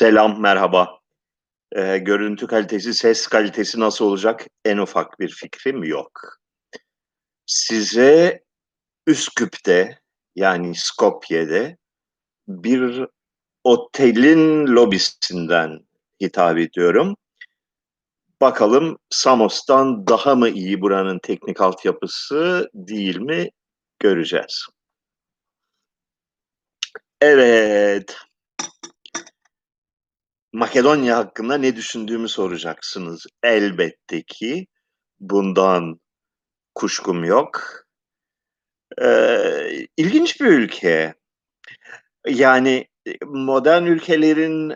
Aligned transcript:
Selam, 0.00 0.40
merhaba. 0.40 1.00
Eee, 1.76 1.98
görüntü 1.98 2.46
kalitesi, 2.46 2.94
ses 2.94 3.26
kalitesi 3.26 3.80
nasıl 3.80 4.04
olacak? 4.04 4.46
En 4.64 4.78
ufak 4.78 5.20
bir 5.20 5.28
fikrim 5.28 5.84
yok. 5.84 6.38
Size 7.46 8.42
Üsküp'te, 9.06 9.98
yani 10.36 10.74
Skopje'de 10.74 11.76
bir 12.48 13.06
otelin 13.64 14.66
lobisinden 14.66 15.80
hitap 16.22 16.58
ediyorum. 16.58 17.16
Bakalım 18.40 18.98
Samos'tan 19.10 20.06
daha 20.06 20.34
mı 20.34 20.48
iyi 20.48 20.80
buranın 20.80 21.18
teknik 21.18 21.60
altyapısı, 21.60 22.70
değil 22.74 23.16
mi? 23.16 23.50
Göreceğiz. 23.98 24.66
Evet. 27.20 28.16
Makedonya 30.52 31.16
hakkında 31.18 31.58
ne 31.58 31.76
düşündüğümü 31.76 32.28
soracaksınız. 32.28 33.26
Elbette 33.42 34.22
ki 34.22 34.66
bundan 35.20 36.00
kuşkum 36.74 37.24
yok. 37.24 37.84
Eee, 39.00 39.86
ilginç 39.96 40.40
bir 40.40 40.46
ülke. 40.46 41.14
Yani, 42.28 42.86
eee, 43.06 43.16
modern 43.26 43.86
ülkelerin 43.86 44.72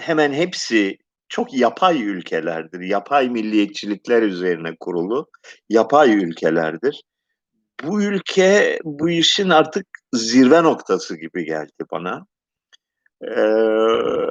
hemen 0.00 0.32
hepsi 0.32 0.98
çok 1.28 1.54
yapay 1.54 2.02
ülkelerdir. 2.04 2.80
Yapay 2.80 3.30
milliyetçilikler 3.30 4.22
üzerine 4.22 4.76
kurulu 4.80 5.26
yapay 5.70 6.14
ülkelerdir. 6.14 7.02
Bu 7.84 8.02
ülke 8.04 8.80
bu 8.84 9.10
işin 9.10 9.50
artık 9.50 9.86
zirve 10.14 10.62
noktası 10.64 11.16
gibi 11.18 11.44
geldi 11.44 11.84
bana. 11.92 12.26
Eee, 13.24 14.30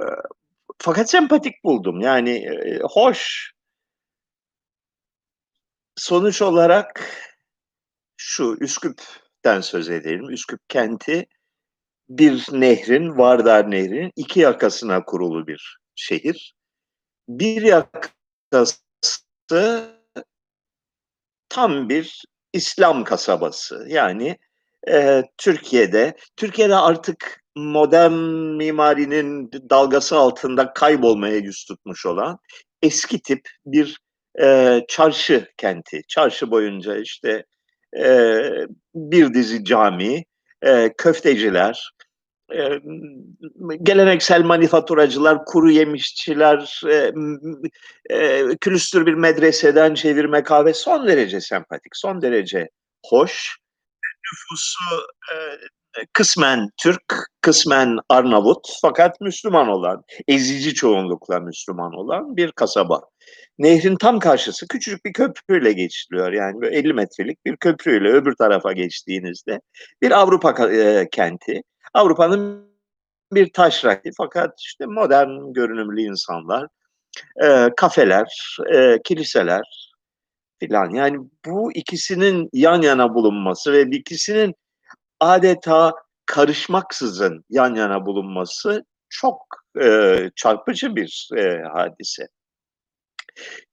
fakat 0.79 1.09
sempatik 1.09 1.63
buldum. 1.63 2.01
Yani, 2.01 2.29
eee, 2.31 2.79
hoş. 2.83 3.51
Sonuç 5.95 6.41
olarak 6.41 7.03
şu, 8.17 8.57
Üsküp'ten 8.61 9.61
söz 9.61 9.89
edelim. 9.89 10.29
Üsküp 10.29 10.59
kenti 10.69 11.25
bir 12.09 12.45
nehrin, 12.51 13.19
Vardar 13.19 13.71
Nehri'nin 13.71 14.11
2 14.15 14.39
yakasına 14.41 15.05
kurulu 15.05 15.47
bir 15.47 15.77
şehir. 15.95 16.55
Bir 17.29 17.61
yakası 17.61 18.75
tam 21.49 21.89
bir 21.89 22.23
İslam 22.53 23.03
kasabası. 23.03 23.85
Yani, 23.89 24.37
eee, 24.87 25.23
Türkiye'de 25.37 26.17
Türkiye'de 26.37 26.75
artık 26.75 27.43
modern 27.57 28.13
mimarinin 28.57 29.51
dalgası 29.69 30.17
altında 30.17 30.73
kaybolmaya 30.73 31.37
yüz 31.37 31.65
tutmuş 31.65 32.05
olan 32.05 32.37
eski 32.81 33.21
tip 33.21 33.41
bir, 33.65 33.97
eee, 34.39 34.85
çarşı 34.89 35.47
kenti. 35.57 36.01
Çarşı 36.09 36.51
boyunca, 36.51 36.97
işte, 36.97 37.45
eee, 37.97 38.67
bir 38.95 39.33
dizi 39.33 39.65
cami, 39.65 40.23
eee, 40.65 40.93
köfteciler, 40.97 41.91
emm, 42.53 42.81
geleneksel 43.83 44.43
manifaturacılar, 44.43 45.45
kuruyemişçiler, 45.45 46.81
eee, 46.87 47.11
m 47.15 47.37
m 47.43 47.69
eee, 48.11 48.57
külüstür 48.61 49.05
bir 49.05 49.13
medreseden 49.15 49.93
çevirme 49.95 50.43
kahve 50.43 50.73
son 50.73 51.07
derece 51.07 51.41
sempatik, 51.41 51.97
son 51.97 52.21
derece 52.21 52.69
hoş. 53.05 53.57
Nüfusu, 54.33 54.79
eee, 55.31 55.59
kısmen 56.13 56.69
Türk, 56.83 57.03
kısmen 57.41 57.97
Arnavut 58.09 58.67
fakat 58.81 59.21
Müslüman 59.21 59.67
olan, 59.67 60.03
ezici 60.27 60.73
çoğunlukla 60.73 61.39
Müslüman 61.39 61.93
olan 61.93 62.37
bir 62.37 62.51
kasaba. 62.51 63.01
Nehrin 63.59 63.95
tam 63.97 64.19
karşısı 64.19 64.67
küçücük 64.67 65.05
bir 65.05 65.13
köprüyle 65.13 65.73
geçiliyor. 65.73 66.33
Yani 66.33 66.61
böyle 66.61 66.77
50 66.77 66.93
metrelik 66.93 67.45
bir 67.45 67.57
köprüyle 67.57 68.09
öbür 68.09 68.35
tarafa 68.35 68.71
geçtiğinizde 68.73 69.59
bir 70.01 70.11
Avrupa 70.11 70.69
eee, 70.71 71.07
kenti. 71.11 71.61
Avrupa'nın 71.93 72.67
bir 73.33 73.53
taşrası 73.53 74.01
fakat 74.17 74.51
işte 74.61 74.85
modern 74.87 75.53
görünümlü 75.53 76.01
insanlar, 76.01 76.67
eee, 77.43 77.69
kafeler, 77.77 78.57
eee, 78.73 78.99
kiliseler 79.05 79.86
filan. 80.59 80.89
Yani 80.89 81.17
bu 81.45 81.71
ikisinin 81.73 82.49
yan 82.53 82.81
yana 82.81 83.13
bulunması 83.15 83.73
ve 83.73 83.81
ikisinin 83.91 84.55
adeta 85.19 85.93
karışmaksızın 86.25 87.45
yan 87.49 87.75
yana 87.75 88.05
bulunması 88.05 88.85
çok, 89.09 89.37
eee, 89.81 90.31
çarpıcı 90.35 90.95
bir, 90.95 91.29
eee, 91.37 91.63
hadise. 91.73 92.27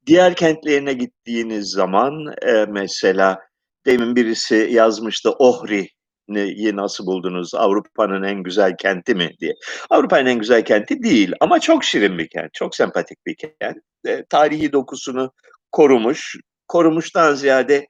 Diğer 0.07 0.37
kentlerine 0.37 0.93
gittiğiniz 0.93 1.71
zaman, 1.71 2.13
eee, 2.47 2.67
mesela 2.71 3.39
demin 3.87 4.17
birisi 4.17 4.69
yazmıştı 4.73 5.31
Ohri'yi 5.33 6.77
nasıl 6.77 7.07
buldunuz? 7.07 7.55
Avrupa'nın 7.55 8.23
en 8.23 8.43
güzel 8.43 8.77
kenti 8.79 9.15
mi 9.15 9.31
diye. 9.41 9.53
Avrupa'nın 9.91 10.27
en 10.27 10.39
güzel 10.39 10.65
kenti 10.65 11.03
değil 11.03 11.33
ama 11.41 11.61
çok 11.61 11.85
şirin 11.85 12.19
bir 12.19 12.29
kent, 12.29 12.55
çok 12.55 12.77
sempatik 12.77 13.27
bir 13.27 13.37
kent. 13.37 13.79
Eee, 14.07 14.25
tarihi 14.31 14.73
dokusunu 14.73 15.33
korumuş, 15.73 16.37
korumuştan 16.69 17.35
ziyade 17.35 17.89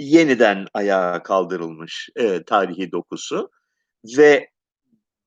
yeniden 0.00 0.66
ayağa 0.74 1.22
kaldırılmış, 1.24 2.08
eee, 2.18 2.44
tarihi 2.44 2.92
dokusu 2.92 3.50
ve 4.18 4.48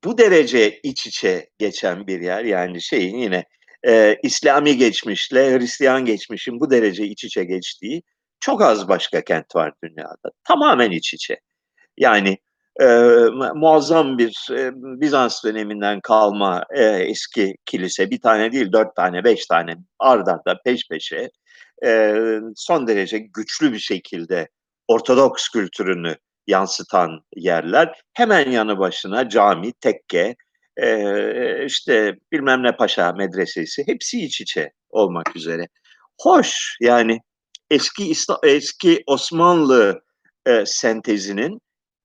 bu 0.05 0.19
derece 0.19 0.79
iç 0.83 1.07
içe 1.07 1.49
geçen 1.59 2.07
bir 2.07 2.21
yer, 2.21 2.45
yani 2.45 2.81
şeyin 2.83 3.17
yine, 3.17 3.45
eee, 3.87 4.19
İslami 4.23 4.77
geçmişle 4.77 5.59
Hristiyan 5.59 6.05
geçmişin 6.05 6.59
bu 6.61 6.71
derece 6.71 7.05
iç 7.07 7.23
içe 7.25 7.43
geçtiği 7.45 8.03
çok 8.41 8.61
az 8.63 8.87
başka 8.89 9.23
kent 9.23 9.55
var 9.55 9.73
dünyada. 9.85 10.31
Tamamen 10.43 10.91
iç 10.91 11.15
içe. 11.15 11.37
Yani, 11.97 12.37
mu 13.33 13.51
muazzam 13.55 14.17
bir, 14.17 14.47
eee, 14.51 14.71
Bizans 14.75 15.45
döneminden 15.45 16.01
kalma, 16.01 16.65
eee, 16.77 17.05
eski 17.09 17.55
kilise 17.65 18.11
1 18.11 18.21
tane 18.21 18.51
değil 18.51 18.73
4 18.73 18.95
tane, 18.97 19.23
5 19.23 19.47
tane 19.47 19.75
art 19.99 20.29
arda, 20.29 20.61
peş 20.65 20.89
peşe, 20.91 21.29
son 22.55 22.87
derece 22.87 23.17
güçlü 23.17 23.73
bir 23.73 23.79
şekilde 23.79 24.49
Ortodoks 24.87 25.49
kültürünü 25.49 26.15
yansıtan 26.47 27.21
yerler. 27.35 28.01
Hemen 28.13 28.51
yanı 28.51 28.79
başına 28.79 29.29
cami, 29.29 29.73
tekke, 29.73 30.35
işte 31.65 32.15
bilmem 32.31 32.63
ne 32.63 32.75
paşa 32.75 33.11
medresesi 33.11 33.87
hepsi 33.87 34.25
iç 34.25 34.41
içe 34.41 34.71
olmak 34.89 35.35
üzere. 35.35 35.67
Hoş, 36.21 36.77
yani 36.81 37.19
eski 37.71 38.13
eski 38.43 39.03
Osmanlı, 39.07 40.01
sentezinin 40.65 41.59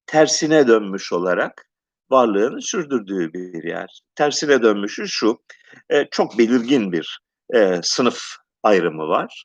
tersine 0.07 0.69
dönmüş 0.69 1.13
olarak 1.13 1.69
varlığını 2.11 2.63
sürdürdüğü 2.63 3.33
bir 3.33 3.65
yer. 3.65 4.01
Tersine 4.15 4.63
dönmüşü 4.63 5.09
şu, 5.09 5.39
çok 6.11 6.39
belirgin 6.39 6.93
bir, 6.93 7.21
sınıf 7.83 8.21
ayrımı 8.63 9.09
var. 9.09 9.45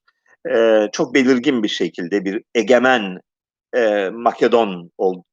Eee, 0.49 0.89
çok 0.93 1.13
belirgin 1.15 1.63
bir 1.63 1.67
şekilde 1.69 2.25
bir 2.25 2.43
egemen, 2.55 3.19
eee, 3.75 4.09
Makedon 4.13 4.91
ol 4.99 5.23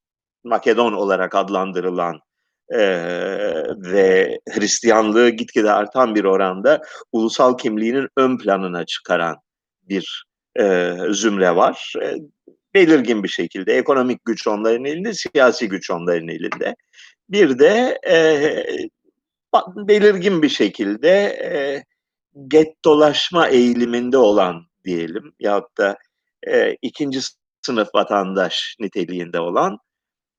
Makedon 0.44 0.94
olarak 0.94 1.36
adlandırılan, 1.36 2.20
eee, 2.72 3.64
ve 3.78 4.38
Hristiyanlığı 4.50 5.30
gitgide 5.30 5.72
artan 5.72 6.14
bir 6.14 6.24
oranda 6.24 6.82
ulusal 7.12 7.58
kimliğinin 7.58 8.08
ön 8.18 8.38
planına 8.38 8.86
çıkaran 8.86 9.36
bir, 9.82 10.24
eee, 10.58 10.98
zümre 11.12 11.56
var. 11.56 11.94
Eee, 12.02 12.16
belirgin 12.74 13.22
bir 13.24 13.28
şekilde 13.28 13.74
ekonomik 13.78 14.24
güç 14.24 14.46
onların 14.48 14.86
elinde, 14.86 15.12
siyasi 15.14 15.68
güç 15.68 15.90
onların 15.92 16.28
elinde. 16.28 16.76
Bir 17.30 17.58
de, 17.58 17.98
ba 19.54 19.64
belirgin 19.88 20.42
bir 20.42 20.48
şekilde, 20.48 21.08
eee, 21.42 21.84
gettolaşma 22.48 23.48
eğiliminde 23.48 24.18
olan 24.18 24.62
diyelim 24.84 25.32
yahut 25.40 25.78
da, 25.78 25.96
eee, 26.46 26.76
2'nci 26.82 27.20
sınıf 27.66 27.88
vatandaş 27.94 28.76
niteliğinde 28.80 29.40
olan, 29.40 29.78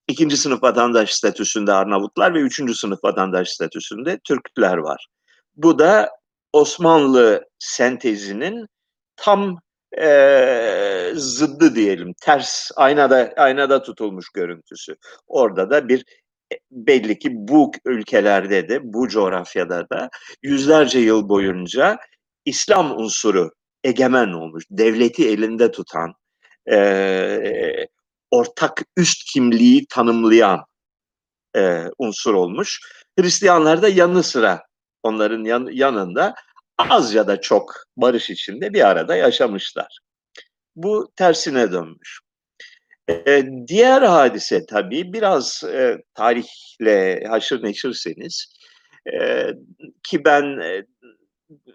2'nci 0.10 0.38
sınıf 0.38 0.64
vatandaş 0.64 1.14
statüsünde 1.14 1.74
Arnavutlar 1.74 2.34
ve 2.36 2.40
3'üncü 2.42 2.76
sınıf 2.76 3.04
vatandaş 3.04 3.50
statüsünde 3.50 4.20
Türkler 4.26 4.78
var. 4.78 5.08
Bu 5.56 5.80
da 5.80 6.10
Osmanlı 6.54 7.46
sentezinin 7.60 8.68
tam, 9.18 9.58
eee, 9.98 11.12
zıddı 11.16 11.76
diyelim, 11.76 12.14
ters, 12.22 12.72
aynada 12.78 13.34
aynada 13.38 13.84
tutulmuş 13.84 14.30
görüntüsü. 14.36 14.96
Orada 15.28 15.70
da 15.72 15.90
bir 15.90 16.06
e 16.54 16.58
belli 16.72 17.20
ki 17.20 17.30
bu 17.34 17.72
ülkelerde 17.86 18.70
de, 18.70 18.80
bu 18.94 19.10
coğrafyada 19.10 19.90
da 19.90 20.10
yüzlerce 20.44 21.00
yıl 21.00 21.30
boyunca 21.30 21.98
İslam 22.46 23.00
unsuru 23.00 23.52
egemen 23.84 24.28
olmuş, 24.34 24.64
devleti 24.72 25.30
elinde 25.30 25.72
tutan, 25.72 26.14
eee, 26.72 27.88
ortak 28.32 28.82
üst 28.98 29.34
kimliği 29.34 29.86
tanımlayan, 29.90 30.66
eee, 31.56 31.92
unsur 32.00 32.34
olmuş. 32.34 32.80
Hristiyanlar 33.20 33.82
da 33.82 33.90
yanı 33.90 34.24
sıra 34.24 34.64
onların 35.04 35.44
yan, 35.44 35.68
yanında 35.72 36.36
az 36.78 37.14
ya 37.14 37.28
da 37.28 37.42
çok 37.42 37.74
barış 37.98 38.30
içinde 38.30 38.74
bir 38.74 38.88
arada 38.90 39.16
yaşamışlar. 39.16 40.00
Bu 40.76 41.12
tersine 41.16 41.72
dönmüş. 41.72 42.20
Ee, 43.10 43.44
diğer 43.68 44.02
hadise 44.02 44.66
tabii 44.66 45.14
biraz 45.14 45.64
e, 45.64 45.98
tarihle 46.14 47.24
haşır 47.28 47.64
neşirseniz 47.64 48.54
e, 49.14 49.48
ki 50.04 50.26
ben 50.26 50.44
e, 50.62 50.86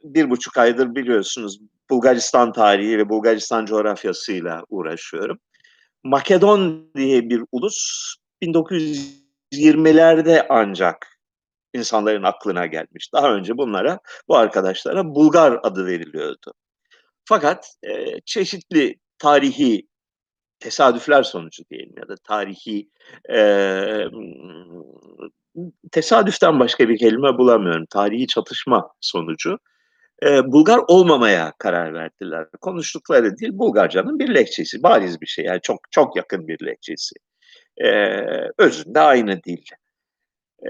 bir 0.04 0.30
buçuk 0.30 0.56
aydır 0.58 0.94
biliyorsunuz 0.94 1.58
Bulgaristan 1.90 2.52
tarihi 2.52 2.98
ve 2.98 3.08
Bulgaristan 3.08 3.66
coğrafyasıyla 3.66 4.62
uğraşıyorum. 4.68 5.38
Makedon 6.04 6.90
diye 6.96 7.30
bir 7.30 7.42
ulus 7.52 8.14
1920'lerde 8.42 10.46
ancak 10.48 11.06
insanların 11.74 12.22
aklına 12.22 12.66
gelmiş. 12.66 13.12
Daha 13.12 13.34
önce 13.34 13.56
bunlara, 13.56 13.98
bu 14.28 14.36
arkadaşlara 14.36 15.04
Bulgar 15.04 15.60
adı 15.62 15.86
veriliyordu. 15.86 16.52
Fakat 17.24 17.74
e, 17.82 18.20
çeşitli 18.20 18.98
tarihi 19.18 19.88
tesadüfler 20.60 21.22
sonucu 21.22 21.62
diyelim 21.70 21.94
ya 21.98 22.08
da 22.08 22.14
tarihi 22.24 22.90
e, 23.32 23.38
tesadüften 25.92 26.60
başka 26.60 26.88
bir 26.88 26.98
kelime 26.98 27.38
bulamıyorum. 27.38 27.86
Tarihi 27.90 28.26
çatışma 28.26 28.90
sonucu 29.00 29.58
e, 30.22 30.52
Bulgar 30.52 30.80
olmamaya 30.88 31.52
karar 31.58 31.94
verdiler. 31.94 32.46
Konuştukları 32.60 33.38
dil 33.38 33.58
Bulgarcanın 33.58 34.18
bir 34.18 34.34
lehçesi, 34.34 34.82
bariz 34.82 35.20
bir 35.20 35.26
şey 35.26 35.44
yani 35.44 35.60
çok 35.62 35.80
çok 35.90 36.16
yakın 36.16 36.48
bir 36.48 36.66
lehçesi. 36.66 37.14
E, 37.78 37.90
özünde 38.58 39.00
aynı 39.00 39.42
dil. 39.42 39.62
E, 40.62 40.68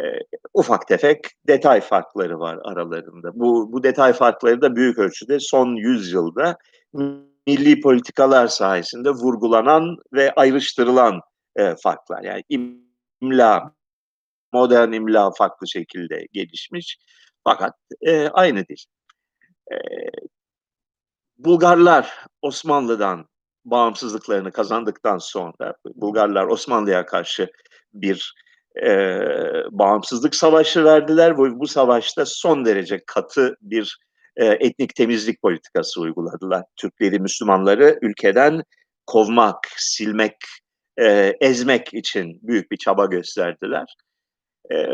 ufak 0.55 0.89
tefek 0.89 1.19
detay 1.49 1.81
farkları 1.81 2.41
var 2.41 2.59
aralarında. 2.65 3.31
Bu, 3.35 3.73
bu 3.73 3.83
detay 3.83 4.13
farkları 4.13 4.61
da 4.61 4.77
büyük 4.77 4.99
ölçüde 4.99 5.41
son 5.41 5.77
yüzyılda 5.77 6.59
milli 7.47 7.81
politikalar 7.81 8.47
sayesinde 8.47 9.11
vurgulanan 9.11 9.97
ve 10.13 10.33
ayrıştırılan 10.33 11.21
e, 11.57 11.75
farklar. 11.83 12.23
Yani 12.23 12.43
imla, 12.49 13.73
modern 14.53 14.93
imla 14.93 15.31
farklı 15.39 15.69
şekilde 15.69 16.27
gelişmiş 16.33 16.99
fakat 17.45 17.75
e, 18.03 18.29
aynı 18.29 18.67
dil. 18.67 18.77
E, 19.73 19.77
Bulgarlar 21.39 22.25
Osmanlı'dan 22.43 23.27
bağımsızlıklarını 23.65 24.53
kazandıktan 24.53 25.19
sonra 25.19 25.75
Bulgarlar 25.95 26.45
Osmanlı'ya 26.45 27.07
karşı 27.07 27.51
bir 27.95 28.35
e, 28.83 29.21
bağımsızlık 29.71 30.35
savaşı 30.35 30.85
verdiler. 30.85 31.39
Bu, 31.39 31.61
bu 31.61 31.67
savaşta 31.67 32.27
son 32.27 32.65
derece 32.65 33.03
katı 33.07 33.57
bir 33.61 33.99
e, 34.37 34.47
etnik 34.47 34.95
temizlik 34.95 35.43
politikası 35.43 36.01
uyguladılar. 36.01 36.65
Türkleri, 36.77 37.21
Müslümanları 37.21 37.99
ülkeden 38.03 38.63
kovmak, 39.07 39.59
silmek, 39.77 40.37
e, 40.97 41.35
ezmek 41.41 41.95
için 41.95 42.41
büyük 42.43 42.71
bir 42.71 42.77
çaba 42.77 43.07
gösterdiler. 43.07 43.97
E, 44.73 44.87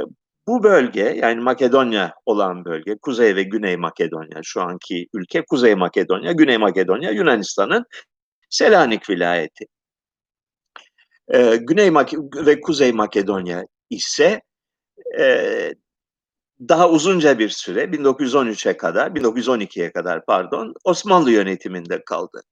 bu 0.46 0.62
bölge 0.62 1.18
yani 1.22 1.40
Makedonya 1.40 2.14
olan 2.26 2.64
bölge, 2.64 2.98
Kuzey 2.98 3.36
ve 3.36 3.42
Güney 3.42 3.76
Makedonya 3.76 4.40
şu 4.42 4.62
anki 4.62 5.06
ülke 5.14 5.44
Kuzey 5.44 5.74
Makedonya, 5.74 6.32
Güney 6.32 6.58
Makedonya 6.58 7.10
Yunanistan'ın 7.10 7.84
Selanik 8.50 9.10
vilayeti. 9.10 9.66
Ee, 11.34 11.56
Güney 11.56 11.90
Mak 11.90 12.12
ve 12.46 12.60
Kuzey 12.60 12.92
Makedonya 12.92 13.64
ise 13.90 14.42
e, 15.18 15.74
daha 16.69 16.91
uzunca 16.91 17.38
bir 17.38 17.49
süre 17.49 17.85
1913'e 17.85 18.76
kadar, 18.76 19.11
1912'ye 19.11 19.93
kadar 19.93 20.25
pardon 20.25 20.75
Osmanlı 20.85 21.31
yönetiminde 21.31 22.05
kaldı. 22.05 22.43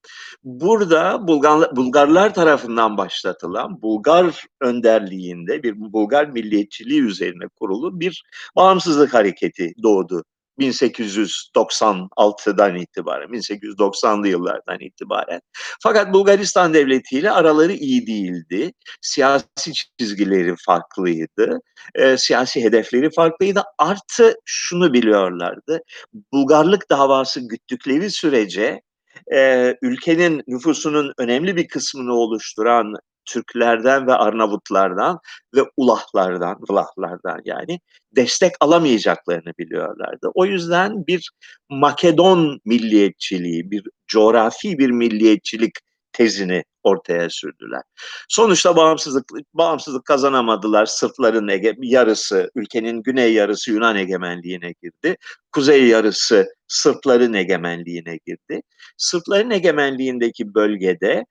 Burada 0.45 1.29
Bulgar, 1.29 1.77
Bulgarlar 1.77 2.35
tarafından 2.35 2.97
başlatılan 2.97 3.83
Bulgar 3.83 4.45
önderliğinde 4.61 5.63
bir 5.63 5.93
Bulgar 5.93 6.27
milliyetçiliği 6.27 7.03
üzerine 7.03 7.49
kurulu 7.61 8.01
bir 8.01 8.25
bağımsızlık 8.57 9.15
hareketi 9.15 9.73
doğdu 9.83 10.25
1896'dan 10.61 12.77
itibaren, 12.77 13.29
1890'lı 13.29 14.29
yıllardan 14.29 14.81
itibaren. 14.81 15.41
Fakat 15.83 16.15
Bulgaristan 16.15 16.75
Devleti 16.75 17.19
ile 17.19 17.31
araları 17.31 17.73
iyi 17.73 18.07
değildi. 18.07 18.73
Siyasi 19.01 19.73
çizgileri 19.99 20.55
farklıydı. 20.67 21.61
E, 21.95 22.17
siyasi 22.17 22.65
hedefleri 22.65 23.11
farklıydı. 23.11 23.63
Artı 23.79 24.35
şunu 24.45 24.93
biliyorlardı. 24.93 25.81
Bulgarlık 26.33 26.91
davası 26.91 27.49
güttükleri 27.49 28.11
sürece 28.11 28.81
e, 29.35 29.75
ülkenin 29.83 30.43
nüfusunun 30.47 31.13
önemli 31.19 31.57
bir 31.57 31.69
kısmını 31.69 32.15
oluşturan 32.15 32.95
Türklerden 33.31 34.07
ve 34.07 34.15
Arnavutlardan 34.15 35.19
ve 35.55 35.61
Ulahlardan, 35.77 36.57
Vlahlardan 36.71 37.41
yani 37.45 37.81
destek 38.17 38.53
alamayacaklarını 38.61 39.53
biliyorlardı. 39.59 40.31
O 40.35 40.47
yüzden 40.47 41.07
bir 41.07 41.31
Makedon 41.69 42.61
milliyetçiliği, 42.65 43.71
bir 43.71 43.83
coğrafi 44.07 44.79
bir 44.79 44.91
milliyetçilik 44.91 45.73
tezini 46.13 46.65
ortaya 46.83 47.31
sürdüler. 47.31 47.83
Sonuçta 48.29 48.77
bağımsızlık 48.77 49.25
bağımsızlık 49.55 50.05
kazanamadılar. 50.05 50.87
Sırpların 50.87 51.49
ege, 51.49 51.75
yarısı, 51.83 52.51
ülkenin 52.55 53.03
güney 53.03 53.33
yarısı 53.33 53.71
Yunan 53.71 53.97
egemenliğine 53.97 54.75
girdi. 54.83 55.17
Kuzey 55.53 55.87
yarısı 55.87 56.47
Sırpların 56.69 57.33
egemenliğine 57.33 58.19
girdi. 58.27 58.63
Sırpların 58.97 59.51
egemenliğindeki 59.51 60.55
bölgede 60.55 61.25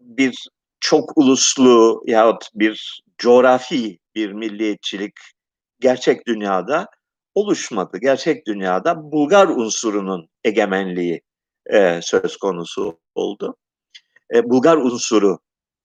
bir 0.00 0.48
çok 0.80 1.18
uluslu 1.18 2.02
yahut 2.06 2.44
bir 2.54 3.02
coğrafi 3.18 3.98
bir 4.14 4.32
milliyetçilik 4.32 5.12
gerçek 5.80 6.26
dünyada 6.26 6.86
oluşmadı. 7.34 7.98
Gerçek 7.98 8.46
dünyada 8.46 9.12
Bulgar 9.12 9.48
unsurunun 9.48 10.28
egemenliği 10.44 11.22
e, 11.66 12.00
söz 12.02 12.36
konusu 12.36 13.00
oldu. 13.14 13.56
E, 14.34 14.50
Bulgar 14.50 14.76
unsuru 14.76 15.38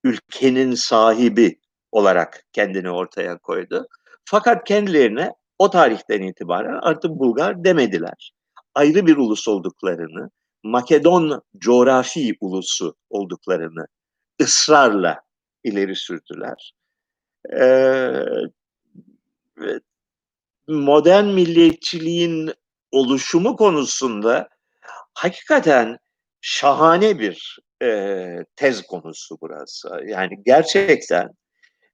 ülkenin 0.04 0.76
sahibi 0.76 1.60
olarak 1.92 2.44
kendini 2.54 2.90
ortaya 2.92 3.38
koydu. 3.38 3.88
Fakat 4.26 4.64
kendilerine 4.64 5.32
o 5.60 5.70
tarihten 5.70 6.22
itibaren 6.22 6.80
artık 6.82 7.12
Bulgar 7.12 7.64
demediler. 7.64 8.32
Ayrı 8.76 9.08
bir 9.08 9.18
ulus 9.18 9.48
olduklarını, 9.48 10.30
Makedon 10.66 11.42
coğrafi 11.58 12.38
ulusu 12.42 12.96
olduklarını 13.10 13.88
ısrarla 14.42 15.22
ileri 15.64 15.96
sürdüler. 15.96 16.74
Ee, 17.54 18.26
modern 20.68 21.26
milliyetçiliğin 21.26 22.54
oluşumu 22.92 23.56
konusunda 23.56 24.50
hakikaten 25.14 25.98
şahane 26.42 27.20
bir 27.20 27.60
e, 27.84 28.20
tez 28.56 28.82
konusu 28.82 29.38
burası. 29.42 29.90
Yani 30.08 30.44
gerçekten 30.46 31.30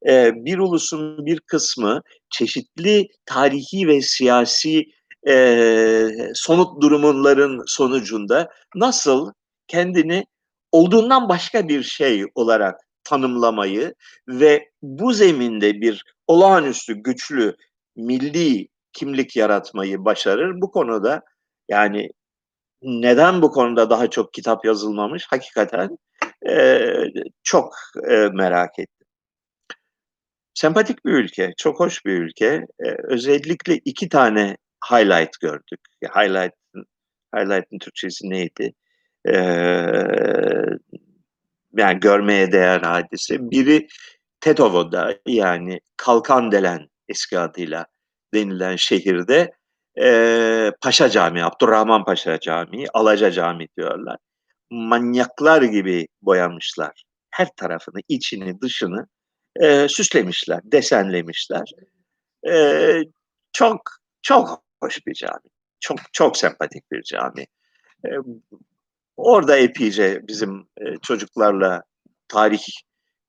e, 0.07 0.31
bir 0.35 0.57
ulusun 0.57 1.25
bir 1.25 1.39
kısmı 1.39 2.01
çeşitli 2.29 3.07
tarihi 3.25 3.87
ve 3.87 4.01
siyasi 4.01 4.85
e, 5.27 6.07
somut 6.33 6.81
durumunların 6.81 7.63
sonucunda 7.67 8.49
nasıl 8.75 9.33
kendini 9.67 10.25
olduğundan 10.71 11.29
başka 11.29 11.67
bir 11.67 11.83
şey 11.83 12.25
olarak 12.35 12.79
tanımlamayı 13.03 13.95
ve 14.27 14.69
bu 14.81 15.13
zeminde 15.13 15.81
bir 15.81 16.03
olağanüstü 16.27 16.93
güçlü 16.93 17.55
milli 17.95 18.67
kimlik 18.93 19.35
yaratmayı 19.35 20.05
başarır. 20.05 20.61
Bu 20.61 20.71
konuda 20.71 21.21
yani 21.69 22.09
neden 22.81 23.41
bu 23.41 23.51
konuda 23.51 23.89
daha 23.89 24.09
çok 24.09 24.33
kitap 24.33 24.65
yazılmamış 24.65 25.27
hakikaten 25.29 25.97
e, 26.49 26.79
çok 27.43 27.73
e, 28.09 28.15
merak 28.33 28.79
ettim. 28.79 29.07
Sempatik 30.53 31.05
bir 31.05 31.11
ülke, 31.11 31.53
çok 31.57 31.79
hoş 31.79 32.05
bir 32.05 32.21
ülke. 32.21 32.65
E, 32.79 32.89
özellikle 33.03 33.75
iki 33.85 34.09
tane 34.09 34.57
highlight 34.91 35.39
gördük. 35.39 35.79
Highlight'ın 36.03 36.85
highlight'ın 37.35 37.79
Türkçesi 37.79 38.29
neydi? 38.29 38.73
Ee, 39.27 39.33
yani 41.77 41.99
görmeye 41.99 42.51
değer 42.51 42.81
hadise. 42.81 43.51
Biri 43.51 43.87
Tetovo'da 44.39 45.17
yani 45.27 45.79
Kalkandelen 45.97 46.87
eski 47.07 47.39
adıyla 47.39 47.85
denilen 48.33 48.75
şehirde 48.75 49.51
e, 50.01 50.71
Paşa 50.81 51.09
Camii, 51.09 51.43
Abdurrahman 51.43 52.05
Paşa 52.05 52.39
Camii, 52.39 52.85
Alaca 52.93 53.31
Camii 53.31 53.67
diyorlar. 53.77 54.17
Manyaklar 54.71 55.61
gibi 55.61 56.07
boyamışlar. 56.21 57.03
Her 57.31 57.47
tarafını, 57.57 57.99
içini, 58.07 58.61
dışını 58.61 59.07
e, 59.61 59.87
süslemişler, 59.87 60.59
desenlemişler. 60.63 61.71
E, 62.49 62.53
çok 63.53 63.81
Çok 64.23 64.63
hoş 64.83 65.07
bir 65.07 65.13
cami. 65.13 65.41
Çok 65.79 65.97
çok 66.13 66.37
sempatik 66.37 66.91
bir 66.91 67.03
cami. 67.03 67.45
Eee, 68.05 68.19
orada 69.17 69.57
epeyce 69.57 70.21
bizim, 70.29 70.67
eee, 70.81 70.95
çocuklarla 71.03 71.83
tarih, 72.29 72.61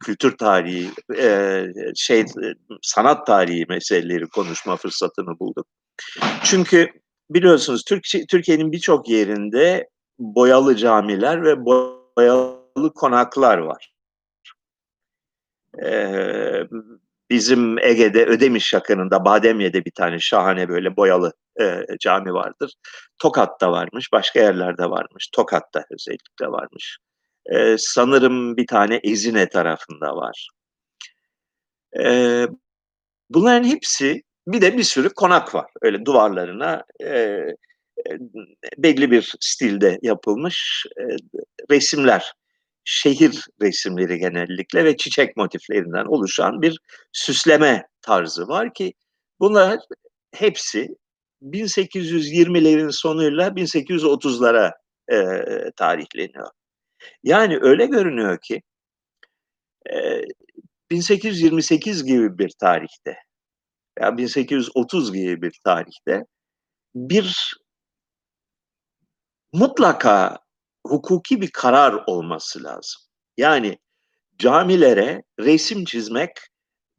kültür 0.05 0.39
tarihi, 0.39 0.91
eee, 1.17 1.73
şey, 1.97 2.21
eee, 2.21 2.55
sanat 2.83 3.27
tarihi 3.29 3.67
meseleleri 3.69 4.27
konuşma 4.29 4.77
fırsatını 4.77 5.41
bulduk. 5.41 5.67
Çünkü 6.45 6.89
biliyorsunuz 7.31 7.85
Türkiye'nin 8.31 8.73
birçok 8.73 9.09
yerinde 9.11 9.89
boyalı 10.21 10.77
camiler 10.77 11.45
ve 11.45 11.67
boyalı 11.67 12.95
konaklar 12.97 13.59
var. 13.59 13.93
Eee, 15.83 16.67
bizim 17.31 17.79
Ege'de 17.79 18.25
Ödemiş 18.27 18.73
yakınında 18.73 19.25
Bademye'de 19.25 19.85
bir 19.85 19.91
tane 19.91 20.19
şahane 20.21 20.69
böyle 20.69 20.97
boyalı, 20.97 21.33
eee, 21.61 21.87
cami 22.01 22.33
vardır. 22.35 22.73
Tokat'ta 23.19 23.73
varmış, 23.73 24.09
başka 24.13 24.41
yerlerde 24.41 24.91
varmış. 24.91 25.29
Tokat'ta 25.35 25.85
özellikle 25.93 26.47
varmış. 26.49 26.99
Eee, 27.53 27.77
sanırım 27.79 28.57
bir 28.57 28.67
tane 28.67 29.01
Ezine 29.05 29.49
tarafında 29.49 30.17
var. 30.17 30.49
Eee, 31.99 32.49
bunların 33.31 33.65
hepsi 33.69 34.23
bir 34.49 34.63
de 34.63 34.79
bir 34.79 34.83
sürü 34.85 35.11
konak 35.11 35.55
var. 35.57 35.67
Öyle 35.83 36.05
duvarlarına, 36.07 36.85
eee, 37.01 37.57
eee, 38.11 38.19
belli 38.79 39.11
bir 39.11 39.35
stilde 39.41 39.99
yapılmış, 40.03 40.87
eee, 41.01 41.17
resimler, 41.71 42.33
şehir 42.85 43.47
resimleri 43.63 44.19
genellikle 44.19 44.85
ve 44.85 44.97
çiçek 44.99 45.37
motiflerinden 45.39 46.07
oluşan 46.07 46.63
bir 46.63 46.79
süsleme 47.13 47.87
tarzı 48.03 48.49
var 48.49 48.75
ki 48.75 48.95
bunlar 49.41 49.81
hepsi 50.35 50.89
1820'lerin 51.43 52.91
sonuyla 52.91 53.57
1830'lara, 53.57 54.73
eee, 55.13 55.71
tarihleniyor. 55.77 56.49
Yani 57.25 57.59
öyle 57.63 57.87
görünüyor 57.87 58.39
ki 58.43 58.63
eee, 59.91 60.25
1828 60.91 62.05
gibi 62.05 62.39
bir 62.39 62.51
tarihte 62.61 63.17
veya 64.01 64.19
1830 64.19 65.13
gibi 65.15 65.43
bir 65.43 65.61
tarihte 65.65 66.25
bir 66.97 67.55
mutlaka 69.53 70.39
hukuki 70.87 71.41
bir 71.41 71.51
karar 71.51 71.93
olması 72.07 72.65
lazım. 72.65 73.03
Yani 73.37 73.79
camilere 74.39 75.23
resim 75.41 75.85
çizmek 75.85 76.31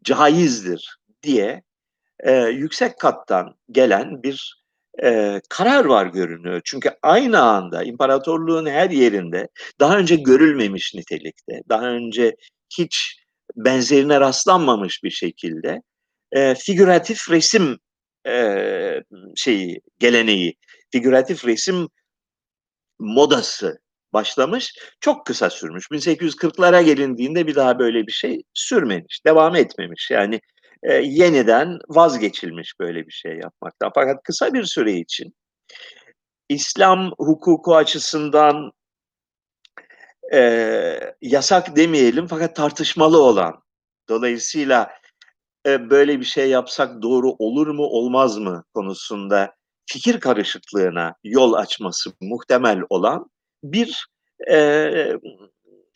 caizdir 0.04 0.98
diye, 1.24 1.64
eee, 2.27 2.50
yüksek 2.53 3.00
kattan 3.00 3.56
gelen 3.72 4.24
bir, 4.24 4.63
eee, 5.03 5.42
karar 5.50 5.86
var 5.86 6.06
görünüyor. 6.08 6.62
Çünkü 6.65 6.92
aynı 7.03 7.42
anda 7.42 7.84
imparatorluğun 7.84 8.65
her 8.65 8.89
yerinde 8.89 9.48
daha 9.80 9.98
önce 9.98 10.15
görülmemiş 10.15 10.94
nitelikte, 10.96 11.62
daha 11.70 11.86
önce 11.89 12.36
hiç 12.80 13.18
benzerine 13.58 14.20
rastlanmamış 14.20 15.03
bir 15.03 15.12
şekilde, 15.12 15.82
eee, 16.36 16.56
figüratif 16.60 17.32
resim, 17.32 17.77
eee, 18.27 19.03
şeyi, 19.36 19.82
geleneği, 20.00 20.56
figüratif 20.94 21.46
resim 21.48 21.88
modası 23.00 23.80
başlamış, 24.13 24.74
çok 25.01 25.25
kısa 25.25 25.50
sürmüş. 25.50 25.92
1840'lara 25.92 26.82
gelindiğinde 26.82 27.48
bir 27.48 27.56
daha 27.56 27.80
böyle 27.80 28.08
bir 28.08 28.12
şey 28.12 28.42
sürmemiş, 28.53 29.25
devam 29.25 29.56
etmemiş. 29.56 30.12
Yani, 30.12 30.39
eee, 30.86 31.02
yeniden 31.06 31.80
vazgeçilmiş 31.90 32.74
böyle 32.80 33.08
bir 33.08 33.12
şey 33.12 33.32
yapmaktan. 33.38 33.92
Fakat 33.96 34.24
kısa 34.24 34.54
bir 34.54 34.63
süre 34.63 34.94
için 34.94 35.34
İslam 36.50 37.12
hukuku 37.18 37.75
açısından 37.75 38.72
eee, 40.34 41.16
yasak 41.22 41.75
demeyelim 41.75 42.28
fakat 42.28 42.56
tartışmalı 42.56 43.24
olan, 43.24 43.54
dolayısıyla, 44.10 44.92
eee, 45.68 45.92
böyle 45.92 46.20
bir 46.20 46.25
şey 46.25 46.50
yapsak 46.50 47.02
doğru 47.02 47.32
olur 47.40 47.68
mu, 47.68 47.84
olmaz 47.84 48.38
mı 48.40 48.63
konusunda 48.75 49.56
fikir 49.92 50.20
karışıklığına 50.20 51.16
yol 51.24 51.54
açması 51.54 52.12
muhtemel 52.22 52.80
olan 52.90 53.28
bir, 53.63 54.08
eee, 54.50 55.18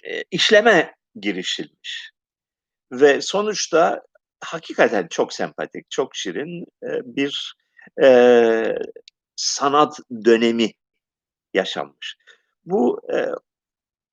eee, 0.05 0.23
işleme 0.31 0.95
girişilmiş 1.21 2.11
ve 2.91 3.21
sonuçta 3.21 4.01
hakikaten 4.45 5.07
çok 5.09 5.33
sempatik, 5.33 5.91
çok 5.91 6.15
şirin, 6.15 6.65
bir, 7.05 7.55
eee, 8.01 8.75
sanat 9.35 9.99
dönemi 10.25 10.71
yaşanmış. 11.53 12.15
Bu, 12.65 13.01
eee, 13.13 13.31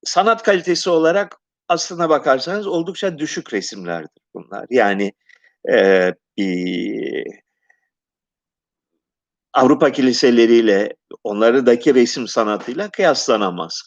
sanat 0.04 0.42
kalitesi 0.44 0.90
olarak 0.90 1.36
aslına 1.68 2.08
bakarsanız 2.10 2.66
oldukça 2.66 3.18
düşük 3.18 3.54
resimlerdir 3.54 4.22
bunlar. 4.34 4.66
Yani, 4.70 5.12
eee, 5.68 6.14
bir 6.38 7.24
Avrupa 9.52 9.92
kiliseleriyle, 9.92 10.94
onlardaki 11.24 11.94
resim 11.94 12.28
sanatıyla 12.28 12.90
kıyaslanamaz. 12.90 13.82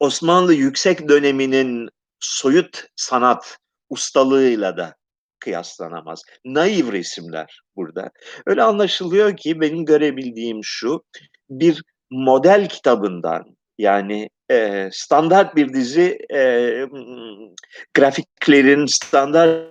Osmanlı 0.00 0.54
yüksek 0.54 1.08
döneminin 1.08 1.88
soyut 2.20 2.84
sanat 2.96 3.58
ustalığıyla 3.92 4.76
da 4.76 4.94
kıyaslanamaz. 5.40 6.22
Naif 6.44 6.92
resimler 6.92 7.60
burada. 7.76 8.10
Öyle 8.46 8.62
anlaşılıyor 8.62 9.36
ki 9.36 9.60
benim 9.60 9.84
görebildiğim 9.84 10.60
şu, 10.62 11.04
bir 11.50 11.82
model 12.10 12.68
kitabından 12.68 13.44
yani, 13.78 14.28
eee, 14.50 14.88
standart 14.92 15.56
bir 15.56 15.72
dizi, 15.72 16.18
ımm, 16.32 17.54
grafiklerin 17.94 18.86
standart 18.86 19.68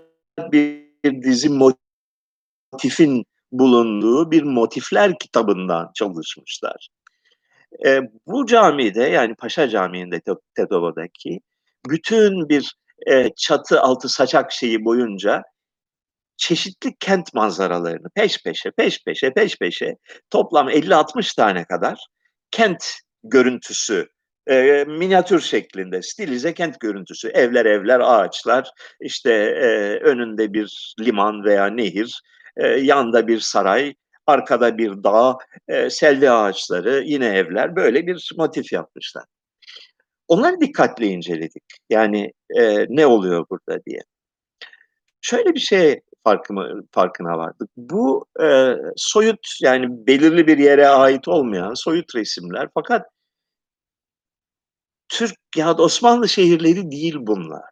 bir 0.51 1.23
dizi 1.23 1.49
motifin 2.73 3.25
bulunduğu 3.51 4.31
bir 4.31 4.43
motifler 4.43 5.17
kitabından 5.19 5.91
çalışmışlar. 5.95 6.87
Eee, 7.85 8.01
bu 8.27 8.45
camide 8.45 9.03
yani 9.03 9.35
Paşa 9.35 9.69
Camii'nde 9.69 10.19
Te 10.21 10.31
Tetova'daki 10.55 11.39
bütün 11.89 12.49
bir, 12.49 12.75
eee, 13.07 13.29
çatı 13.37 13.81
altı 13.81 14.09
saçak 14.09 14.51
şeyi 14.51 14.85
boyunca 14.85 15.43
çeşitli 16.37 16.95
kent 16.99 17.33
manzaralarını 17.33 18.07
peş 18.15 18.43
peşe, 18.43 18.71
peş 18.71 19.03
peşe, 19.05 19.33
peş 19.33 19.57
peşe 19.59 19.95
toplam 20.31 20.69
50-60 20.69 21.33
tane 21.35 21.65
kadar 21.65 22.05
kent 22.51 22.85
görüntüsü, 23.23 24.07
eee, 24.49 24.85
minyatür 24.85 25.41
şeklinde 25.41 26.01
stilize 26.01 26.53
kent 26.53 26.79
görüntüsü, 26.79 27.29
evler 27.29 27.65
evler, 27.65 27.99
ağaçlar, 27.99 28.71
işte, 29.01 29.31
eee, 29.33 29.99
önünde 30.03 30.53
bir 30.53 30.95
liman 31.01 31.43
veya 31.45 31.67
nehir, 31.67 32.21
eee, 32.61 32.67
yanda 32.67 33.27
bir 33.27 33.39
saray, 33.39 33.93
arkada 34.27 34.77
bir 34.77 35.03
dağ, 35.03 35.37
eee, 35.69 35.89
selvi 35.89 36.31
ağaçları, 36.31 37.03
yine 37.05 37.25
evler, 37.27 37.75
böyle 37.75 38.07
bir 38.07 38.31
motif 38.37 38.73
yapmışlar. 38.73 39.25
Onları 40.31 40.59
dikkatle 40.61 41.07
inceledik. 41.07 41.63
Yani, 41.89 42.31
eee, 42.55 42.85
ne 42.89 43.05
oluyor 43.05 43.45
burada 43.49 43.85
diye. 43.85 43.99
Şöyle 45.21 45.53
bir 45.55 45.59
şey 45.59 46.01
farkıma 46.23 46.69
farkına 46.91 47.37
vardık. 47.37 47.69
Bu, 47.77 48.25
eee, 48.39 48.77
soyut 48.97 49.47
yani 49.61 50.07
belirli 50.07 50.47
bir 50.47 50.57
yere 50.57 50.87
ait 50.87 51.27
olmayan 51.27 51.73
soyut 51.73 52.15
resimler 52.15 52.67
fakat 52.73 53.05
Türk 55.09 55.37
ya 55.55 55.77
da 55.77 55.83
Osmanlı 55.83 56.29
şehirleri 56.29 56.91
değil 56.91 57.15
bunlar. 57.19 57.69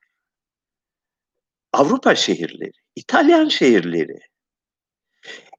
Avrupa 1.73 2.15
şehirleri, 2.15 2.71
İtalyan 2.95 3.47
şehirleri. 3.47 4.19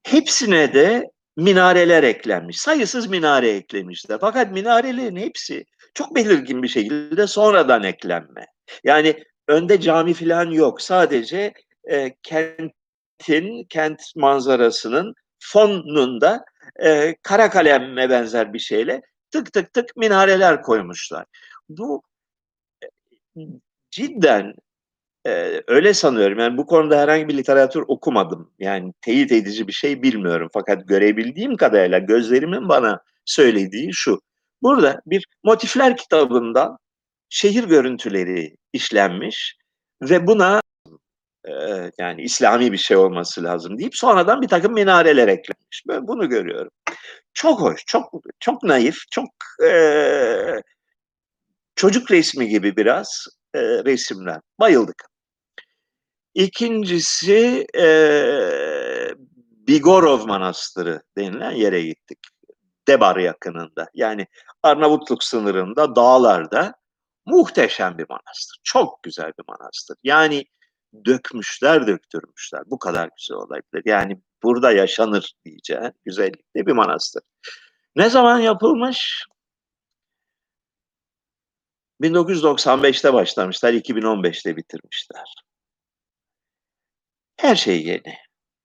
Hepsine 0.02 0.75
de 0.75 1.11
minareler 1.37 2.02
eklenmiş. 2.02 2.61
Sayısız 2.61 3.07
minare 3.07 3.50
eklemişler. 3.50 4.19
Fakat 4.21 4.52
minarelerin 4.52 5.16
hepsi 5.16 5.64
çok 5.94 6.16
belirgin 6.16 6.62
bir 6.62 6.68
şekilde 6.68 7.26
sonradan 7.26 7.82
eklenme. 7.85 8.47
Yani 8.85 9.25
önde 9.49 9.80
cami 9.80 10.14
filan 10.14 10.50
yok. 10.50 10.82
Sadece, 10.82 11.52
eee, 11.90 12.16
kentin, 12.23 13.64
kent 13.68 14.02
manzarasının 14.16 15.14
fonunda, 15.40 16.44
eee, 16.82 17.16
kara 17.23 17.50
kaleme 17.50 18.11
benzer 18.11 18.52
bir 18.52 18.59
şeyle 18.59 19.00
tık 19.30 19.52
tık 19.52 19.73
tık 19.75 19.97
minareler 19.97 20.62
koymuşlar. 20.62 21.25
Bu, 21.68 22.02
eee, 23.37 23.47
cidden, 23.90 24.54
eee, 25.26 25.62
öyle 25.68 25.94
sanıyorum. 25.94 26.38
Yani 26.40 26.59
bu 26.59 26.66
konuda 26.66 27.00
herhangi 27.00 27.28
bir 27.28 27.38
literatür 27.38 27.85
okumadım. 27.88 28.52
Yani 28.61 28.94
teyit 29.02 29.32
edici 29.32 29.68
bir 29.68 29.73
şey 29.75 30.02
bilmiyorum. 30.02 30.49
Fakat 30.54 30.88
görebildiğim 30.88 31.56
kadarıyla 31.56 31.99
gözlerimin 32.00 32.68
bana 32.70 33.00
söylediği 33.26 33.90
şu: 33.94 34.20
Burada 34.62 35.00
bir 35.06 35.26
motifler 35.44 35.96
kitabından 35.96 36.76
şehir 37.28 37.64
görüntüleri 37.64 38.56
işlenmiş 38.72 39.56
ve 40.02 40.26
buna 40.26 40.60
Eee, 41.48 41.92
yani 41.98 42.22
İslami 42.22 42.72
bir 42.72 42.78
şey 42.78 42.96
olması 42.98 43.44
lazım 43.44 43.78
deyip 43.78 43.96
sonradan 43.96 44.42
birtakım 44.42 44.74
minareler 44.74 45.28
eklemiş. 45.28 45.84
Ben 45.88 46.08
bunu 46.08 46.28
görüyorum. 46.28 46.70
Çok 47.34 47.60
hoş, 47.62 47.82
çok 47.86 48.12
çok 48.40 48.62
naif, 48.64 48.96
çok, 49.12 49.26
eee, 49.62 50.62
çocuk 51.76 52.10
resmi 52.10 52.48
gibi 52.48 52.76
biraz, 52.76 53.26
eee, 53.54 53.84
resimler. 53.84 54.40
Bayıldık. 54.60 55.04
2'ncisi, 56.34 57.66
eee, 57.74 59.14
Bigorov 59.68 60.26
Manastırı 60.28 61.02
denilen 61.18 61.52
yere 61.52 61.82
gittik. 61.82 62.18
Debar 62.88 63.16
yakınında. 63.16 63.88
Yani 63.94 64.26
Arnavutluk 64.62 65.25
sınırında, 65.25 65.96
dağlarda 65.96 66.75
muhteşem 67.26 67.99
bir 67.99 68.06
manastır. 68.08 68.58
Çok 68.64 69.02
güzel 69.02 69.32
bir 69.38 69.44
manastır. 69.49 69.96
Yani 70.02 70.44
dökmüşler, 71.04 71.87
döktürmüşler. 71.87 72.62
Bu 72.66 72.78
kadar 72.78 73.10
güzel 73.18 73.37
olabilir. 73.37 73.82
Yani 73.84 74.20
burada 74.42 74.72
yaşanır 74.72 75.32
diyeceğin 75.44 75.92
güzellikte 76.04 76.66
bir 76.66 76.72
manastır. 76.72 77.22
Ne 77.96 78.10
zaman 78.10 78.38
yapılmış? 78.40 79.26
1995'te 82.02 83.12
başlamışlar, 83.12 83.72
2015'te 83.72 84.56
bitirmişler. 84.56 85.34
Her 87.37 87.56
şey 87.56 87.87
yeni. 87.87 88.16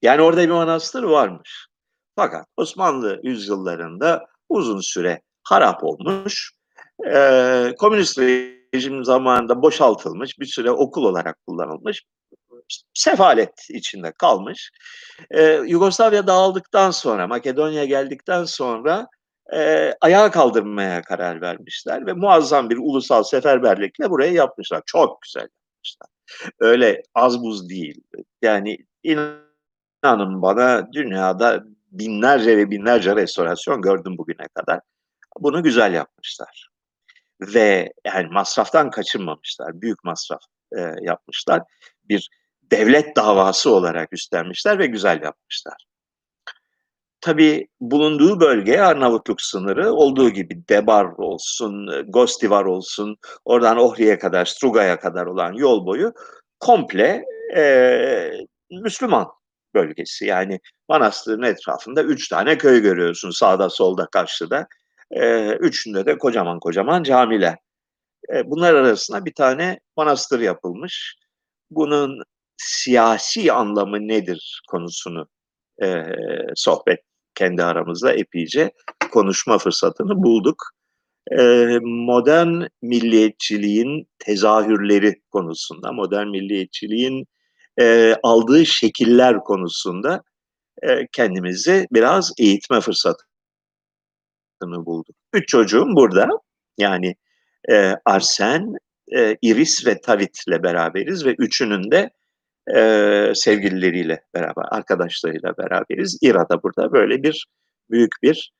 Yani 0.02 0.22
orada 0.22 0.42
bir 0.42 0.50
manastır 0.50 1.04
varmış. 1.04 1.68
Fakat 2.16 2.46
Osmanlı 2.58 3.20
yüzyıllarında 3.24 4.26
uzun 4.50 4.80
süre 4.80 5.22
harap 5.44 5.84
olmuş. 5.84 6.52
Eee, 7.06 7.76
komünist 7.80 8.20
rejim 8.20 9.04
zamanında 9.06 9.62
boşaltılmış, 9.62 10.40
bir 10.40 10.46
süre 10.46 10.72
okul 10.72 11.04
olarak 11.06 11.38
kullanılmış. 11.48 12.04
Sefalet 12.94 13.54
içinde 13.70 14.12
kalmış. 14.20 14.72
Eee, 15.36 15.62
Yugoslavya 15.68 16.28
dağıldıktan 16.28 16.92
sonra, 16.92 17.28
Makedonya 17.28 17.86
geldikten 17.86 18.44
sonra, 18.46 19.08
eee, 19.54 19.96
ayağa 20.02 20.32
kaldırmaya 20.32 21.02
karar 21.02 21.42
vermişler 21.42 22.06
ve 22.08 22.14
muazzam 22.14 22.70
bir 22.70 22.78
ulusal 22.78 23.24
seferberlikle 23.24 24.10
burayı 24.10 24.34
yapmışlar. 24.34 24.82
Çok 24.86 25.22
güzel 25.22 25.42
yapmışlar. 25.42 26.10
Öyle 26.62 27.04
az 27.16 27.42
buz 27.44 27.70
değil. 27.70 28.02
Yani 28.42 28.78
inanın 29.04 30.44
bana 30.44 30.88
dünyada 30.94 31.64
binlerce 32.00 32.58
ve 32.58 32.72
binlerce 32.72 33.16
restorasyon 33.16 33.82
gördüm 33.82 34.18
bugüne 34.18 34.48
kadar. 34.56 34.80
Bunu 35.40 35.64
güzel 35.64 35.94
yapmışlar. 35.94 36.70
Ve 37.42 37.94
yani 38.08 38.28
masraftan 38.32 38.90
kaçınmamışlar. 38.90 39.82
Büyük 39.82 40.04
masraf, 40.04 40.42
eee, 40.78 40.96
yapmışlar. 41.02 41.62
Bir 42.04 42.30
devlet 42.64 43.16
davası 43.16 43.76
olarak 43.76 44.14
üstlenmişler 44.14 44.80
ve 44.80 44.86
güzel 44.88 45.22
yapmışlar. 45.24 45.86
Tabii 47.22 47.68
bulunduğu 47.80 48.40
bölge 48.40 48.80
Arnavutluk 48.82 49.42
sınırı 49.42 49.94
olduğu 49.94 50.30
gibi 50.30 50.68
Debar 50.70 51.06
olsun, 51.06 51.88
Gostivar 52.08 52.66
olsun, 52.66 53.18
oradan 53.46 53.78
Ohri'ye 53.78 54.20
kadar, 54.20 54.46
Struga'ya 54.46 55.00
kadar 55.00 55.26
olan 55.26 55.54
yol 55.54 55.86
boyu 55.86 56.14
komple, 56.60 57.26
eee, 57.56 58.46
Müslüman 58.72 59.28
bölgesi. 59.76 60.26
Yani 60.28 60.62
manastırın 60.90 61.44
etrafında 61.44 62.04
3 62.04 62.30
tane 62.30 62.60
köy 62.60 62.82
görüyorsun 62.82 63.32
sağda, 63.32 63.70
solda, 63.72 64.08
karşıda. 64.14 64.68
Eee, 65.16 65.58
üçünde 65.62 66.08
de 66.08 66.20
kocaman 66.20 66.60
kocaman 66.62 67.04
camiler. 67.04 67.56
Eee, 68.34 68.44
bunlar 68.48 68.74
arasına 68.76 69.26
bir 69.26 69.34
tane 69.34 69.80
manastır 69.98 70.40
yapılmış. 70.40 71.16
Bunun 71.72 72.24
siyasi 72.58 73.54
anlamı 73.54 74.00
nedir 74.08 74.62
konusunu, 74.72 75.28
eee, 75.84 76.16
sohbet 76.56 77.00
kendi 77.36 77.64
aramızda 77.64 78.14
epeyce 78.14 78.72
konuşma 79.12 79.58
fırsatını 79.60 80.24
bulduk. 80.24 80.58
Eee, 81.32 81.80
modern 81.84 82.64
milliyetçiliğin 82.82 84.08
tezahürleri 84.20 85.16
konusunda, 85.32 85.92
modern 85.94 86.28
milliyetçiliğin, 86.30 87.26
eee, 87.80 88.18
aldığı 88.24 88.66
şekiller 88.66 89.40
konusunda, 89.40 90.24
eee, 90.84 91.08
kendimizi 91.14 91.88
biraz 91.94 92.34
eğitme 92.40 92.82
fırsatını 92.82 93.26
bulduk. 94.62 95.16
3 95.34 95.48
çocuğum 95.50 95.88
burada. 95.96 96.30
Yani, 96.80 97.16
eee, 97.70 97.98
Arsen, 98.06 98.74
eee, 99.12 99.38
Iris 99.42 99.88
ve 99.88 100.02
Tavit'le 100.02 100.64
beraberiz 100.64 101.26
ve 101.26 101.36
üçünün 101.40 101.92
de, 101.92 102.10
eee, 102.76 103.32
sevgilileriyle 103.36 104.22
beraber, 104.36 104.66
arkadaşlarıyla 104.72 105.58
beraberiz. 105.58 106.20
İra 106.22 106.50
da 106.50 106.64
burada. 106.64 106.94
Böyle 106.94 107.24
bir 107.24 107.48
büyük 107.92 108.12
bir 108.24 108.54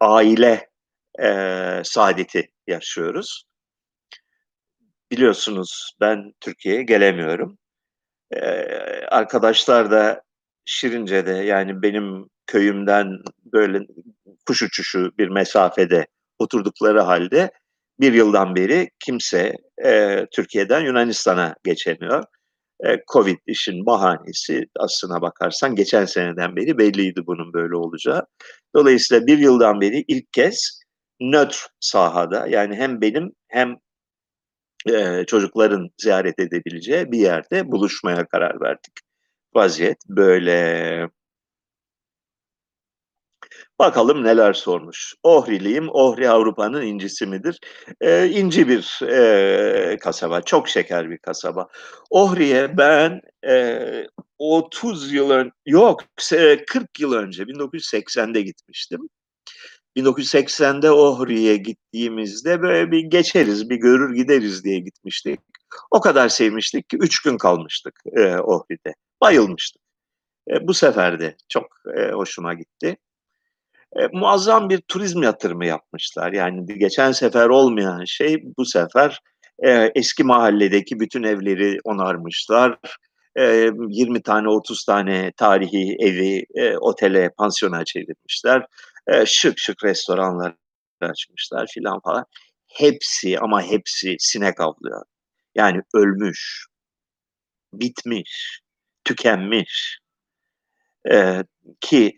aile, 0.00 0.68
eee, 1.20 1.82
saadeti 1.84 2.48
yaşıyoruz. 2.68 3.44
Biliyorsunuz 5.12 5.92
ben 6.00 6.32
Türkiye'ye 6.40 6.82
gelemiyorum. 6.82 7.58
Eee, 8.32 9.06
arkadaşlar 9.10 9.90
da 9.90 10.22
Şirince'de 10.64 11.30
yani 11.32 11.82
benim 11.82 12.26
köyümden 12.46 13.06
böyle 13.52 13.80
kuş 14.46 14.62
uçuşu 14.62 15.10
bir 15.18 15.28
mesafede 15.28 16.06
oturdukları 16.38 17.00
halde 17.00 17.50
1 18.00 18.12
yıldan 18.12 18.56
beri 18.56 18.90
kimse, 19.04 19.52
eee, 19.84 20.26
Türkiye'den 20.36 20.80
Yunanistan'a 20.80 21.54
geçemiyor. 21.64 22.24
Eee, 22.84 23.02
Covid 23.12 23.38
işin 23.46 23.86
bahanesi 23.86 24.64
aslına 24.80 25.22
bakarsan 25.22 25.76
geçen 25.76 26.04
seneden 26.06 26.56
beri 26.56 26.78
belliydi 26.78 27.22
bunun 27.26 27.52
böyle 27.54 27.76
olacağı. 27.76 28.26
Dolayısıyla 28.76 29.26
1 29.26 29.38
yıldan 29.38 29.80
beri 29.82 30.04
ilk 30.08 30.32
kez 30.32 30.80
nötr 31.20 31.66
sahada 31.80 32.46
yani 32.48 32.76
hem 32.76 33.00
benim 33.02 33.32
hem, 33.48 33.76
çocukların 35.26 35.90
ziyaret 35.98 36.38
edebileceği 36.40 37.12
bir 37.12 37.18
yerde 37.18 37.72
buluşmaya 37.72 38.26
karar 38.28 38.60
verdik. 38.60 38.92
Vaziyet 39.54 39.98
böyle. 40.08 41.08
Bakalım 43.78 44.24
neler 44.24 44.52
sormuş. 44.52 45.14
Ohriliyim. 45.22 45.88
Ohri 45.90 46.30
Avrupa'nın 46.30 46.82
incisi 46.82 47.26
midir? 47.26 47.58
Eee, 48.02 48.26
inci 48.34 48.68
bir, 48.68 48.98
eee, 49.02 49.96
kasaba. 50.00 50.40
Çok 50.42 50.68
şeker 50.68 51.10
bir 51.10 51.18
kasaba. 51.18 51.68
Ohri'ye 52.10 52.76
ben, 52.78 53.20
eee, 53.44 54.06
30 54.38 55.12
yıl 55.12 55.30
ön 55.30 55.52
yok 55.66 56.00
se 56.18 56.64
40 56.66 57.00
yıl 57.00 57.12
önce 57.12 57.46
1980'de 57.48 58.42
gitmiştim. 58.42 59.00
1980'de 59.96 60.90
Ohri'ye 60.90 61.56
gittiğimizde 61.56 62.62
böyle 62.62 62.90
bir 62.90 63.00
geçeriz, 63.00 63.70
bir 63.70 63.76
görür 63.76 64.14
gideriz 64.16 64.64
diye 64.64 64.78
gitmiştik. 64.80 65.40
O 65.90 66.00
kadar 66.00 66.28
sevmiştik 66.28 66.88
ki 66.90 66.96
3 67.00 67.22
gün 67.22 67.38
kalmıştık, 67.38 67.94
eee, 68.16 68.36
Ohri'de. 68.38 68.94
Bayılmıştık. 69.20 69.82
Eee, 70.50 70.58
bu 70.68 70.74
sefer 70.74 71.20
de 71.20 71.36
çok, 71.48 71.66
eee, 71.98 72.12
hoşuma 72.12 72.54
gitti. 72.54 72.96
Eee, 73.98 74.08
muazzam 74.12 74.70
bir 74.70 74.78
turizm 74.88 75.22
yatırımı 75.22 75.66
yapmışlar. 75.66 76.32
Yani 76.32 76.66
geçen 76.78 77.12
sefer 77.12 77.48
olmayan 77.48 78.04
şey 78.06 78.44
bu 78.58 78.66
sefer, 78.66 79.20
eee, 79.64 79.92
eski 79.96 80.24
mahalledeki 80.24 81.00
bütün 81.00 81.24
evleri 81.24 81.78
onarmışlar. 81.84 82.78
Eee, 83.38 83.72
20 83.90 84.22
tane, 84.22 84.48
30 84.50 84.84
tane 84.84 85.32
tarihi 85.38 85.96
evi, 86.00 86.44
eee, 86.56 86.76
otele, 86.78 87.30
pansiyona 87.38 87.84
çevirmişler. 87.86 88.66
Eee, 89.10 89.24
şık 89.26 89.58
şık 89.58 89.84
restoranlar 89.84 90.54
açmışlar 91.00 91.66
filan 91.74 92.00
falan. 92.00 92.24
Hepsi 92.68 93.38
ama 93.40 93.62
hepsi 93.62 94.16
sinek 94.18 94.60
avlıyor. 94.60 95.02
Yani 95.54 95.82
ölmüş, 95.94 96.66
bitmiş, 97.74 98.60
tükenmiş. 99.04 99.98
Eee, 101.10 101.44
ki 101.80 102.16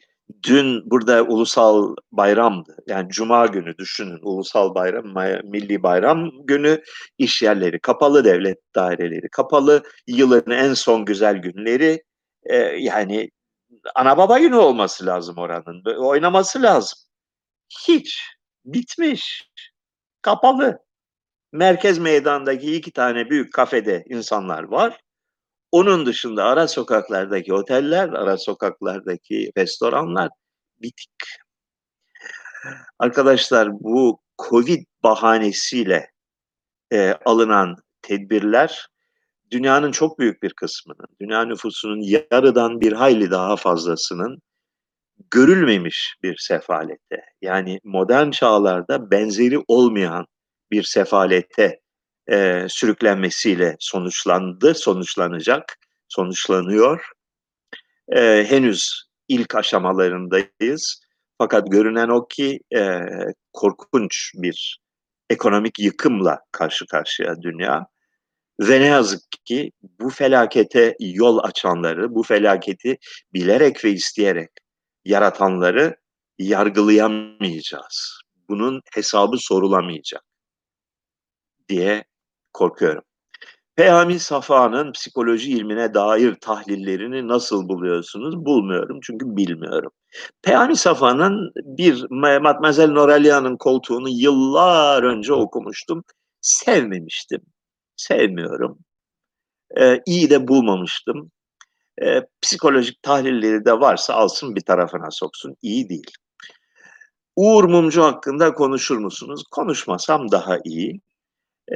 dün 0.48 0.90
burada 0.90 1.22
ulusal 1.22 1.96
bayramdı. 2.12 2.76
Yani 2.86 3.08
cuma 3.10 3.46
günü 3.46 3.78
düşünün 3.78 4.18
ulusal 4.22 4.74
bayram, 4.74 5.06
milli 5.44 5.82
bayram 5.82 6.30
günü 6.46 6.82
iş 7.18 7.42
yerleri 7.42 7.80
kapalı, 7.80 8.24
devlet 8.24 8.58
daireleri 8.76 9.28
kapalı. 9.32 9.82
Yılın 10.06 10.50
en 10.50 10.74
son 10.74 11.04
güzel 11.04 11.36
günleri. 11.36 12.02
Eee, 12.50 12.76
yani 12.80 13.30
ana 13.94 14.16
baba 14.18 14.38
günü 14.38 14.56
olması 14.56 15.06
lazım 15.06 15.38
oranın. 15.38 15.82
Oynaması 15.98 16.62
lazım. 16.62 16.98
Hiç. 17.88 18.22
Bitmiş. 18.64 19.50
Kapalı. 20.22 20.78
Merkez 21.52 21.98
meydandaki 21.98 22.76
2 22.76 22.92
tane 22.92 23.30
büyük 23.30 23.52
kafede 23.54 24.04
insanlar 24.08 24.62
var. 24.64 25.00
Onun 25.72 26.06
dışında 26.06 26.44
ara 26.44 26.68
sokaklardaki 26.68 27.54
oteller, 27.54 28.08
ara 28.08 28.38
sokaklardaki 28.38 29.52
restoranlar 29.58 30.28
bitik. 30.82 31.10
Arkadaşlar 32.98 33.72
bu 33.72 34.20
Covid 34.48 34.84
bahanesiyle, 35.02 36.10
eee, 36.92 37.18
alınan 37.24 37.76
tedbirler 38.02 38.88
dünyanın 39.54 39.92
çok 39.92 40.18
büyük 40.18 40.42
bir 40.42 40.52
kısmının, 40.52 41.06
dünya 41.20 41.44
nüfusunun 41.44 42.00
yarıdan 42.00 42.80
bir 42.80 42.92
hayli 42.92 43.30
daha 43.30 43.56
fazlasının 43.56 44.38
görülmemiş 45.30 46.14
bir 46.22 46.36
sefalete, 46.36 47.24
yani 47.42 47.80
modern 47.84 48.30
çağlarda 48.30 49.10
benzeri 49.10 49.58
olmayan 49.68 50.26
bir 50.70 50.82
sefalete 50.82 51.80
e, 52.30 52.66
sürüklenmesiyle 52.68 53.76
sonuçlandı, 53.78 54.74
sonuçlanacak, 54.74 55.78
sonuçlanıyor. 56.08 57.10
E, 58.16 58.46
henüz 58.48 59.04
ilk 59.28 59.54
aşamalarındayız. 59.54 61.00
Fakat 61.38 61.70
görünen 61.70 62.08
o 62.08 62.26
ki 62.28 62.60
e, 62.76 63.00
korkunç 63.52 64.32
bir 64.34 64.78
ekonomik 65.30 65.78
yıkımla 65.78 66.40
karşı 66.52 66.86
karşıya 66.86 67.42
dünya. 67.42 67.86
Ve 68.60 68.80
ne 68.80 68.86
yazık 68.86 69.20
ki 69.44 69.72
bu 70.00 70.10
felakete 70.10 70.96
yol 71.00 71.38
açanları, 71.38 72.14
bu 72.14 72.22
felaketi 72.22 72.98
bilerek 73.32 73.84
ve 73.84 73.90
isteyerek 73.90 74.50
yaratanları 75.04 75.96
yargılayamayacağız. 76.38 78.20
Bunun 78.48 78.82
hesabı 78.94 79.36
sorulamayacak 79.38 80.24
diye 81.68 82.04
korkuyorum. 82.52 83.02
Peyami 83.76 84.18
Safa'nın 84.18 84.92
psikoloji 84.92 85.50
ilmine 85.50 85.94
dair 85.94 86.34
tahlillerini 86.34 87.28
nasıl 87.28 87.68
buluyorsunuz? 87.68 88.36
Bulmuyorum 88.36 88.98
çünkü 89.02 89.36
bilmiyorum. 89.36 89.90
Peyami 90.42 90.76
Safa'nın 90.76 91.52
bir 91.56 92.06
Matmazel 92.40 92.90
Noralia'nın 92.90 93.56
koltuğunu 93.56 94.08
yıllar 94.08 95.02
önce 95.02 95.32
okumuştum. 95.32 96.04
Sevmemiştim. 96.40 97.40
Sevmiyorum. 97.96 98.78
Ee, 99.80 100.00
iyi 100.06 100.30
de 100.30 100.48
bulmamıştım. 100.48 101.30
Ee, 102.02 102.22
psikolojik 102.42 103.02
tahlilleri 103.02 103.64
de 103.64 103.72
varsa 103.80 104.14
alsın 104.14 104.56
bir 104.56 104.60
tarafına 104.60 105.10
soksun. 105.10 105.56
İyi 105.62 105.88
değil. 105.88 106.10
Uğur 107.36 107.64
Mumcu 107.64 108.02
hakkında 108.02 108.54
konuşur 108.54 108.98
musunuz? 108.98 109.44
Konuşmasam 109.50 110.30
daha 110.30 110.58
iyi 110.64 111.00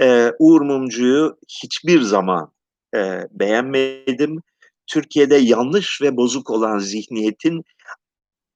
e, 0.01 0.33
Uğur 0.39 0.61
Mumcu'yu 0.61 1.39
hiçbir 1.63 2.01
zaman 2.01 2.53
e, 2.95 3.23
beğenmedim. 3.31 4.43
Türkiye'de 4.87 5.37
yanlış 5.37 6.03
ve 6.03 6.17
bozuk 6.17 6.51
olan 6.51 6.79
zihniyetin 6.79 7.65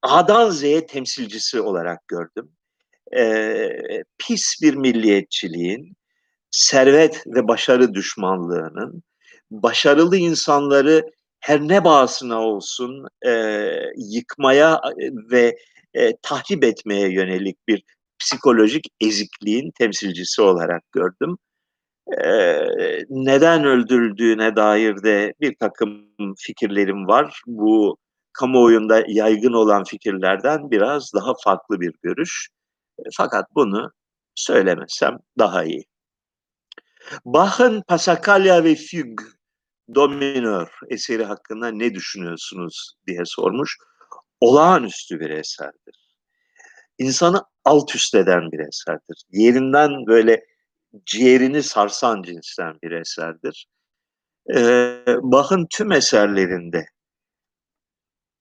A'dan 0.02 0.50
Z'ye 0.50 0.86
temsilcisi 0.86 1.60
olarak 1.60 2.08
gördüm. 2.08 2.52
E, 3.16 3.68
pis 4.18 4.62
bir 4.62 4.74
milliyetçiliğin, 4.74 5.96
servet 6.52 7.26
ve 7.26 7.48
başarı 7.48 7.94
düşmanlığının, 7.94 9.02
başarılı 9.50 10.16
insanları 10.16 11.10
her 11.40 11.60
ne 11.60 11.84
bağısına 11.84 12.40
olsun 12.40 13.06
e, 13.26 13.32
yıkmaya 13.96 14.80
ve 15.30 15.56
e, 15.94 16.16
tahrip 16.22 16.64
etmeye 16.64 17.12
yönelik 17.12 17.68
bir 17.68 17.82
psikolojik 18.18 18.86
ezikliğin 19.00 19.70
temsilcisi 19.78 20.42
olarak 20.42 20.92
gördüm. 20.92 21.38
Ee, 22.24 23.04
neden 23.10 23.64
öldürüldüğüne 23.64 24.56
dair 24.56 25.02
de 25.02 25.34
bir 25.40 25.54
takım 25.60 26.06
fikirlerim 26.38 27.08
var. 27.08 27.42
Bu 27.46 27.96
kamuoyunda 28.32 29.04
yaygın 29.08 29.52
olan 29.52 29.84
fikirlerden 29.84 30.70
biraz 30.70 31.12
daha 31.14 31.32
farklı 31.44 31.80
bir 31.80 31.94
görüş. 32.02 32.48
Fakat 33.16 33.46
bunu 33.54 33.92
söylemesem 34.34 35.18
daha 35.38 35.64
iyi. 35.64 35.84
Bach'ın 37.24 37.82
Passacaglia 37.88 38.64
ve 38.64 38.74
Fugue 38.74 39.26
Dominör 39.94 40.68
eseri 40.90 41.24
hakkında 41.24 41.68
ne 41.68 41.94
düşünüyorsunuz 41.94 42.94
diye 43.06 43.22
sormuş. 43.24 43.78
Olağanüstü 44.40 45.20
bir 45.20 45.30
eserdir 45.30 46.02
insanı 46.98 47.44
alt 47.64 47.94
üst 47.94 48.14
eden 48.14 48.52
bir 48.52 48.58
eserdir. 48.58 49.24
Yerinden 49.30 50.06
böyle 50.06 50.46
ciğerini 51.06 51.62
sarsan 51.62 52.22
cinsten 52.22 52.78
bir 52.82 52.90
eserdir. 52.90 53.66
Ee, 54.54 55.04
Bach'ın 55.22 55.66
tüm 55.70 55.92
eserlerinde 55.92 56.86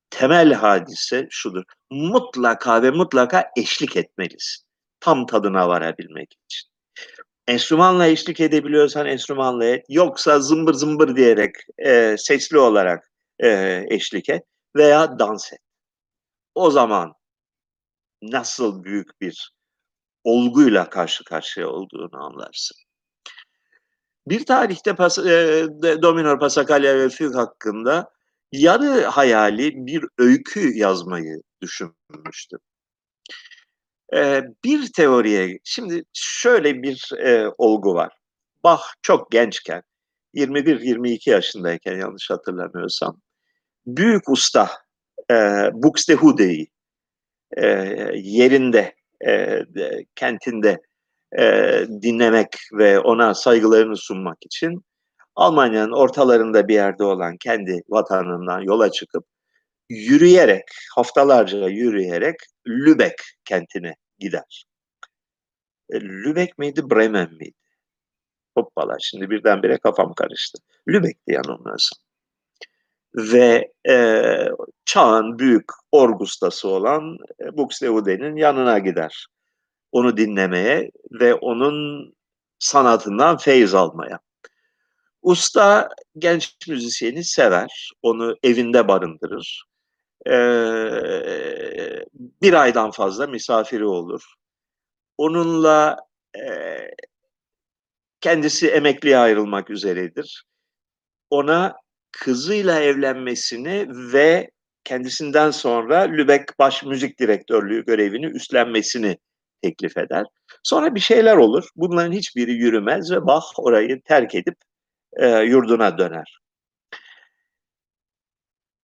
temel 0.10 0.54
hadise 0.54 1.28
şudur. 1.30 1.64
Mutlaka 1.90 2.84
ve 2.84 2.92
mutlaka 2.92 3.52
eşlik 3.58 3.98
etmelisin. 3.98 4.66
Tam 5.00 5.26
tadına 5.26 5.68
varabilmek 5.68 6.34
için. 6.46 6.70
Enstrümanla 7.48 8.08
eşlik 8.08 8.40
edebiliyorsan 8.40 9.06
enstrümanla 9.06 9.66
et. 9.66 9.86
Yoksa 9.90 10.40
zımbır 10.40 10.74
zımbır 10.74 11.16
diyerek 11.16 11.56
e, 11.78 12.16
sesli 12.18 12.58
olarak 12.58 13.12
e, 13.40 13.82
eşlik 13.90 14.30
et 14.30 14.44
veya 14.76 15.20
dans 15.20 15.54
et. 15.54 15.60
O 16.56 16.72
zaman 16.72 17.14
nasıl 18.22 18.84
büyük 18.84 19.22
bir 19.22 19.54
olguyla 20.24 20.90
karşı 20.90 21.24
karşıya 21.24 21.70
olduğunu 21.70 22.24
anlarsın. 22.26 22.78
Bir 24.28 24.46
tarihte 24.46 24.96
Pas 24.96 25.18
e, 25.18 25.68
Dominor 26.02 26.40
Passacaglia 26.40 26.96
ve 26.96 27.10
Fugue 27.10 27.36
hakkında 27.36 28.12
yarı 28.52 29.06
hayali 29.06 29.72
bir 29.74 30.06
öykü 30.18 30.78
yazmayı 30.78 31.42
düşünmüştüm. 31.62 32.60
E, 34.16 34.44
bir 34.64 34.92
teoriye, 34.94 35.60
şimdi 35.64 36.04
şöyle 36.14 36.84
bir 36.84 37.12
e, 37.18 37.52
olgu 37.58 37.94
var. 37.94 38.14
Bach 38.64 38.82
çok 39.02 39.32
gençken, 39.32 39.84
21-22 40.36 41.30
yaşındayken 41.30 41.98
yanlış 41.98 42.30
hatırlamıyorsam, 42.30 43.22
büyük 43.86 44.30
usta 44.30 44.70
e, 45.32 45.36
Buxtehude'yi 45.74 46.68
e, 47.58 47.68
yerinde, 48.16 48.96
e, 49.28 49.60
kentinde 50.16 50.82
e, 51.40 51.44
dinlemek 52.02 52.58
ve 52.74 53.00
ona 53.00 53.34
saygılarını 53.34 53.98
sunmak 53.98 54.38
için 54.46 54.86
Almanya'nın 55.36 55.92
ortalarında 55.92 56.68
bir 56.68 56.74
yerde 56.74 57.04
olan 57.04 57.38
kendi 57.38 57.82
vatanından 57.90 58.62
yola 58.62 58.92
çıkıp 58.92 59.26
yürüyerek, 59.92 60.64
haftalarca 60.96 61.68
yürüyerek 61.68 62.36
Lübeck 62.68 63.24
kentine 63.46 63.96
gider. 64.20 64.66
E, 65.90 66.02
Lübeck 66.02 66.58
miydi, 66.58 66.90
Bremen 66.90 67.34
miydi? 67.34 67.58
Hoppala, 68.58 68.98
şimdi 69.00 69.30
birdenbire 69.30 69.78
kafam 69.78 70.14
karıştı. 70.14 70.58
Lübeck'ti 70.88 71.34
yanılmıyorsam 71.34 72.00
ve 73.16 73.72
e, 73.90 74.26
çağın 74.86 75.40
büyük 75.40 75.66
orgustası 75.92 76.68
olan 76.68 77.18
e, 77.42 77.58
Buxteude'nin 77.58 78.36
yanına 78.36 78.80
gider. 78.80 79.28
Onu 79.92 80.18
dinlemeye 80.18 80.92
ve 81.12 81.34
onun 81.34 82.14
sanatından 82.60 83.38
feyiz 83.38 83.74
almaya. 83.74 84.20
Usta 85.22 85.90
genç 86.18 86.56
müzisyeni 86.68 87.24
sever, 87.24 87.92
onu 88.02 88.36
evinde 88.44 88.88
barındırır. 88.88 89.64
Bir 92.42 92.54
aydan 92.54 92.92
fazla 92.92 93.28
misafiri 93.28 93.86
olur. 93.86 94.34
Onunla 95.18 95.98
kendisi 98.22 98.68
emekliye 98.68 99.18
ayrılmak 99.18 99.70
üzeredir. 99.70 100.44
Ona 101.30 101.76
kızıyla 102.12 102.80
evlenmesini 102.80 103.88
ve 104.14 104.52
kendisinden 104.84 105.52
sonra 105.52 106.00
Lübeck 106.00 106.60
baş 106.60 106.84
müzik 106.84 107.20
direktörlüğü 107.20 107.86
görevini 107.86 108.26
üstlenmesini 108.26 109.18
teklif 109.62 109.98
eder. 109.98 110.26
Sonra 110.64 110.96
bir 110.96 111.00
şeyler 111.00 111.38
olur. 111.38 111.70
Bunların 111.76 112.12
hiçbiri 112.12 112.52
yürümez 112.52 113.12
ve 113.12 113.26
Bach 113.28 113.46
orayı 113.58 114.02
terk 114.02 114.36
edip 114.36 114.56
e, 115.14 115.40
yurduna 115.40 115.98
döner. 115.98 116.40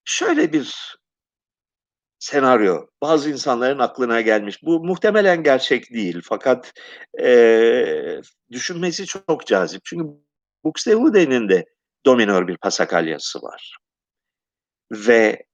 Şöyle 0.06 0.54
bir 0.54 0.98
senaryo 2.20 2.88
bazı 3.02 3.30
insanların 3.32 3.80
aklına 3.80 4.22
gelmiş. 4.22 4.64
Bu 4.64 4.84
muhtemelen 4.84 5.44
gerçek 5.44 5.94
değil 5.94 6.22
fakat 6.24 6.74
e, 7.22 8.22
düşünmesi 8.52 9.06
çok 9.06 9.48
cazip. 9.48 9.82
Çünkü 9.86 10.06
Buxtehude'nin 10.64 11.50
de 11.50 11.66
dominör 12.06 12.48
bir 12.48 12.58
pasakalyası 12.58 13.42
var. 13.42 13.78
Ve 14.92 15.46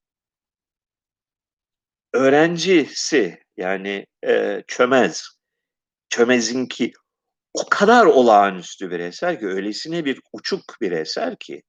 öğrencisi 2.14 3.44
yani 3.58 4.06
e, 4.28 4.64
çömez, 4.68 5.28
çömezinki 6.10 6.92
o 7.54 7.70
kadar 7.70 8.06
olağanüstü 8.06 8.92
bir 8.92 9.00
eser 9.00 9.40
ki, 9.40 9.48
öylesine 9.48 10.06
bir 10.06 10.22
uçuk 10.34 10.78
bir 10.82 10.92
eser 10.92 11.36
ki, 11.40 11.64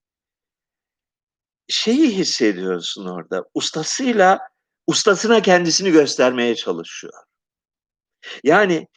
şeyi 1.69 2.17
hissediyorsun 2.17 3.07
orada, 3.07 3.45
ustasıyla, 3.55 4.41
ustasına 4.87 5.43
kendisini 5.43 5.91
göstermeye 5.93 6.55
çalışıyor. 6.57 7.13
Yani 8.45 8.89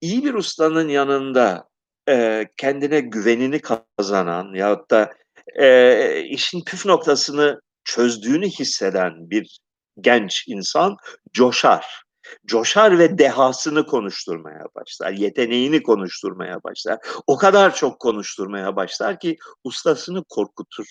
iyi 0.00 0.24
bir 0.24 0.34
ustanın 0.34 0.88
yanında 0.88 1.68
eee, 2.08 2.50
kendine 2.56 3.00
güvenini 3.00 3.60
kazanan 3.98 4.54
yahut 4.54 4.90
da, 4.92 5.12
eee, 5.60 6.26
işin 6.30 6.64
püf 6.64 6.86
noktasını 6.86 7.60
çözdüğünü 7.84 8.48
hisseden 8.48 9.30
bir 9.30 9.58
genç 10.00 10.44
insan 10.48 10.96
coşar. 11.32 12.02
Coşar 12.46 12.98
ve 12.98 13.18
dehasını 13.18 13.86
konuşturmaya 13.86 14.64
başlar, 14.76 15.12
yeteneğini 15.12 15.82
konuşturmaya 15.82 16.62
başlar. 16.64 16.98
O 17.26 17.36
kadar 17.38 17.74
çok 17.74 18.00
konuşturmaya 18.00 18.76
başlar 18.76 19.20
ki 19.20 19.36
ustasını 19.64 20.24
korkutur, 20.28 20.86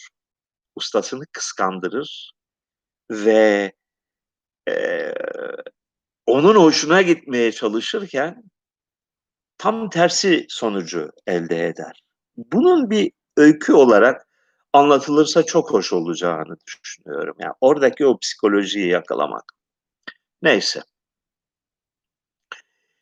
ustasını 0.76 1.24
kıskandırır 1.34 2.32
ve, 3.12 3.74
eee, 4.68 5.16
onun 6.28 6.56
hoşuna 6.56 7.02
gitmeye 7.02 7.52
çalışırken 7.52 8.44
tam 9.58 9.90
tersi 9.90 10.46
sonucu 10.50 11.12
elde 11.28 11.68
eder. 11.68 12.04
Bunun 12.38 12.90
bir 12.90 13.12
öykü 13.38 13.74
olarak 13.74 14.28
anlatılırsa 14.74 15.44
çok 15.44 15.72
hoş 15.72 15.94
olacağını 15.94 16.56
düşünüyorum. 16.68 17.36
Yani 17.40 17.54
oradaki 17.62 18.06
o 18.06 18.20
psikolojiyi 18.20 18.88
yakalamak. 18.88 19.44
Neyse. 20.42 20.84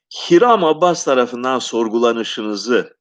Hiram 0.09 0.63
Abbas 0.63 1.05
tarafından 1.05 1.59
sorgulanışınızı 1.59 2.97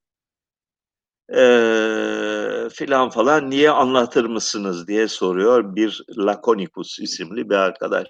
eee, 1.30 2.68
filan 2.72 3.10
falan 3.10 3.50
niye 3.50 3.70
anlatır 3.70 4.24
mısınız 4.24 4.88
diye 4.88 5.08
soruyor 5.08 5.76
bir 5.76 6.02
Lakonikus 6.18 6.98
isimli 7.00 7.50
bir 7.50 7.54
arkadaş. 7.54 8.06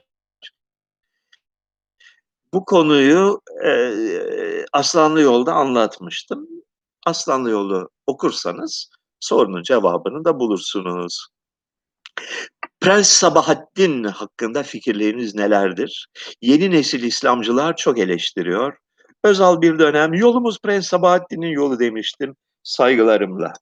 Bu 2.55 2.65
konuyu 2.65 3.41
eee, 3.65 4.67
Aslanlı 4.73 5.21
Yol'da 5.21 5.53
anlatmıştım. 5.55 6.49
Aslanlı 7.07 7.51
Yol'u 7.51 7.89
okursanız 8.07 8.91
sorunun 9.21 9.63
cevabını 9.63 10.25
da 10.25 10.41
bulursunuz. 10.41 11.27
Prens 12.81 13.09
Sabahattin 13.09 14.05
hakkında 14.05 14.63
fikirleriniz 14.63 15.35
nelerdir? 15.35 16.07
Yeni 16.43 16.71
nesil 16.71 17.03
İslamcılar 17.03 17.77
çok 17.77 17.99
eleştiriyor. 17.99 18.77
Özal 19.25 19.61
bir 19.61 19.79
dönem 19.79 20.15
yolumuz 20.15 20.59
Prens 20.65 20.87
Sabahattin'in 20.87 21.51
yolu 21.51 21.79
demiştim. 21.79 22.37
Saygılarımla. 22.63 23.53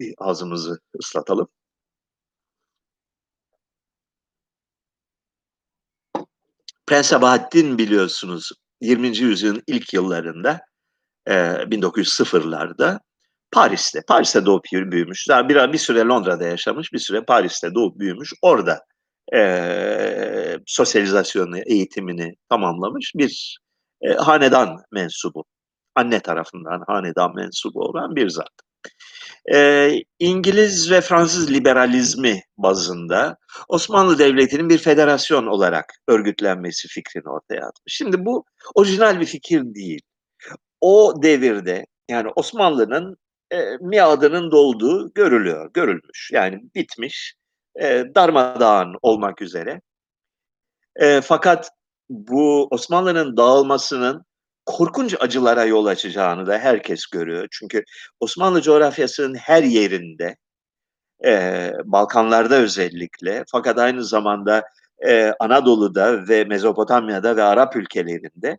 Bir 0.00 0.14
ağzımızı 0.18 0.78
ıslatalım. 1.02 1.48
Prens 6.92 7.06
Sabahattin 7.06 7.78
biliyorsunuz 7.78 8.50
20. 8.80 9.18
yüzyılın 9.18 9.62
ilk 9.66 9.94
yıllarında 9.94 10.60
e, 11.26 11.32
1900'larda 11.32 13.00
Paris'te, 13.52 14.02
Paris'te 14.08 14.46
doğup 14.46 14.64
büyümüş. 14.72 15.28
Daha 15.28 15.48
bir, 15.48 15.72
bir 15.72 15.78
süre 15.78 16.00
Londra'da 16.00 16.44
yaşamış, 16.44 16.92
bir 16.92 16.98
süre 16.98 17.24
Paris'te 17.24 17.74
doğup 17.74 17.98
büyümüş. 17.98 18.32
Orada 18.42 18.80
e, 19.34 20.58
sosyalizasyonu, 20.66 21.58
eğitimini 21.66 22.34
tamamlamış 22.48 23.12
bir 23.16 23.58
e, 24.02 24.12
hanedan 24.12 24.76
mensubu. 24.92 25.44
Anne 25.94 26.20
tarafından 26.20 26.84
hanedan 26.86 27.34
mensubu 27.34 27.80
olan 27.80 28.16
bir 28.16 28.28
zat. 28.28 28.52
E, 29.54 29.90
İngiliz 30.18 30.90
ve 30.90 31.00
Fransız 31.00 31.50
liberalizmi 31.50 32.42
bazında 32.56 33.36
Osmanlı 33.68 34.18
Devleti'nin 34.18 34.68
bir 34.68 34.78
federasyon 34.78 35.46
olarak 35.46 35.94
örgütlenmesi 36.08 36.88
fikrini 36.88 37.28
ortaya 37.28 37.66
atmış. 37.66 37.94
Şimdi 37.94 38.24
bu 38.24 38.44
orijinal 38.74 39.20
bir 39.20 39.26
fikir 39.26 39.74
değil. 39.74 40.00
O 40.80 41.14
devirde 41.22 41.86
yani 42.10 42.30
Osmanlı'nın 42.36 43.16
e, 43.52 43.76
miadının 43.80 44.50
dolduğu 44.50 45.12
görülüyor, 45.14 45.70
görülmüş. 45.74 46.30
Yani 46.32 46.60
bitmiş, 46.74 47.34
e, 47.80 48.04
darmadağın 48.14 48.94
olmak 49.02 49.42
üzere. 49.42 49.80
E, 50.96 51.20
fakat 51.20 51.70
bu 52.08 52.68
Osmanlı'nın 52.70 53.36
dağılmasının 53.36 54.24
korkunç 54.66 55.14
acılara 55.20 55.64
yol 55.64 55.86
açacağını 55.86 56.46
da 56.46 56.58
herkes 56.58 57.06
görüyor. 57.06 57.48
Çünkü 57.50 57.84
Osmanlı 58.20 58.62
coğrafyasının 58.62 59.34
her 59.34 59.62
yerinde, 59.62 60.36
e, 61.24 61.72
Balkanlarda 61.84 62.56
özellikle, 62.56 63.44
fakat 63.52 63.78
aynı 63.78 64.04
zamanda 64.04 64.62
e, 65.06 65.32
Anadolu'da 65.40 66.28
ve 66.28 66.44
Mezopotamya'da 66.44 67.36
ve 67.36 67.42
Arap 67.42 67.76
ülkelerinde 67.76 68.58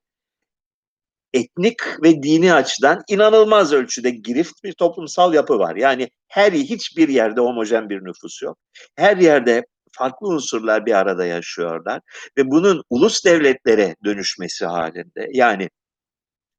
etnik 1.33 1.77
ve 2.03 2.23
dini 2.23 2.53
açıdan 2.53 3.03
inanılmaz 3.07 3.73
ölçüde 3.73 4.09
girift 4.09 4.63
bir 4.63 4.73
toplumsal 4.73 5.33
yapı 5.33 5.59
var. 5.59 5.75
Yani 5.75 6.09
her 6.27 6.51
hiçbir 6.51 7.09
yerde 7.09 7.41
homojen 7.41 7.89
bir 7.89 8.05
nüfus 8.05 8.41
yok. 8.41 8.57
Her 8.95 9.17
yerde 9.17 9.65
farklı 9.91 10.27
unsurlar 10.27 10.85
bir 10.85 10.93
arada 10.93 11.25
yaşıyorlar 11.25 12.01
ve 12.37 12.51
bunun 12.51 12.83
ulus 12.89 13.25
devletlere 13.25 13.95
dönüşmesi 14.05 14.65
halinde 14.65 15.29
yani 15.33 15.69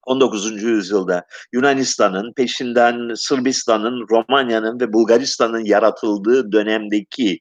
19. 0.07 0.63
yüzyılda 0.63 1.25
Yunanistan'ın 1.53 2.33
peşinden 2.33 3.15
Sırbistan'ın, 3.15 4.07
Romanya'nın 4.11 4.81
ve 4.81 4.93
Bulgaristan'ın 4.93 5.65
yaratıldığı 5.65 6.53
dönemdeki 6.53 7.41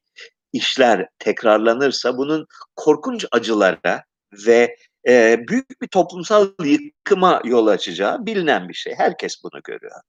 işler 0.54 1.08
tekrarlanırsa 1.20 2.18
bunun 2.18 2.48
korkunç 2.76 3.26
acılara 3.32 4.04
ve 4.48 4.76
e, 5.08 5.40
büyük 5.48 5.82
bir 5.82 5.88
toplumsal 5.88 6.48
yıkıma 6.64 7.42
yol 7.46 7.68
açacağı 7.68 8.26
bilinen 8.26 8.70
bir 8.70 8.74
şey. 8.74 8.94
Herkes 8.98 9.44
bunu 9.44 9.62
görüyor. 9.64 10.02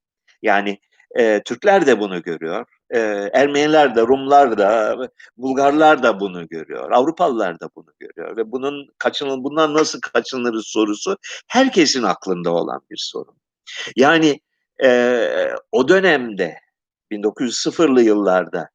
Yani 0.43 0.79
e, 1.19 1.43
Türkler 1.43 1.87
de 1.87 2.01
bunu 2.01 2.23
görüyor. 2.23 2.67
E, 2.95 3.31
Ermeniler 3.33 3.95
de, 3.97 4.01
Rumlar 4.01 4.59
da, 4.59 4.97
Bulgarlar 5.37 6.03
da 6.03 6.21
bunu 6.21 6.49
görüyor. 6.49 6.91
Avrupalılar 6.91 7.61
da 7.61 7.69
bunu 7.77 7.91
görüyor. 8.01 8.37
Ve 8.37 8.53
bunun 8.53 8.89
kaçınıl, 8.99 9.45
bundan 9.45 9.75
nasıl 9.75 10.01
kaçınırız 10.01 10.67
sorusu 10.67 11.17
herkesin 11.49 12.03
aklında 12.03 12.51
olan 12.55 12.81
bir 12.91 12.97
sorun. 12.97 13.37
Yani 13.97 14.41
e, 14.85 15.51
o 15.73 15.89
dönemde 15.89 16.59
1900'lı 17.13 18.03
yıllarda 18.03 18.69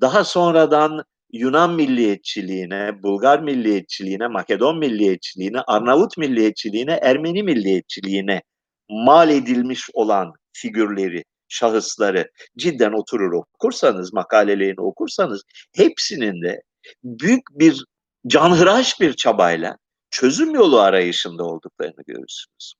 daha 0.00 0.24
sonradan 0.24 1.04
Yunan 1.32 1.74
milliyetçiliğine, 1.74 3.02
Bulgar 3.02 3.40
milliyetçiliğine, 3.40 4.26
Makedon 4.28 4.78
milliyetçiliğine, 4.78 5.60
Arnavut 5.60 6.18
milliyetçiliğine, 6.18 6.92
Ermeni 7.02 7.42
milliyetçiliğine 7.42 8.42
mal 8.90 9.30
edilmiş 9.30 9.90
olan 9.92 10.32
figürleri, 10.52 11.24
şahısları 11.48 12.30
cidden 12.58 12.92
oturur 12.92 13.32
okursanız, 13.32 14.12
makalelerini 14.12 14.80
okursanız 14.80 15.42
hepsinin 15.74 16.42
de 16.42 16.62
büyük 17.04 17.42
bir 17.50 17.84
canhıraş 18.26 19.00
bir 19.00 19.12
çabayla 19.12 19.76
çözüm 20.10 20.54
yolu 20.54 20.80
arayışında 20.80 21.44
olduklarını 21.44 22.02
görürsünüz. 22.06 22.74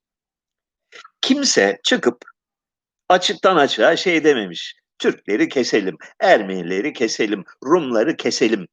Kimse 1.21 1.81
çıkıp 1.85 2.25
açıktan 3.09 3.57
açığa 3.57 3.97
şey 3.97 4.25
dememiş. 4.25 4.75
Türkleri 4.99 5.49
keselim, 5.49 5.97
Ermenileri 6.21 6.93
keselim, 6.93 7.45
Rumları 7.65 8.17
keselim 8.17 8.67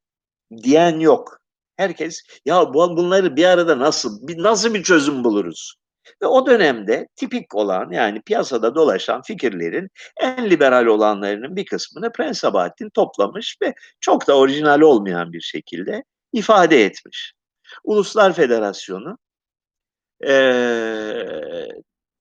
diyen 0.64 1.00
yok. 1.00 1.40
Herkes 1.78 2.22
ya 2.46 2.74
bunları 2.74 3.36
bir 3.36 3.46
arada 3.46 3.80
nasıl 3.80 4.20
nasıl 4.38 4.74
bir 4.74 4.84
çözüm 4.84 5.24
buluruz? 5.24 5.76
Ve 6.22 6.26
o 6.26 6.46
dönemde 6.46 7.08
tipik 7.16 7.56
olan 7.56 7.92
yani 7.92 8.22
piyasada 8.22 8.76
dolaşan 8.76 9.22
fikirlerin 9.22 9.90
en 10.22 10.50
liberal 10.50 10.86
olanlarının 10.86 11.56
bir 11.56 11.66
kısmını 11.66 12.12
Prens 12.12 12.40
Sabahattin 12.40 12.90
toplamış 12.90 13.58
ve 13.62 13.74
çok 14.00 14.28
da 14.28 14.38
orijinal 14.38 14.82
olmayan 14.82 15.34
bir 15.34 15.42
şekilde 15.42 16.04
ifade 16.34 16.86
etmiş. 16.86 17.34
Uluslar 17.84 18.34
Federasyonu 18.34 19.18
e, 20.22 20.34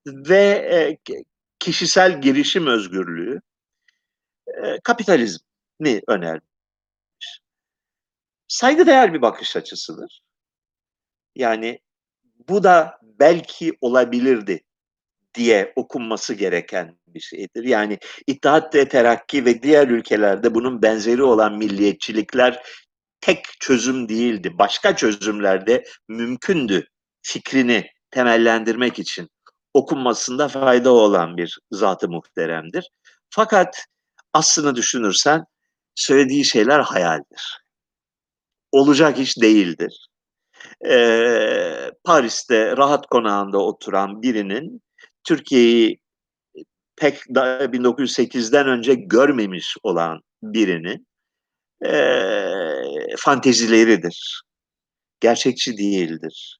ve 0.06 0.44
e, 0.72 0.98
kişisel 1.58 2.20
girişim 2.20 2.66
özgürlüğü 2.66 3.40
e, 4.46 4.80
kapitalizmi 4.84 6.00
önermiş. 6.08 6.46
Saygıdeğer 8.48 9.14
bir 9.14 9.22
bakış 9.22 9.56
açısıdır. 9.56 10.22
Yani 11.36 11.80
bu 12.48 12.62
da 12.62 12.98
belki 13.02 13.72
olabilirdi 13.80 14.62
diye 15.34 15.72
okunması 15.76 16.34
gereken 16.34 16.98
bir 17.06 17.20
şeydir. 17.20 17.64
Yani 17.64 17.98
İttihat 18.26 18.74
ve 18.74 18.88
Terakki 18.88 19.44
ve 19.44 19.62
diğer 19.62 19.88
ülkelerde 19.88 20.54
bunun 20.54 20.82
benzeri 20.82 21.22
olan 21.22 21.58
milliyetçilikler 21.58 22.62
tek 23.20 23.46
çözüm 23.60 24.08
değildi. 24.08 24.58
Başka 24.58 24.96
çözümlerde 24.96 25.84
mümkündü 26.08 26.86
fikrini 27.22 27.86
temellendirmek 28.10 28.98
için 28.98 29.28
okunmasında 29.74 30.48
fayda 30.48 30.90
olan 30.90 31.36
bir 31.36 31.58
zatı 31.70 32.08
muhteremdir. 32.08 32.90
Fakat 33.30 33.84
aslını 34.32 34.76
düşünürsen 34.76 35.44
söylediği 35.94 36.44
şeyler 36.44 36.80
hayaldir. 36.80 37.62
Olacak 38.72 39.18
iş 39.18 39.38
değildir. 39.38 40.08
Ee, 40.88 41.90
Paris'te 42.04 42.76
rahat 42.76 43.06
konağında 43.06 43.58
oturan 43.58 44.22
birinin 44.22 44.82
Türkiye'yi 45.24 45.98
pek 46.96 47.34
da 47.34 47.64
1908'den 47.64 48.68
önce 48.68 48.94
görmemiş 48.94 49.76
olan 49.82 50.20
birinin 50.42 51.06
eee, 51.84 52.84
fantezileridir. 53.18 54.42
Gerçekçi 55.20 55.78
değildir. 55.78 56.58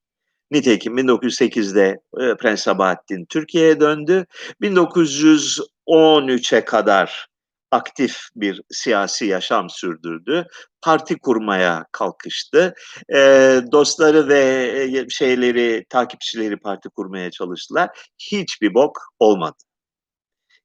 Nitekim 0.50 0.98
1908'de 0.98 2.00
e, 2.20 2.36
Prens 2.36 2.62
Sabahattin 2.62 3.26
Türkiye'ye 3.28 3.80
döndü. 3.80 4.26
1913'e 4.62 6.64
kadar 6.64 7.26
aktif 7.72 8.18
bir 8.36 8.62
siyasi 8.70 9.26
yaşam 9.26 9.70
sürdürdü. 9.70 10.46
Parti 10.82 11.18
kurmaya 11.18 11.86
kalkıştı. 11.92 12.74
E, 13.14 13.18
dostları 13.72 14.28
ve 14.28 15.08
şeyleri, 15.10 15.84
takipçileri 15.88 16.56
parti 16.56 16.88
kurmaya 16.88 17.30
çalıştılar. 17.30 17.90
Hiçbir 18.18 18.74
bok 18.74 18.98
olmadı. 19.18 19.56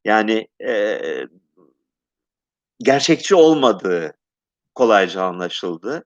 Yani 0.06 0.48
e, 0.68 1.00
gerçekçi 2.80 3.36
olmadığı 3.36 4.14
kolayca 4.76 5.24
anlaşıldı. 5.24 6.04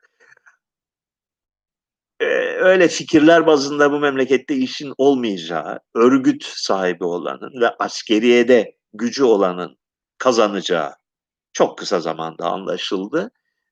Öyle 2.59 2.87
fikirler 2.87 3.47
bazında 3.47 3.91
bu 3.91 3.99
memlekette 3.99 4.55
işin 4.55 4.93
olmayacağı, 4.97 5.79
örgüt 5.95 6.43
sahibi 6.45 7.03
olanın 7.03 7.61
ve 7.61 7.69
askeriyede 7.79 8.75
gücü 8.93 9.23
olanın 9.23 9.80
kazanacağı 10.21 10.93
çok 11.53 11.77
kısa 11.77 11.99
zamanda 11.99 12.45
anlaşıldı 12.45 13.31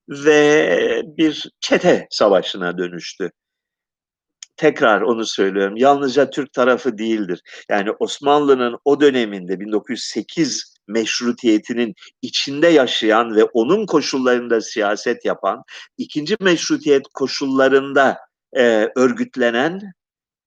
ve 0.10 1.04
bir 1.06 1.52
çete 1.60 2.08
savaşına 2.10 2.78
dönüştü. 2.78 3.32
Tekrar 4.58 5.02
onu 5.02 5.26
söylüyorum. 5.26 5.78
Yalnızca 5.78 6.30
Türk 6.30 6.54
tarafı 6.54 6.98
değildir. 6.98 7.42
Yani 7.70 7.92
Osmanlı'nın 8.00 8.78
o 8.86 9.02
döneminde 9.02 9.60
1908 9.60 10.76
meşrutiyetinin 10.88 11.94
içinde 12.22 12.68
yaşayan 12.68 13.36
ve 13.36 13.44
onun 13.44 13.86
koşullarında 13.86 14.62
siyaset 14.62 15.26
yapan, 15.26 15.64
ikinci 15.98 16.36
meşrutiyet 16.40 17.08
koşullarında 17.14 18.18
e, 18.58 18.90
örgütlenen 18.96 19.82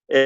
e, 0.08 0.20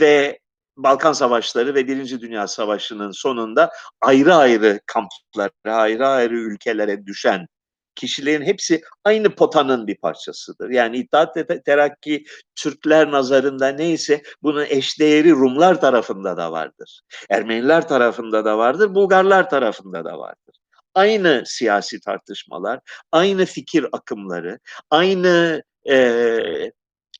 ve 0.00 0.39
Balkan 0.82 1.12
Savaşları 1.12 1.74
ve 1.74 1.86
Birinci 1.86 2.20
Dünya 2.20 2.46
Savaşı'nın 2.46 3.10
sonunda 3.10 3.70
ayrı 4.00 4.34
ayrı 4.34 4.80
kamplara, 4.86 5.76
ayrı 5.76 6.06
ayrı 6.06 6.34
ülkelere 6.34 7.06
düşen 7.06 7.46
kişilerin 7.94 8.44
hepsi 8.44 8.82
aynı 9.04 9.34
potanın 9.34 9.86
bir 9.86 9.96
parçasıdır. 9.96 10.70
Yani 10.70 10.96
İttihat 10.96 11.36
Terakki 11.64 12.24
Türkler 12.56 13.10
nazarında 13.10 13.68
neyse 13.68 14.22
bunun 14.42 14.64
eşdeğeri 14.64 15.30
Rumlar 15.30 15.80
tarafında 15.80 16.36
da 16.36 16.52
vardır. 16.52 17.00
Ermeniler 17.30 17.88
tarafında 17.88 18.44
da 18.44 18.58
vardır, 18.58 18.94
Bulgarlar 18.94 19.50
tarafında 19.50 20.04
da 20.04 20.18
vardır. 20.18 20.56
Aynı 20.94 21.42
siyasi 21.46 22.00
tartışmalar, 22.00 22.80
aynı 23.12 23.44
fikir 23.44 23.86
akımları, 23.92 24.58
aynı 24.90 25.62
e, 25.90 26.40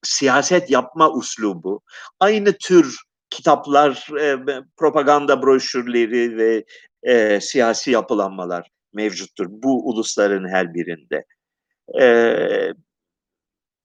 siyaset 0.02 0.70
yapma 0.70 1.10
uslubu, 1.10 1.82
aynı 2.20 2.52
tür 2.52 2.96
kitaplar, 3.30 4.08
e, 4.20 4.38
propaganda 4.76 5.42
broşürleri 5.42 6.36
ve 6.36 6.64
e, 7.02 7.40
siyasi 7.40 7.90
yapılanmalar 7.90 8.70
mevcuttur 8.92 9.46
bu 9.48 9.88
ulusların 9.88 10.48
her 10.48 10.74
birinde. 10.74 11.24
E, 12.00 12.74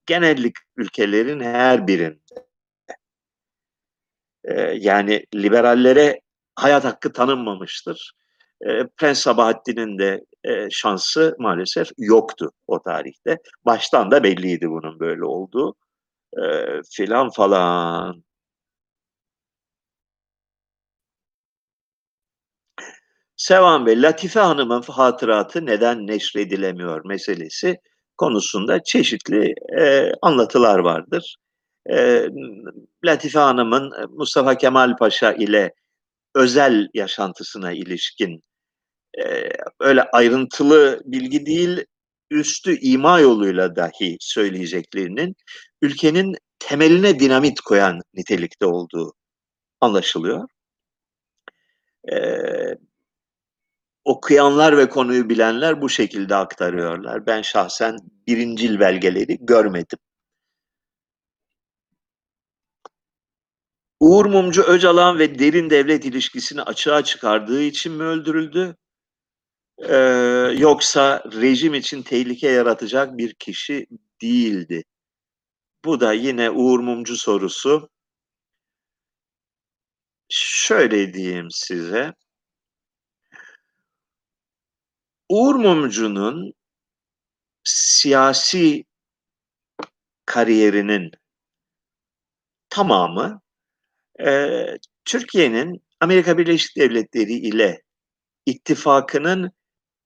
genellik 0.06 0.56
ülkelerin 0.78 1.40
her 1.40 1.88
birinde. 1.88 2.46
E, 4.44 4.62
yani 4.62 5.26
liberallere 5.36 6.22
hayat 6.56 6.84
hakkı 6.86 7.14
tanınmamıştır. 7.14 8.14
E, 8.62 8.88
Prens 8.98 9.20
Sabahattin'in 9.20 10.00
de 10.00 10.26
e, 10.44 10.70
şansı 10.70 11.36
maalesef 11.40 11.90
yoktu 11.98 12.52
o 12.68 12.82
tarihte. 12.82 13.38
Baştan 13.66 14.12
da 14.12 14.24
belliydi 14.24 14.70
bunun 14.70 15.00
böyle 15.00 15.26
olduğu 15.26 15.76
e, 16.38 16.44
filan 16.92 17.30
falan. 17.30 18.25
Sevan 23.48 23.86
Bey, 23.86 24.02
Latife 24.02 24.40
Hanım'ın 24.40 24.82
hatıratı 24.82 25.66
neden 25.66 26.08
neşredilemiyor 26.08 27.06
meselesi 27.06 27.78
konusunda 28.18 28.84
çeşitli 28.84 29.54
e, 29.80 30.12
anlatılar 30.22 30.80
vardır. 30.80 31.36
E, 31.90 32.28
Latife 33.06 33.40
Hanım'ın 33.40 33.94
Mustafa 34.10 34.58
Kemal 34.58 34.98
Paşa 34.98 35.34
ile 35.34 35.74
özel 36.36 36.88
yaşantısına 36.94 37.72
ilişkin 37.72 38.44
e, 39.18 39.50
öyle 39.80 40.04
ayrıntılı 40.04 41.02
bilgi 41.06 41.46
değil, 41.46 41.86
üstü 42.32 42.80
ima 42.80 43.20
yoluyla 43.20 43.76
dahi 43.76 44.18
söyleyeceklerinin 44.20 45.36
ülkenin 45.82 46.36
temeline 46.60 47.20
dinamit 47.20 47.62
koyan 47.62 48.02
nitelikte 48.14 48.66
olduğu 48.66 49.14
anlaşılıyor. 49.82 50.48
Ee, 52.12 52.78
okuyanlar 54.06 54.78
ve 54.78 54.90
konuyu 54.90 55.30
bilenler 55.30 55.82
bu 55.82 55.90
şekilde 55.90 56.36
aktarıyorlar. 56.36 57.26
Ben 57.26 57.42
şahsen 57.42 57.98
birincil 58.28 58.80
belgeleri 58.80 59.38
görmedim. 59.42 60.00
Uğur 64.00 64.26
Mumcu 64.26 64.64
Öcalan 64.64 65.20
ve 65.20 65.40
derin 65.40 65.70
devlet 65.70 66.06
ilişkisini 66.06 66.62
açığa 66.62 67.04
çıkardığı 67.04 67.62
için 67.62 67.94
mi 67.94 68.04
öldürüldü? 68.04 68.76
Ee, 69.80 69.96
yoksa 70.58 71.24
rejim 71.42 71.74
için 71.74 72.02
tehlike 72.02 72.50
yaratacak 72.50 73.18
bir 73.18 73.34
kişi 73.34 73.88
değildi. 74.22 74.84
Bu 75.86 76.00
da 76.00 76.14
yine 76.14 76.52
Uğur 76.52 76.80
Mumcu 76.80 77.18
sorusu. 77.18 77.90
Şöyle 80.30 81.14
diyeyim 81.14 81.48
size. 81.52 82.14
Uğur 85.30 85.56
Mumcu'nun 85.56 86.54
siyasi 87.64 88.86
kariyerinin 90.26 91.12
tamamı 92.70 93.42
e, 94.26 94.58
Türkiye'nin 95.06 95.84
Amerika 96.00 96.38
Birleşik 96.38 96.78
Devletleri 96.78 97.34
ile 97.34 97.82
ittifakının 98.46 99.52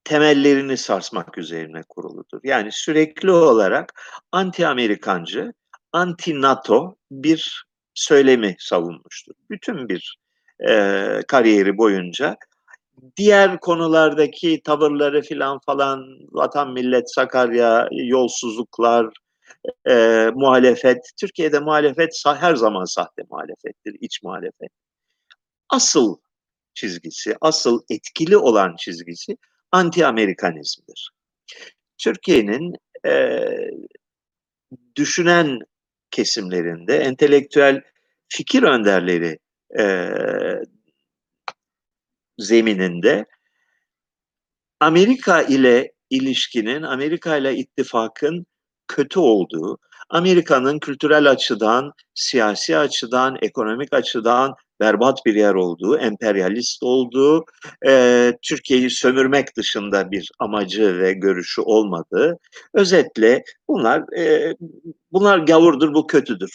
temellerini 0.04 0.78
sarsmak 0.78 1.38
üzerine 1.38 1.84
kuruludur. 1.90 2.40
Yani 2.44 2.72
sürekli 2.72 3.32
olarak 3.32 4.02
anti-Amerikancı, 4.32 5.54
anti-NATO 5.92 6.96
bir 7.12 7.66
söylemi 7.94 8.56
savunmuştur. 8.60 9.34
Bütün 9.50 9.90
bir 9.90 10.18
e, 10.70 11.22
kariyeri 11.28 11.78
boyunca 11.78 12.38
diğer 13.18 13.60
konulardaki 13.60 14.62
tavırları 14.64 15.22
filan 15.22 15.60
falan 15.66 16.18
vatan 16.32 16.74
millet 16.74 17.14
Sakarya 17.14 17.88
yolsuzluklar 17.92 19.08
e, 19.90 20.28
muhalefet 20.36 20.98
Türkiye'de 21.20 21.60
muhalefet 21.60 22.24
her 22.26 22.56
zaman 22.56 22.86
sahte 22.86 23.24
muhalefettir 23.30 23.96
iç 24.02 24.24
muhalefet 24.24 24.72
asıl 25.70 26.18
çizgisi 26.74 27.36
asıl 27.42 27.82
etkili 27.90 28.38
olan 28.38 28.76
çizgisi 28.76 29.38
anti 29.72 30.06
Amerikanizmdir. 30.06 31.12
Türkiye'nin 31.98 32.76
e, 33.06 33.40
düşünen 34.96 35.60
kesimlerinde 36.12 36.98
entelektüel 36.98 37.82
fikir 38.28 38.64
önderleri 38.64 39.40
e, 39.80 39.84
zemininde 42.40 43.26
Amerika 44.80 45.42
ile 45.42 45.92
ilişkinin, 46.10 46.82
Amerika 46.82 47.38
ile 47.38 47.56
ittifakın 47.56 48.46
kötü 48.88 49.20
olduğu, 49.20 49.78
Amerika'nın 50.10 50.80
kültürel 50.80 51.32
açıdan, 51.32 51.92
siyasi 52.16 52.78
açıdan, 52.78 53.38
ekonomik 53.42 53.94
açıdan 53.94 54.56
berbat 54.80 55.26
bir 55.26 55.36
yer 55.36 55.54
olduğu, 55.54 55.98
emperyalist 55.98 56.84
olduğu, 56.84 57.46
e, 57.88 58.34
Türkiye'yi 58.42 58.90
sömürmek 58.90 59.56
dışında 59.58 60.12
bir 60.12 60.32
amacı 60.40 61.00
ve 61.00 61.14
görüşü 61.14 61.62
olmadığı, 61.62 62.38
özetle 62.74 63.44
bunlar 63.68 64.18
e, 64.18 64.56
bunlar 65.12 65.40
gavurdur, 65.40 65.94
bu 65.94 66.08
kötüdür 66.08 66.52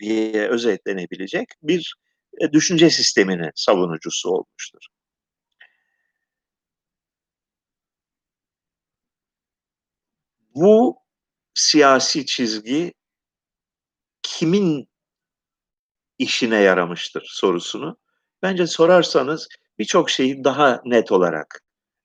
diye 0.00 0.48
özetlenebilecek 0.48 1.48
bir 1.62 1.94
e, 2.40 2.52
düşünce 2.52 2.90
sisteminin 2.90 3.50
savunucusu 3.54 4.30
olmuştur. 4.30 4.80
Bu 10.54 10.96
siyasi 11.54 12.26
çizgi 12.26 12.92
kimin 14.22 14.88
işine 16.18 16.56
yaramıştır 16.60 17.26
sorusunu 17.30 17.96
Bence 18.42 18.66
sorarsanız 18.66 19.48
birçok 19.78 20.10
şeyi 20.10 20.44
daha 20.44 20.80
net 20.84 21.12
olarak, 21.12 21.60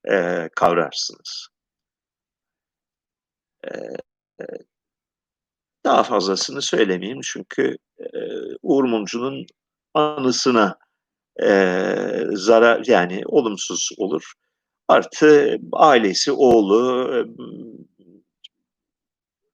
eee, 0.08 0.50
kavrarsınız. 0.56 1.48
Eee, 3.64 3.96
eee 4.40 4.66
daha 5.84 6.04
fazlasını 6.04 6.62
söylemeyeyim 6.62 7.20
çünkü, 7.24 7.78
eee, 8.00 8.32
Uğur 8.64 8.84
Mumcu'nun 8.84 9.46
anısına, 9.94 10.76
eee, 11.42 12.26
zarar 12.34 12.84
yani 12.88 13.22
olumsuz 13.26 13.90
olur. 13.98 14.34
Artı 14.90 15.58
ailesi, 15.74 16.34
oğlu, 16.34 17.06
ımm, 17.14 17.88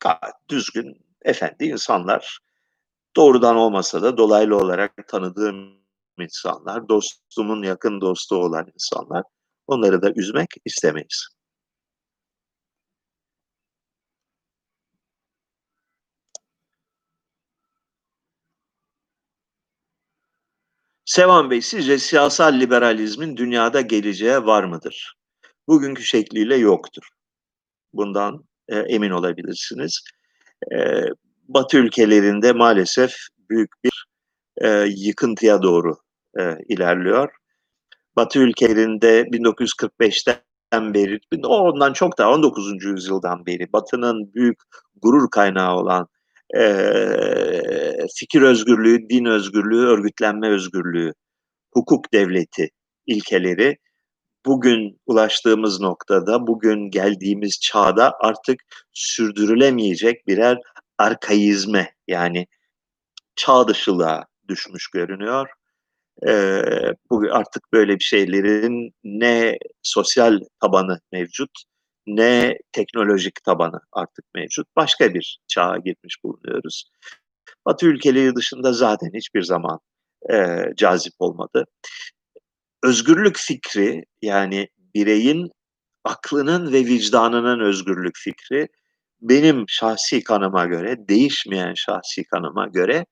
gayet 0.02 0.36
düzgün, 0.50 1.06
efendi 1.22 1.66
insanlar. 1.66 2.40
Doğrudan 3.16 3.56
olmasa 3.56 4.02
da 4.04 4.18
dolaylı 4.18 4.58
olarak 4.58 5.08
tanıdığım 5.08 5.82
insanlar, 6.20 6.90
dostumun 6.90 7.64
yakın 7.64 8.02
dostu 8.02 8.36
olan 8.36 8.68
insanlar. 8.76 9.24
Onları 9.68 10.02
da 10.02 10.12
üzmek 10.16 10.50
istemeyiz. 10.66 11.28
Sevan 21.06 21.50
Bey, 21.50 21.62
sizce 21.62 21.98
siyasal 22.00 22.60
liberalizmin 22.60 23.38
dünyada 23.38 23.82
geleceği 23.82 24.46
var 24.46 24.64
mıdır? 24.64 25.16
Bugünkü 25.68 26.04
şekliyle 26.04 26.56
yoktur. 26.56 27.04
Bundan, 27.94 28.46
eee, 28.72 28.86
emin 28.90 29.12
olabilirsiniz. 29.12 30.02
Eee, 30.72 31.06
Batı 31.50 31.78
ülkelerinde 31.80 32.54
maalesef 32.54 33.14
büyük 33.52 33.72
bir, 33.86 34.06
eee, 34.64 34.86
yıkıntıya 34.98 35.64
doğru, 35.64 35.98
eee, 36.40 36.58
ilerliyor. 36.70 37.30
Batı 38.18 38.40
ülkelerinde 38.40 39.26
1945'ten 39.34 40.96
beri, 40.96 41.20
ondan 41.46 41.94
çok 41.94 42.18
daha 42.20 42.32
19. 42.34 42.90
yüzyıldan 42.90 43.46
beri 43.46 43.74
Batı'nın 43.74 44.34
büyük 44.36 44.60
gurur 45.04 45.30
kaynağı 45.32 45.76
olan, 45.78 46.08
eee, 46.56 48.08
fikir 48.20 48.42
özgürlüğü, 48.44 49.10
din 49.10 49.26
özgürlüğü, 49.26 49.88
örgütlenme 49.88 50.50
özgürlüğü, 50.50 51.14
hukuk 51.74 52.14
devleti 52.14 52.70
ilkeleri 53.08 53.78
bugün 54.46 55.00
ulaştığımız 55.06 55.82
noktada, 55.82 56.48
bugün 56.48 56.90
geldiğimiz 56.92 57.60
çağda 57.62 58.14
artık 58.20 58.60
sürdürülemeyecek 58.94 60.28
birer 60.28 60.60
arkaizme 60.98 61.96
yani 62.08 62.48
çağ 63.36 63.68
dışılığa 63.68 64.26
düşmüş 64.50 64.88
görünüyor. 64.90 65.50
Eee, 66.28 66.94
bu 67.12 67.24
artık 67.32 67.64
böyle 67.74 67.96
bir 68.00 68.04
şeylerin 68.04 68.94
ne 69.04 69.58
sosyal 69.84 70.40
tabanı 70.62 71.00
mevcut 71.12 71.52
ne 72.08 72.58
teknolojik 72.74 73.44
tabanı 73.46 73.82
artık 73.94 74.26
mevcut. 74.36 74.68
Başka 74.78 75.14
bir 75.14 75.40
çağa 75.48 75.78
girmiş 75.86 76.18
bulunuyoruz. 76.26 76.86
Batı 77.68 77.88
ülkeleri 77.88 78.36
dışında 78.36 78.74
zaten 78.74 79.12
hiçbir 79.16 79.42
zaman, 79.44 79.80
eee, 80.30 80.74
cazip 80.78 81.14
olmadı. 81.20 81.66
Özgürlük 82.84 83.38
fikri, 83.38 84.04
yani 84.22 84.68
bireyin 84.96 85.52
aklının 86.06 86.74
ve 86.74 86.80
vicdanının 86.86 87.60
özgürlük 87.60 88.18
fikri 88.18 88.68
benim 89.22 89.66
şahsi 89.70 90.24
kanıma 90.24 90.66
göre, 90.66 90.96
değişmeyen 91.10 91.74
şahsi 91.76 92.24
kanıma 92.26 92.68
göre, 92.68 93.06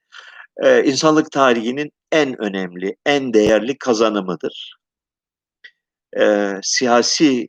eee, 0.63 0.83
insanlık 0.85 1.31
tarihinin 1.31 1.91
en 2.11 2.41
önemli, 2.43 2.95
en 3.05 3.33
değerli 3.33 3.77
kazanımıdır. 3.79 4.75
Eee, 6.17 6.59
siyasi, 6.63 7.47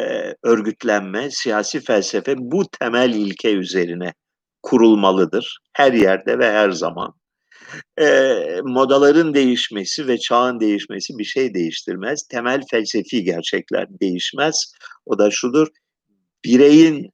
eee, 0.00 0.36
örgütlenme, 0.44 1.30
siyasi 1.32 1.80
felsefe 1.80 2.34
bu 2.38 2.64
temel 2.80 3.10
ilke 3.14 3.52
üzerine 3.54 4.14
kurulmalıdır 4.62 5.58
her 5.74 5.92
yerde 5.94 6.38
ve 6.38 6.52
her 6.52 6.70
zaman. 6.70 7.14
Eee, 8.00 8.60
modaların 8.64 9.34
değişmesi 9.34 10.08
ve 10.08 10.18
çağın 10.18 10.60
değişmesi 10.60 11.18
bir 11.18 11.24
şey 11.24 11.54
değiştirmez. 11.54 12.22
Temel 12.22 12.62
felsefi 12.70 13.24
gerçekler 13.24 13.86
değişmez. 14.00 14.72
O 15.06 15.18
da 15.18 15.30
şudur: 15.30 15.68
Bireyin 16.44 17.10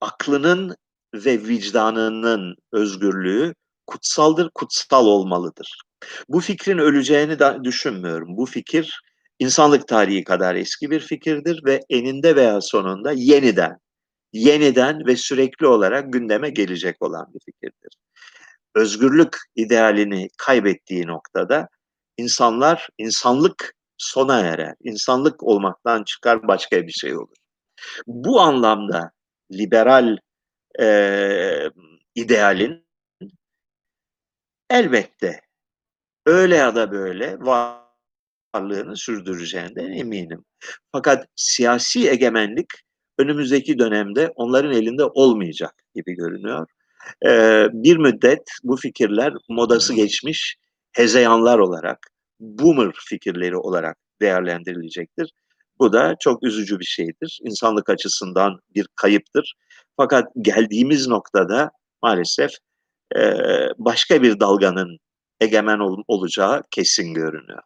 aklının 0.00 0.76
ve 1.14 1.48
vicdanının 1.48 2.56
özgürlüğü 2.72 3.54
kutsaldır, 3.86 4.50
kutsal 4.54 5.06
olmalıdır. 5.06 5.80
Bu 6.28 6.40
fikrin 6.40 6.78
öleceğini 6.78 7.38
de 7.38 7.58
düşünmüyorum. 7.64 8.36
Bu 8.36 8.46
fikir 8.46 9.00
insanlık 9.38 9.88
tarihi 9.88 10.24
kadar 10.24 10.54
eski 10.54 10.90
bir 10.90 11.00
fikirdir 11.00 11.64
ve 11.64 11.80
eninde 11.90 12.36
veya 12.36 12.60
sonunda 12.60 13.12
yeniden, 13.12 13.78
yeniden 14.32 15.06
ve 15.06 15.16
sürekli 15.16 15.66
olarak 15.66 16.12
gündeme 16.12 16.50
gelecek 16.50 17.02
olan 17.02 17.26
bir 17.34 17.40
fikirdir. 17.46 17.90
Özgürlük 18.74 19.36
idealini 19.56 20.28
kaybettiği 20.38 21.06
noktada 21.06 21.68
insanlar, 22.16 22.88
insanlık 22.98 23.74
sona 23.98 24.40
erer. 24.40 24.74
İnsanlık 24.84 25.42
olmaktan 25.42 26.04
çıkar 26.04 26.48
başka 26.48 26.86
bir 26.86 26.92
şey 26.92 27.16
olur. 27.18 27.36
Bu 28.06 28.40
anlamda 28.40 29.12
liberal, 29.52 30.16
eee, 30.80 31.70
idealin 32.14 32.86
elbette 34.70 35.40
öyle 36.26 36.56
ya 36.56 36.74
da 36.74 36.92
böyle 36.92 37.38
varlığını 37.40 38.96
sürdüreceğinden 38.96 39.92
eminim. 39.92 40.44
Fakat 40.92 41.26
siyasi 41.36 42.10
egemenlik 42.10 42.66
önümüzdeki 43.18 43.78
dönemde 43.78 44.32
onların 44.36 44.72
elinde 44.72 45.04
olmayacak 45.04 45.74
gibi 45.94 46.12
görünüyor. 46.14 46.66
Eee, 47.24 47.68
bir 47.72 47.96
müddet 47.96 48.42
bu 48.64 48.76
fikirler 48.76 49.32
modası 49.48 49.94
geçmiş 49.94 50.56
hezeyanlar 50.92 51.58
olarak, 51.58 51.98
boomer 52.40 52.92
fikirleri 53.08 53.56
olarak 53.56 53.96
değerlendirilecektir. 54.22 55.30
Bu 55.78 55.92
da 55.92 56.14
çok 56.20 56.42
üzücü 56.44 56.78
bir 56.80 56.84
şeydir. 56.84 57.38
İnsanlık 57.44 57.90
açısından 57.90 58.58
bir 58.74 58.86
kayıptır. 58.96 59.54
Fakat 59.96 60.28
geldiğimiz 60.42 61.08
noktada 61.08 61.70
maalesef, 62.02 62.50
eee, 63.16 63.68
başka 63.78 64.22
bir 64.22 64.40
dalganın 64.40 64.98
egemen 65.40 65.78
ol 65.78 66.02
olacağı 66.08 66.62
kesin 66.70 67.14
görünüyor. 67.14 67.62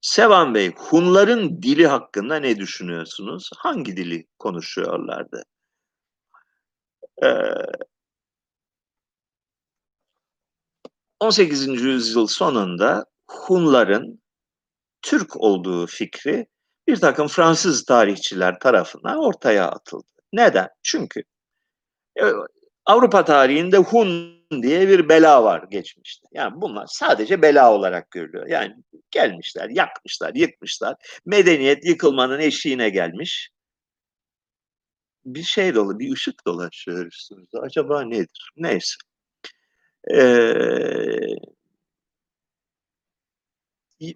Sevan 0.00 0.54
Bey, 0.54 0.72
Hunların 0.76 1.62
dili 1.62 1.86
hakkında 1.86 2.36
ne 2.36 2.56
düşünüyorsunuz? 2.58 3.50
Hangi 3.56 3.96
dili 3.96 4.26
konuşuyorlardı? 4.38 5.42
Eee 7.22 7.88
18. 11.20 11.86
yüzyıl 11.86 12.26
sonunda 12.26 13.04
Hunların 13.30 14.22
Türk 15.02 15.36
olduğu 15.36 15.86
fikri 15.88 16.46
birtakım 16.88 17.28
Fransız 17.28 17.84
tarihçiler 17.84 18.60
tarafından 18.60 19.18
ortaya 19.18 19.68
atıldı. 19.68 20.08
Neden? 20.32 20.68
Çünkü, 20.82 21.22
eee, 22.20 22.32
Avrupa 22.88 23.24
tarihinde 23.26 23.78
Hun 23.78 24.38
diye 24.62 24.88
bir 24.88 25.10
bela 25.10 25.44
var 25.44 25.64
geçmişte. 25.70 26.28
Yani 26.32 26.52
bunlar 26.62 26.86
sadece 26.88 27.42
bela 27.42 27.74
olarak 27.74 28.12
görülüyor. 28.12 28.48
Yani 28.48 28.74
gelmişler, 29.12 29.70
yakmışlar, 29.70 30.34
yıkmışlar. 30.34 30.96
Medeniyet 31.26 31.86
yıkılmanın 31.86 32.40
eşiğine 32.40 32.90
gelmiş. 32.90 33.50
Bir 35.24 35.42
şey 35.42 35.74
dolu, 35.74 35.98
bir 35.98 36.12
ışık 36.12 36.46
dolaşıyor 36.46 37.06
üstümüzde. 37.06 37.58
Acaba 37.58 38.02
nedir? 38.04 38.50
Neyse. 38.56 38.94
Eee 40.10 41.36
Y 44.00 44.14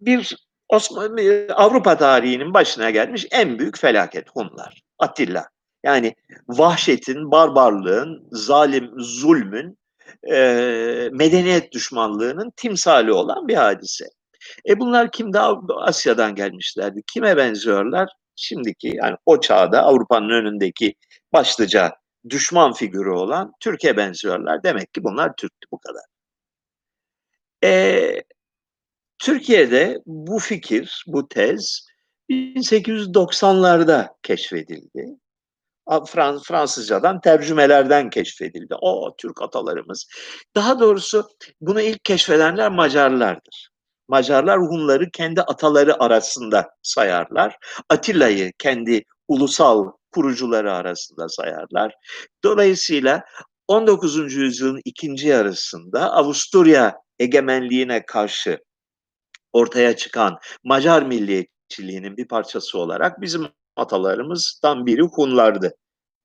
bir 0.00 0.36
Osman 0.68 1.16
Avrupa 1.54 1.96
tarihinin 1.98 2.54
başına 2.54 2.90
gelmiş 2.90 3.26
en 3.30 3.58
büyük 3.58 3.78
felaket 3.78 4.30
Hunlar. 4.30 4.82
Atilla. 4.98 5.50
Yani 5.84 6.14
vahşetin, 6.48 7.30
barbarlığın, 7.30 8.28
zalim 8.32 8.90
zulmün, 8.98 9.78
eee, 10.26 11.10
medeniyet 11.12 11.72
düşmanlığının 11.72 12.52
timsali 12.56 13.12
olan 13.12 13.48
bir 13.48 13.54
hadise. 13.54 14.04
E, 14.68 14.80
bunlar 14.80 15.12
kimdi? 15.12 15.38
Av 15.40 15.62
Asya'dan 15.78 16.34
gelmişlerdi. 16.34 17.02
Kime 17.14 17.36
benziyorlar? 17.36 18.10
Şimdiki, 18.36 18.92
yani 18.94 19.16
o 19.26 19.40
çağda 19.40 19.82
Avrupa'nın 19.82 20.30
önündeki 20.30 20.94
başlıca 21.32 21.92
düşman 22.30 22.72
figürü 22.72 23.10
olan 23.10 23.52
Türk'e 23.60 23.96
benziyorlar. 23.96 24.62
Demek 24.64 24.94
ki 24.94 25.04
bunlar 25.04 25.32
Türk'tü, 25.38 25.66
bu 25.72 25.78
kadar. 25.80 26.02
Eee, 27.62 28.22
Türkiye'de 29.18 29.98
bu 30.06 30.38
fikir, 30.38 31.04
bu 31.08 31.28
tez 31.28 31.86
1890'larda 32.30 34.08
keşfedildi. 34.22 35.06
Frans 36.06 36.42
Fransızcadan 36.42 37.20
tercümelerden 37.20 38.10
keşfedildi. 38.10 38.74
O 38.80 39.14
Türk 39.18 39.42
atalarımız. 39.42 40.06
Daha 40.54 40.80
doğrusu 40.80 41.28
bunu 41.60 41.80
ilk 41.80 42.04
keşfedenler 42.04 42.70
Macarlardır. 42.70 43.70
Macarlar 44.08 44.58
Hunları 44.58 45.10
kendi 45.10 45.42
ataları 45.42 46.02
arasında 46.02 46.70
sayarlar. 46.82 47.56
Atilla'yı 47.88 48.52
kendi 48.58 49.04
ulusal 49.28 49.92
kurucuları 50.12 50.72
arasında 50.72 51.28
sayarlar. 51.28 51.94
Dolayısıyla 52.44 53.24
19. 53.68 54.34
yüzyılın 54.34 54.80
ikinci 54.84 55.28
yarısında 55.28 56.12
Avusturya 56.12 56.96
egemenliğine 57.18 58.06
karşı 58.06 58.58
ortaya 59.52 59.96
çıkan 59.96 60.38
Macar 60.64 61.02
milliyetçiliğinin 61.02 62.16
bir 62.16 62.28
parçası 62.28 62.78
olarak 62.78 63.20
bizim 63.20 63.48
atalarımızdan 63.80 64.86
biri 64.86 65.02
Hunlardı 65.02 65.74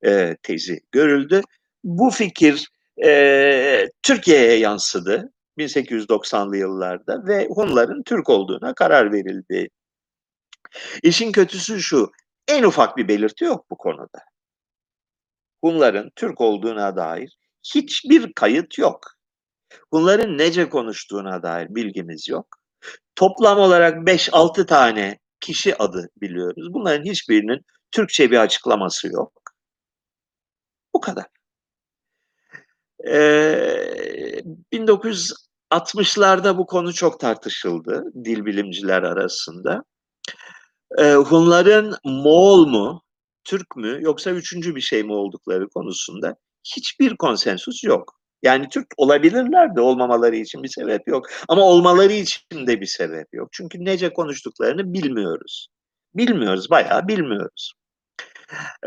e, 0.05 0.35
tezi 0.43 0.79
görüldü. 0.91 1.41
Bu 1.83 2.09
fikir 2.09 2.69
e, 3.05 3.89
Türkiye'ye 4.03 4.57
yansıdı 4.57 5.31
1890'lı 5.57 6.57
yıllarda 6.57 7.27
ve 7.27 7.47
Hunların 7.47 8.03
Türk 8.03 8.29
olduğuna 8.29 8.73
karar 8.73 9.13
verildi. 9.13 9.69
İşin 11.03 11.31
kötüsü 11.31 11.81
şu, 11.81 12.11
en 12.47 12.63
ufak 12.63 12.97
bir 12.97 13.07
belirti 13.07 13.45
yok 13.45 13.65
bu 13.69 13.77
konuda. 13.77 14.19
Hunların 15.63 16.11
Türk 16.15 16.41
olduğuna 16.41 16.95
dair 16.95 17.37
hiçbir 17.75 18.33
kayıt 18.33 18.77
yok. 18.77 18.99
Hunların 19.91 20.37
nece 20.37 20.69
konuştuğuna 20.69 21.43
dair 21.43 21.67
bilgimiz 21.69 22.29
yok. 22.29 22.47
Toplam 23.15 23.59
olarak 23.59 23.97
5-6 23.97 24.65
tane 24.65 25.19
kişi 25.45 25.77
adı 25.77 26.09
biliyoruz. 26.21 26.73
Bunların 26.73 27.05
hiçbirinin 27.05 27.65
Türkçe 27.91 28.31
bir 28.31 28.37
açıklaması 28.37 29.07
yok. 29.07 29.41
Bu 30.93 31.01
kadar. 31.01 31.25
Ee, 33.07 34.41
1960'larda 34.73 36.57
bu 36.57 36.65
konu 36.65 36.93
çok 36.93 37.19
tartışıldı 37.19 38.03
dil 38.25 38.45
bilimciler 38.45 39.03
arasında. 39.03 39.83
Ee, 40.97 41.13
Hunların 41.13 41.95
Moğol 42.03 42.67
mu, 42.67 43.03
Türk 43.43 43.75
mü 43.75 43.97
yoksa 44.01 44.31
üçüncü 44.31 44.75
bir 44.75 44.81
şey 44.81 45.03
mi 45.03 45.13
oldukları 45.13 45.69
konusunda 45.69 46.35
hiçbir 46.75 47.17
konsensus 47.17 47.83
yok. 47.83 48.19
Yani 48.45 48.69
Türk 48.69 48.87
olabilirler 48.97 49.75
de 49.75 49.81
olmamaları 49.81 50.35
için 50.35 50.63
bir 50.63 50.67
sebep 50.67 51.07
yok. 51.07 51.25
Ama 51.47 51.61
olmaları 51.61 52.13
için 52.13 52.67
de 52.67 52.81
bir 52.81 52.85
sebep 52.85 53.27
yok. 53.33 53.49
Çünkü 53.51 53.85
nece 53.85 54.13
konuştuklarını 54.13 54.93
bilmiyoruz. 54.93 55.67
Bilmiyoruz, 56.15 56.69
bayağı 56.69 57.07
bilmiyoruz. 57.07 57.73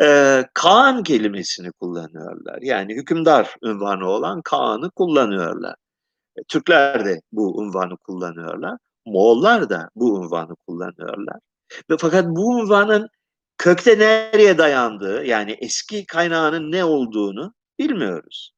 Ee, 0.00 0.44
Kaan 0.54 1.02
kelimesini 1.02 1.72
kullanıyorlar. 1.72 2.58
Yani 2.62 2.94
hükümdar 2.94 3.56
unvanı 3.62 4.08
olan 4.08 4.42
Kaan'ı 4.42 4.90
kullanıyorlar. 4.90 5.74
E, 6.36 6.42
Türkler 6.48 7.04
de 7.04 7.20
bu 7.32 7.58
unvanı 7.58 7.96
kullanıyorlar. 7.96 8.78
Moğollar 9.06 9.70
da 9.70 9.90
bu 9.94 10.14
unvanı 10.14 10.56
kullanıyorlar. 10.66 11.36
Ve 11.90 11.96
fakat 11.98 12.26
bu 12.26 12.48
unvanın 12.48 13.08
kökte 13.58 13.98
nereye 13.98 14.58
dayandığı, 14.58 15.24
yani 15.24 15.56
eski 15.60 16.06
kaynağının 16.06 16.72
ne 16.72 16.84
olduğunu 16.84 17.54
bilmiyoruz. 17.78 18.52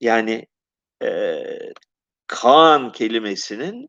Yani 0.00 0.46
e, 1.02 1.38
Kaan 2.26 2.92
kelimesinin 2.92 3.88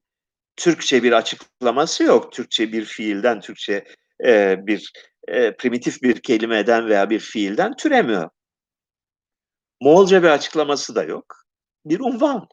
Türkçe 0.56 1.04
bir 1.04 1.12
açıklaması 1.12 2.04
yok. 2.04 2.32
Türkçe 2.32 2.74
bir 2.74 2.86
fiilden, 2.86 3.40
Türkçe 3.40 3.86
e, 4.26 4.58
bir 4.68 4.94
e, 5.28 5.56
primitif 5.56 6.04
bir 6.04 6.20
kelimeden 6.20 6.90
veya 6.90 7.10
bir 7.10 7.20
fiilden 7.20 7.76
türemiyor. 7.76 8.30
Moğolca 9.82 10.24
bir 10.24 10.28
açıklaması 10.28 10.96
da 10.96 11.04
yok. 11.04 11.46
Bir 11.86 12.00
unvan. 12.00 12.48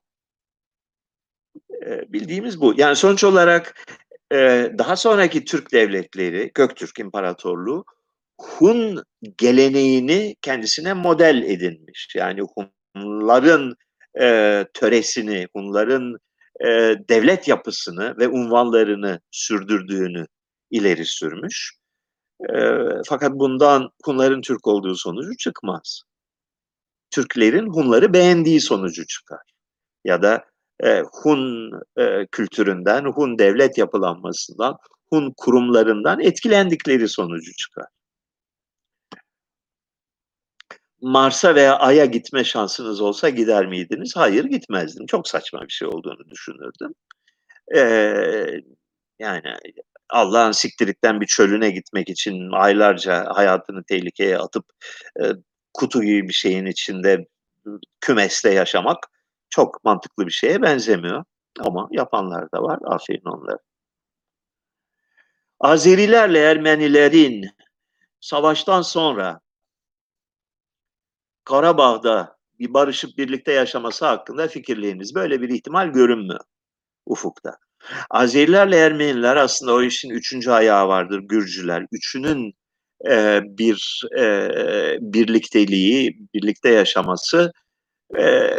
E, 1.87 2.13
bildiğimiz 2.13 2.61
bu. 2.61 2.75
Yani 2.77 2.97
sonuç 2.97 3.25
olarak 3.25 3.87
e, 4.33 4.71
daha 4.79 4.97
sonraki 4.97 5.45
Türk 5.45 5.73
devletleri, 5.73 6.51
Göktürk 6.55 6.99
İmparatorluğu 6.99 7.85
Hun 8.41 9.05
geleneğini 9.39 10.37
kendisine 10.43 10.93
model 10.95 11.43
edinmiş. 11.43 12.15
Yani 12.17 12.43
Hunların 12.97 13.77
e, 14.21 14.65
töresini, 14.75 15.47
Hunların 15.57 16.19
e, 16.61 16.69
devlet 17.09 17.49
yapısını 17.49 18.15
ve 18.19 18.29
unvanlarını 18.29 19.21
sürdürdüğünü 19.31 20.27
ileri 20.71 21.05
sürmüş. 21.05 21.73
E, 22.55 22.57
fakat 23.07 23.33
bundan 23.33 23.91
Hunların 24.05 24.41
Türk 24.41 24.67
olduğu 24.67 24.95
sonucu 24.95 25.37
çıkmaz. 25.37 26.03
Türklerin 27.11 27.67
Hunları 27.67 28.13
beğendiği 28.13 28.61
sonucu 28.61 29.07
çıkar. 29.07 29.43
Ya 30.05 30.23
da 30.23 30.45
e, 30.85 31.03
Hun 31.23 31.71
e, 31.97 32.27
kültüründen, 32.33 33.05
Hun 33.05 33.39
devlet 33.39 33.79
yapılanmasından, 33.79 34.77
Hun 35.11 35.35
kurumlarından 35.37 36.21
etkilendikleri 36.21 37.09
sonucu 37.09 37.53
çıkar. 37.53 37.87
Mars'a 41.01 41.55
veya 41.55 41.77
Ay'a 41.79 42.05
gitme 42.05 42.45
şansınız 42.45 43.01
olsa 43.01 43.29
gider 43.29 43.67
miydiniz? 43.67 44.17
Hayır 44.17 44.45
gitmezdim. 44.45 45.07
Çok 45.07 45.29
saçma 45.29 45.63
bir 45.63 45.73
şey 45.73 45.89
olduğunu 45.89 46.31
düşünürdüm. 46.31 46.95
Ee, 47.77 48.61
yani 49.19 49.55
Allah'ın 50.11 50.53
siktirikten 50.53 51.21
bir 51.21 51.27
çölüne 51.27 51.71
gitmek 51.71 52.09
için 52.09 52.53
aylarca 52.53 53.27
hayatını 53.35 53.85
tehlikeye 53.85 54.39
atıp 54.39 54.65
e, 55.23 55.25
kutu 55.75 56.03
gibi 56.03 56.29
bir 56.29 56.33
şeyin 56.33 56.67
içinde 56.67 57.27
kümeste 58.01 58.51
yaşamak 58.51 58.99
çok 59.51 59.85
mantıklı 59.85 60.27
bir 60.27 60.33
şeye 60.33 60.63
benzemiyor. 60.63 61.25
Ama 61.61 61.89
yapanlar 61.91 62.53
da 62.53 62.63
var. 62.63 62.79
Aferin 62.85 63.25
onlara. 63.25 63.59
Azerilerle 65.61 66.41
Ermenilerin 66.41 67.51
savaştan 68.21 68.83
sonra 68.83 69.41
Karabağ'da 71.47 72.37
bir 72.59 72.75
barışıp 72.75 73.19
birlikte 73.19 73.53
yaşaması 73.53 74.07
hakkında 74.07 74.49
fikirleriniz. 74.49 75.15
Böyle 75.15 75.43
bir 75.43 75.49
ihtimal 75.49 75.89
görünmüyor 75.89 76.41
ufukta. 77.07 77.57
Azerilerle 78.11 78.77
Ermeniler 78.77 79.37
aslında 79.37 79.75
o 79.75 79.83
işin 79.83 80.11
üçüncü 80.11 80.51
ayağı 80.51 80.89
vardır. 80.89 81.19
Gürcüler. 81.19 81.87
Üçünün 81.93 82.55
e, 83.11 83.41
bir 83.45 84.03
e, 84.19 84.49
birlikteliği, 85.01 86.19
birlikte 86.35 86.69
yaşaması 86.69 87.53
e, 88.19 88.51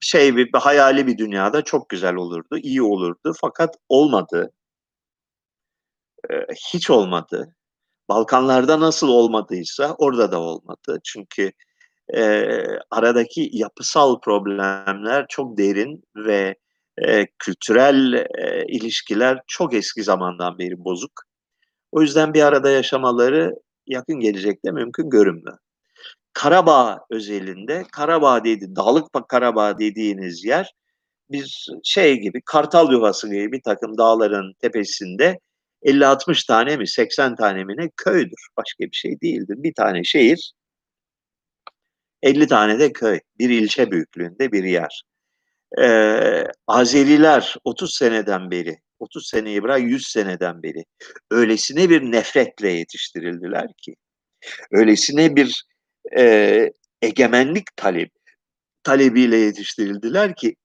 şey 0.00 0.36
bir, 0.36 0.52
bir 0.52 0.58
hayali 0.58 1.06
bir 1.06 1.18
dünyada 1.18 1.62
çok 1.62 1.88
güzel 1.88 2.14
olurdu, 2.14 2.58
iyi 2.58 2.82
olurdu. 2.82 3.32
Fakat 3.40 3.76
olmadı. 3.88 4.52
E, 6.30 6.34
hiç 6.72 6.90
olmadı. 6.90 7.56
Balkanlarda 8.08 8.80
nasıl 8.80 9.08
olmadıysa 9.08 9.94
orada 9.98 10.32
da 10.32 10.40
olmadı. 10.40 11.00
Çünkü 11.04 11.52
e, 12.14 12.52
aradaki 12.90 13.50
yapısal 13.52 14.20
problemler 14.20 15.26
çok 15.28 15.58
derin 15.58 16.04
ve 16.16 16.56
e, 16.98 17.26
kültürel 17.38 18.12
e, 18.12 18.64
ilişkiler 18.68 19.40
çok 19.46 19.74
eski 19.74 20.02
zamandan 20.02 20.58
beri 20.58 20.84
bozuk. 20.84 21.22
O 21.92 22.02
yüzden 22.02 22.34
bir 22.34 22.42
arada 22.42 22.70
yaşamaları 22.70 23.54
yakın 23.86 24.20
gelecekte 24.20 24.70
mümkün 24.70 25.10
görünmüyor. 25.10 25.58
Karabağ 26.32 27.00
özelinde, 27.10 27.84
Karabağ 27.92 28.44
dedi, 28.44 28.76
Dağlık 28.76 29.28
Karabağ 29.28 29.78
dediğiniz 29.78 30.44
yer 30.44 30.74
bir 31.30 31.68
şey 31.84 32.16
gibi, 32.20 32.42
kartal 32.46 32.92
yuvası 32.92 33.28
gibi 33.28 33.52
bir 33.52 33.62
takım 33.62 33.98
dağların 33.98 34.54
tepesinde 34.60 35.38
50-60 35.84 36.46
tane 36.46 36.76
mi 36.76 36.88
80 36.88 37.36
tane 37.36 37.64
mi 37.64 37.74
ne 37.76 37.90
köydür. 37.96 38.48
Başka 38.56 38.84
bir 38.84 38.96
şey 38.96 39.20
değildir. 39.20 39.56
Bir 39.58 39.74
tane 39.74 40.04
şehir 40.04 40.52
50 42.24 42.46
tane 42.46 42.78
de 42.78 42.92
köy. 42.92 43.20
Bir 43.38 43.50
ilçe 43.50 43.90
büyüklüğünde 43.90 44.52
bir 44.52 44.64
yer. 44.64 45.02
Ee, 45.82 46.44
Azeriler 46.66 47.56
30 47.64 47.94
seneden 47.94 48.50
beri, 48.50 48.78
30 48.98 49.28
seneyi 49.28 49.62
bırak 49.62 49.80
100 49.80 50.06
seneden 50.06 50.62
beri 50.62 50.84
öylesine 51.30 51.90
bir 51.90 52.02
nefretle 52.02 52.72
yetiştirildiler 52.72 53.66
ki, 53.82 53.94
öylesine 54.72 55.36
bir 55.36 55.64
e, 56.18 56.70
egemenlik 57.02 57.76
talep 57.76 58.10
talebiyle 58.82 59.36
yetiştirildiler 59.36 60.36
ki 60.36 60.56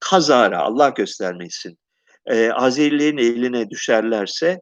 kazara 0.00 0.58
Allah 0.58 0.88
göstermesin 0.88 1.78
e, 2.26 2.50
Azerilerin 2.50 3.18
eline 3.18 3.70
düşerlerse 3.70 4.60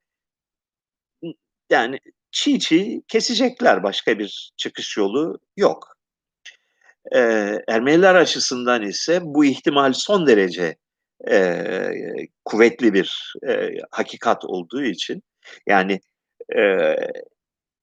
yani 1.70 1.98
çiğ 2.30 2.58
çiğ 2.58 3.02
kesecekler 3.08 3.82
başka 3.82 4.18
bir 4.18 4.52
çıkış 4.56 4.96
yolu 4.96 5.38
yok. 5.56 5.95
E, 7.14 7.18
Ermeniler 7.68 8.14
açısından 8.14 8.82
ise 8.82 9.20
bu 9.24 9.44
ihtimal 9.44 9.92
son 9.92 10.26
derece 10.26 10.76
eee, 11.28 11.92
kuvvetli 12.44 12.94
bir, 12.94 13.34
eee, 13.48 13.78
hakikat 13.90 14.44
olduğu 14.44 14.82
için 14.84 15.22
yani, 15.68 16.00
eee, 16.56 17.08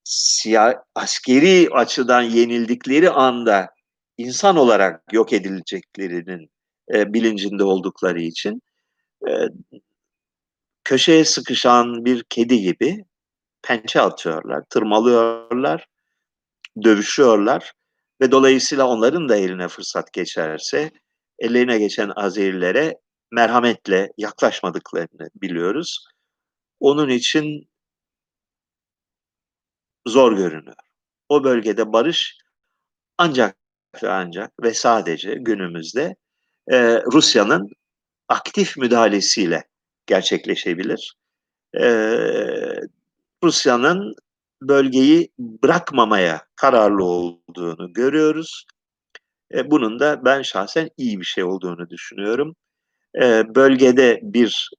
siya 0.04 0.84
askeri 0.96 1.70
açıdan 1.74 2.24
yenildikleri 2.24 3.10
anda 3.12 3.70
insan 4.18 4.58
olarak 4.58 5.04
yok 5.14 5.34
edileceklerinin, 5.34 6.50
eee, 6.94 7.14
bilincinde 7.14 7.64
oldukları 7.66 8.22
için, 8.22 8.62
eee, 9.28 9.50
köşeye 10.84 11.26
sıkışan 11.26 12.06
bir 12.06 12.24
kedi 12.30 12.62
gibi 12.62 13.06
pençe 13.64 14.02
atıyorlar, 14.02 14.64
tırmalıyorlar, 14.70 15.88
dövüşüyorlar 16.84 17.74
ve 18.24 18.32
dolayısıyla 18.32 18.88
onların 18.88 19.30
da 19.30 19.38
eline 19.38 19.70
fırsat 19.70 20.14
geçerse 20.14 20.92
ellerine 21.40 21.80
geçen 21.80 22.12
Azerilere 22.18 22.96
merhametle 23.34 24.10
yaklaşmadıklarını 24.20 25.30
biliyoruz. 25.44 26.06
Onun 26.82 27.10
için 27.10 27.68
zor 30.08 30.38
görünüyor. 30.38 30.76
O 31.30 31.44
bölgede 31.44 31.94
barış 31.94 32.38
ancak 33.18 33.58
ve 34.04 34.12
ancak 34.12 34.52
ve 34.64 34.74
sadece 34.74 35.36
günümüzde, 35.36 36.16
eee, 36.72 37.04
Rusya'nın 37.14 37.70
aktif 38.30 38.78
müdahalesiyle 38.78 39.64
gerçekleşebilir. 40.08 41.16
Eee, 41.76 42.82
Rusya'nın 43.44 44.16
bölgeyi 44.68 45.30
bırakmamaya 45.40 46.42
kararlı 46.56 47.04
olduğunu 47.06 47.94
görüyoruz. 47.94 48.66
Eee, 49.54 49.72
bunun 49.72 50.00
da 50.00 50.26
ben 50.26 50.44
şahsen 50.44 50.90
iyi 50.98 51.20
bir 51.22 51.26
şey 51.26 51.44
olduğunu 51.46 51.90
düşünüyorum. 51.90 52.56
Eee, 53.22 53.46
bölgede 53.56 54.20
bir 54.24 54.72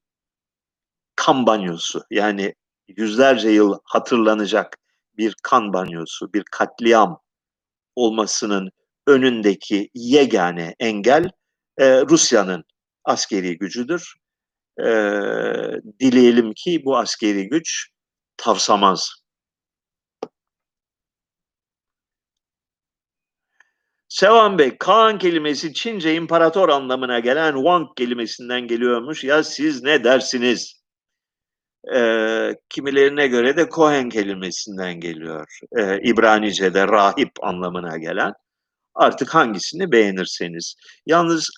kan 1.17 1.47
banyosu, 1.47 2.03
yani 2.11 2.55
yüzlerce 2.89 3.49
yıl 3.51 3.79
hatırlanacak 3.85 4.77
bir 5.19 5.35
kan 5.43 5.73
banyosu, 5.73 6.33
bir 6.33 6.45
katliam 6.53 7.21
olmasının 7.97 8.71
önündeki 9.07 9.91
yegane 9.95 10.75
engel, 10.81 11.31
eee, 11.81 12.03
Rusya'nın 12.11 12.65
askeri 13.05 13.59
gücüdür. 13.59 14.15
Eee, 14.81 15.81
dileyelim 16.01 16.53
ki 16.55 16.83
bu 16.85 16.99
askeri 16.99 17.49
güç 17.49 17.89
tavsamaz. 18.39 19.24
Sevan 24.15 24.59
Bey, 24.59 24.77
Kağan 24.79 25.19
kelimesi 25.19 25.75
Çince 25.75 26.15
imparator 26.15 26.69
anlamına 26.69 27.19
gelen 27.19 27.55
Wang 27.55 27.89
kelimesinden 27.97 28.61
geliyormuş. 28.61 29.25
Ya 29.25 29.43
siz 29.43 29.83
ne 29.83 30.05
dersiniz? 30.05 30.83
Eee, 31.93 32.57
kimilerine 32.69 33.27
göre 33.27 33.57
de 33.57 33.69
Kohen 33.69 34.09
kelimesinden 34.09 35.01
geliyor. 35.01 35.59
Eee, 35.79 36.01
İbranice'de 36.05 36.89
rahip 36.89 37.31
anlamına 37.43 37.97
gelen. 37.99 38.33
Artık 38.95 39.35
hangisini 39.35 39.93
beğenirseniz. 39.93 40.75
Yalnız 41.07 41.51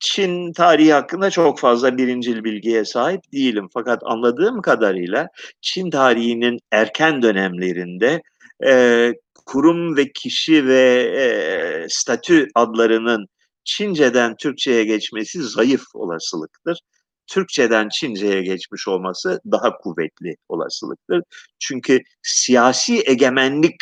Çin 0.00 0.52
tarihi 0.52 0.92
hakkında 0.92 1.30
çok 1.30 1.60
fazla 1.60 1.98
birincil 1.98 2.44
bilgiye 2.44 2.84
sahip 2.84 3.20
değilim. 3.32 3.68
Fakat 3.74 4.02
anladığım 4.04 4.62
kadarıyla 4.62 5.28
Çin 5.60 5.90
tarihinin 5.90 6.58
erken 6.72 7.22
dönemlerinde, 7.22 8.22
eee, 8.64 9.14
kurum 9.46 9.96
ve 9.96 10.12
kişi 10.12 10.66
ve, 10.68 11.04
eee, 11.16 11.86
statü 11.90 12.48
adlarının 12.54 13.26
Çinceden 13.64 14.36
Türkçeye 14.36 14.84
geçmesi 14.84 15.42
zayıf 15.44 15.82
olasılıktır. 15.94 16.80
Türkçeden 17.26 17.88
Çinceye 17.88 18.42
geçmiş 18.42 18.88
olması 18.88 19.40
daha 19.52 19.78
kuvvetli 19.78 20.36
olasılıktır. 20.48 21.22
Çünkü 21.60 22.00
siyasi 22.22 23.02
egemenlik 23.06 23.76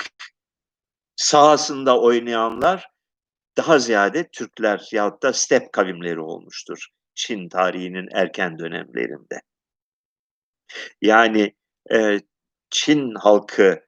sahasında 1.17 2.01
oynayanlar 2.01 2.87
daha 3.57 3.79
ziyade 3.79 4.29
Türkler 4.33 4.89
yahut 4.93 5.23
da 5.23 5.33
step 5.33 5.73
kavimleri 5.73 6.21
olmuştur 6.21 6.89
Çin 7.15 7.49
tarihinin 7.49 8.09
erken 8.15 8.59
dönemlerinde. 8.59 9.43
Yani, 11.03 11.55
eee, 11.91 12.21
Çin 12.71 13.15
halkı 13.15 13.81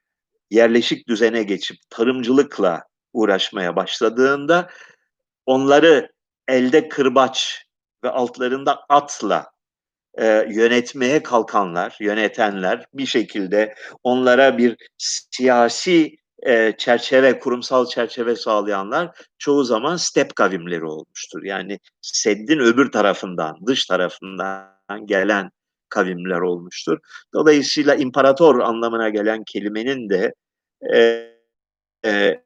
yerleşik 0.51 1.09
düzene 1.09 1.43
geçip 1.43 1.77
tarımcılıkla 1.91 2.83
uğraşmaya 3.13 3.77
başladığında 3.77 4.71
onları 5.47 6.11
elde 6.49 6.89
kırbaç 6.89 7.65
ve 8.05 8.11
altlarında 8.11 8.81
atla, 8.89 9.47
eee, 10.19 10.49
yönetmeye 10.53 11.23
kalkanlar, 11.23 11.97
yönetenler 12.01 12.87
bir 12.95 13.07
şekilde 13.07 13.75
onlara 14.05 14.59
bir 14.59 14.77
siyasi, 14.99 16.17
eee, 16.47 16.75
çerçeve, 16.79 17.39
kurumsal 17.39 17.87
çerçeve 17.87 18.37
sağlayanlar 18.37 19.11
çoğu 19.39 19.65
zaman 19.65 19.97
step 19.97 20.37
kavimleri 20.37 20.85
olmuştur. 20.87 21.45
Yani 21.45 21.79
seddin 22.03 22.59
öbür 22.59 22.93
tarafından, 22.93 23.57
dış 23.67 23.87
tarafından 23.87 24.73
gelen 25.07 25.51
kavimler 25.91 26.41
olmuştur. 26.41 26.99
Dolayısıyla 27.35 27.95
imparator 27.95 28.61
anlamına 28.61 29.09
gelen 29.09 29.45
kelimenin 29.53 30.09
de, 30.11 30.35
eee, 30.95 31.39
eee, 32.07 32.45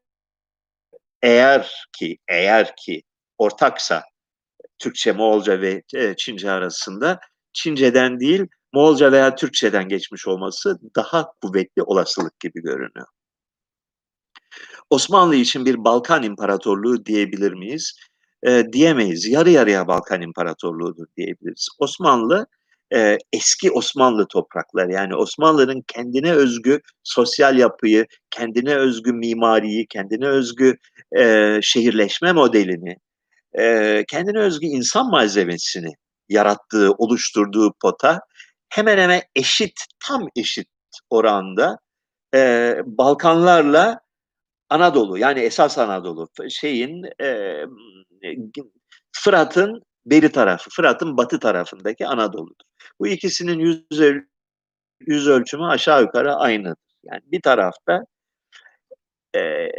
eğer 1.23 1.87
ki 1.99 2.19
eğer 2.29 2.77
ki 2.77 3.03
ortaksa 3.39 4.03
Türkçe, 4.79 5.13
Moğolca 5.13 5.63
ve, 5.63 5.83
eee, 5.95 6.15
Çince 6.19 6.51
arasında 6.53 7.21
Çinceden 7.55 8.21
değil, 8.21 8.47
Moğolca 8.75 9.13
veya 9.13 9.37
Türkçeden 9.37 9.89
geçmiş 9.89 10.29
olması 10.29 10.79
daha 10.97 11.33
kuvvetli 11.43 11.83
olasılık 11.83 12.41
gibi 12.41 12.63
görünüyor. 12.63 13.07
Osmanlı 14.91 15.37
için 15.37 15.67
bir 15.67 15.85
Balkan 15.85 16.23
İmparatorluğu 16.23 17.07
diyebilir 17.07 17.53
miyiz? 17.53 17.93
Eee, 18.47 18.73
diyemeyiz. 18.73 19.27
Yarı 19.29 19.51
yarıya 19.51 19.89
Balkan 19.89 20.23
İmparatorluğu'dur 20.23 21.07
diyebiliriz. 21.17 21.69
Osmanlı, 21.79 22.47
eee, 22.95 23.19
eski 23.33 23.71
Osmanlı 23.73 24.27
toprakları, 24.29 24.93
yani 24.93 25.17
Osmanlı'nın 25.17 25.85
kendine 25.89 26.33
özgü 26.33 26.81
sosyal 27.05 27.59
yapıyı, 27.59 28.07
kendine 28.31 28.77
özgü 28.77 29.13
mimariyi, 29.13 29.87
kendine 29.91 30.29
özgü, 30.29 30.77
eee, 31.17 31.61
şehirleşme 31.63 32.33
modelini, 32.33 32.97
eee, 33.59 34.05
kendine 34.11 34.41
özgü 34.41 34.67
insan 34.67 35.11
malzemesini 35.11 35.93
yarattığı, 36.29 36.93
oluşturduğu 36.99 37.75
pota 37.83 38.21
hemen 38.71 38.99
hemen 38.99 39.23
eşit, 39.37 39.73
tam 40.09 40.29
eşit 40.37 40.69
oranda, 41.11 41.77
eee, 42.35 42.83
Balkanlarla 42.87 44.01
Anadolu, 44.71 45.19
yani 45.19 45.41
esas 45.41 45.79
Anadolu, 45.79 46.29
şeyin, 46.51 47.05
emm, 47.21 47.71
Fırat'ın 49.17 49.83
beri 50.07 50.33
tarafı, 50.33 50.71
Fırat'ın 50.71 51.17
batı 51.19 51.41
tarafındaki 51.41 52.07
Anadolu'dur. 52.09 52.67
Bu 53.01 53.07
ikisinin 53.09 53.59
yüz 53.59 54.01
öl 54.01 54.21
yüz 55.01 55.29
ölçümü 55.29 55.65
aşağı 55.67 56.03
yukarı 56.03 56.35
aynıdır. 56.37 56.77
Yani 57.05 57.23
bir 57.27 57.43
tarafta 57.43 58.05
eee, 59.35 59.73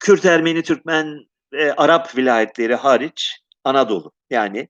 Kürt, 0.00 0.24
Ermeni, 0.24 0.62
Türkmen 0.62 1.26
ve 1.52 1.74
Arap 1.76 2.16
vilayetleri 2.16 2.74
hariç 2.74 3.38
Anadolu. 3.64 4.12
Yani 4.30 4.68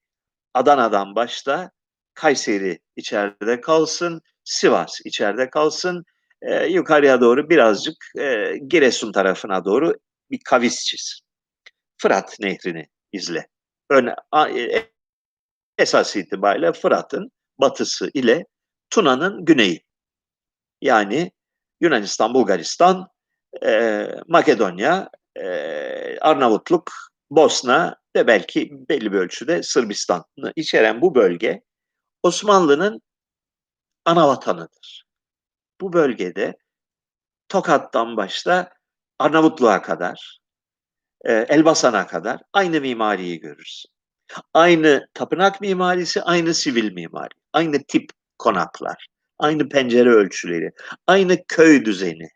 Adana'dan 0.54 1.16
başla, 1.16 1.72
Kayseri 2.14 2.78
içeride 2.96 3.60
kalsın, 3.60 4.22
Sivas 4.44 5.00
içeride 5.06 5.50
kalsın, 5.50 6.04
eee, 6.42 6.66
yukarıya 6.70 7.20
doğru 7.20 7.50
birazcık, 7.50 7.96
eee, 8.16 8.58
Giresun 8.68 9.12
tarafına 9.12 9.64
doğru 9.66 9.94
bir 10.30 10.40
kavis 10.46 10.84
çiz. 10.86 11.20
Fırat 11.98 12.36
Nehri'ni 12.40 12.86
izle. 13.12 13.48
Ön 13.90 14.10
a 14.32 14.48
eee, 14.50 14.92
esas 15.78 16.16
itibariyle 16.16 16.72
Fırat'ın 16.72 17.30
batısı 17.60 18.10
ile 18.14 18.46
Tuna'nın 18.90 19.44
güneyi. 19.44 19.84
Yani 20.82 21.32
Yunanistan, 21.80 22.34
Bulgaristan, 22.34 23.08
eee, 23.62 24.20
Makedonya, 24.28 25.10
eee, 25.36 26.18
Arnavutluk, 26.20 26.92
Bosna 27.30 27.96
ve 28.16 28.26
belki 28.26 28.70
belli 28.88 29.12
bir 29.12 29.18
ölçüde 29.18 29.62
Sırbistan'ı 29.62 30.52
içeren 30.56 31.00
bu 31.00 31.14
bölge 31.14 31.62
Osmanlı'nın 32.22 33.02
anavatanıdır. 34.04 35.04
Bu 35.80 35.92
bölgede 35.92 36.56
Tokat'tan 37.48 38.16
başla 38.16 38.72
Arnavutluğ'a 39.18 39.82
kadar, 39.82 40.38
eee, 41.26 41.46
Elbasan'a 41.48 42.06
kadar 42.06 42.40
aynı 42.52 42.80
mimariyi 42.80 43.40
görürsün. 43.40 43.90
Aynı 44.54 45.08
tapınak 45.14 45.60
mimarisi, 45.60 46.22
aynı 46.22 46.54
sivil 46.54 46.92
mimari, 46.92 47.34
aynı 47.52 47.84
tip 47.84 48.10
konaklar, 48.38 49.06
aynı 49.38 49.68
pencere 49.68 50.10
ölçüleri, 50.10 50.72
aynı 51.06 51.44
köy 51.48 51.84
düzeni, 51.84 52.28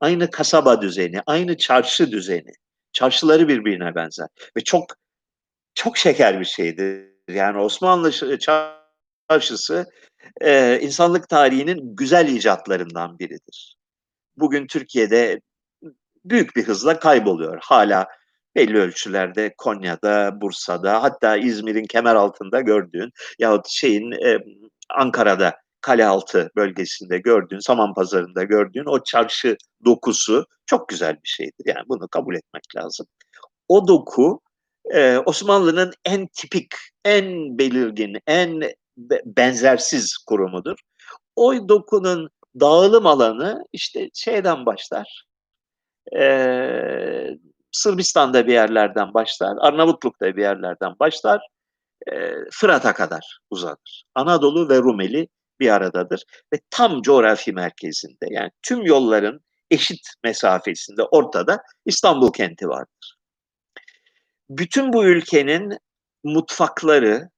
aynı 0.00 0.30
kasaba 0.30 0.82
düzeni, 0.82 1.20
aynı 1.26 1.56
çarşı 1.56 2.12
düzeni. 2.12 2.52
Çarşıları 2.92 3.48
birbirine 3.48 3.94
benzer 3.94 4.28
ve 4.56 4.60
çok 4.64 4.84
çok 5.74 5.98
şeker 5.98 6.40
bir 6.40 6.44
şeydir. 6.44 7.08
Yani 7.28 7.58
Osmanlı 7.58 8.38
çarşısı 8.38 9.86
e, 10.40 10.80
insanlık 10.80 11.28
tarihinin 11.28 11.96
güzel 11.96 12.28
icatlarından 12.28 13.18
biridir. 13.18 13.76
Bugün 14.36 14.66
Türkiye'de 14.66 15.40
büyük 16.24 16.56
bir 16.56 16.64
hızla 16.64 16.98
kayboluyor. 16.98 17.58
Hala 17.62 18.06
belli 18.56 18.78
ölçülerde 18.78 19.54
Konya'da, 19.58 20.40
Bursa'da 20.40 21.02
hatta 21.02 21.36
İzmir'in 21.36 21.84
kemer 21.84 22.14
altında 22.14 22.60
gördüğün 22.60 23.10
yahut 23.38 23.68
şeyin 23.68 24.12
e, 24.12 24.38
Ankara'da 24.90 25.56
Kalealtı 25.80 26.50
bölgesinde 26.56 27.18
gördüğün, 27.18 27.58
Saman 27.58 27.94
Pazarı'nda 27.94 28.42
gördüğün 28.42 28.84
o 28.86 29.04
çarşı 29.04 29.56
dokusu 29.84 30.46
çok 30.66 30.88
güzel 30.88 31.14
bir 31.14 31.28
şeydir. 31.28 31.64
Yani 31.66 31.84
bunu 31.88 32.08
kabul 32.08 32.34
etmek 32.34 32.76
lazım. 32.76 33.06
O 33.68 33.88
doku 33.88 34.40
e, 34.94 35.18
Osmanlı'nın 35.18 35.92
en 36.04 36.26
tipik, 36.26 36.74
en 37.04 37.58
belirgin, 37.58 38.18
en 38.26 38.62
benzersiz 39.24 40.16
kurumudur. 40.16 40.78
O 41.36 41.68
dokunun 41.68 42.30
dağılım 42.60 43.06
alanı 43.06 43.64
işte 43.72 44.10
şeyden 44.14 44.66
başlar. 44.66 45.24
Ee, 46.16 47.28
Sırbistan'da 47.78 48.46
bir 48.46 48.52
yerlerden 48.52 49.14
başlar, 49.14 49.56
Arnavutluk'ta 49.60 50.36
bir 50.36 50.42
yerlerden 50.42 50.94
başlar, 51.00 51.40
e, 52.12 52.32
Fırat'a 52.52 52.94
kadar 52.94 53.38
uzanır. 53.50 54.04
Anadolu 54.14 54.68
ve 54.68 54.78
Rumeli 54.78 55.28
bir 55.60 55.70
aradadır 55.70 56.24
ve 56.52 56.60
tam 56.70 57.02
coğrafi 57.02 57.52
merkezinde 57.52 58.26
yani 58.30 58.50
tüm 58.62 58.82
yolların 58.82 59.40
eşit 59.70 60.08
mesafesinde 60.24 61.02
ortada 61.02 61.62
İstanbul 61.84 62.32
kenti 62.32 62.68
vardır. 62.68 63.16
Bütün 64.50 64.92
bu 64.92 65.04
ülkenin 65.04 65.78
mutfakları 66.24 67.30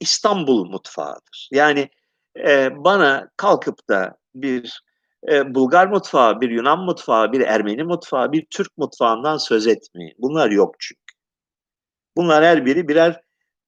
İstanbul 0.00 0.64
mutfağıdır. 0.70 1.48
Yani 1.52 1.90
e, 2.36 2.70
bana 2.84 3.28
kalkıp 3.36 3.88
da 3.88 4.16
bir 4.34 4.82
e, 5.30 5.54
Bulgar 5.54 5.86
mutfağı, 5.86 6.40
bir 6.40 6.50
Yunan 6.50 6.78
mutfağı, 6.78 7.32
bir 7.32 7.40
Ermeni 7.40 7.84
mutfağı, 7.84 8.32
bir 8.32 8.46
Türk 8.50 8.78
mutfağından 8.78 9.36
söz 9.36 9.66
etmeyin. 9.66 10.14
Bunlar 10.18 10.50
yok 10.50 10.74
çünkü. 10.78 11.00
Bunlar 12.16 12.44
her 12.44 12.66
biri 12.66 12.88
birer 12.88 13.20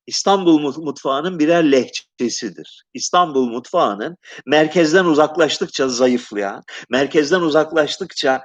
İstanbul 0.07 0.61
mutfağının 0.83 1.39
birer 1.39 1.73
lehçesidir. 1.73 2.85
İstanbul 2.95 3.49
mutfağının 3.49 4.17
merkezden 4.47 5.05
uzaklaştıkça 5.05 5.89
zayıflayan, 5.89 6.63
merkezden 6.91 7.41
uzaklaştıkça 7.41 8.43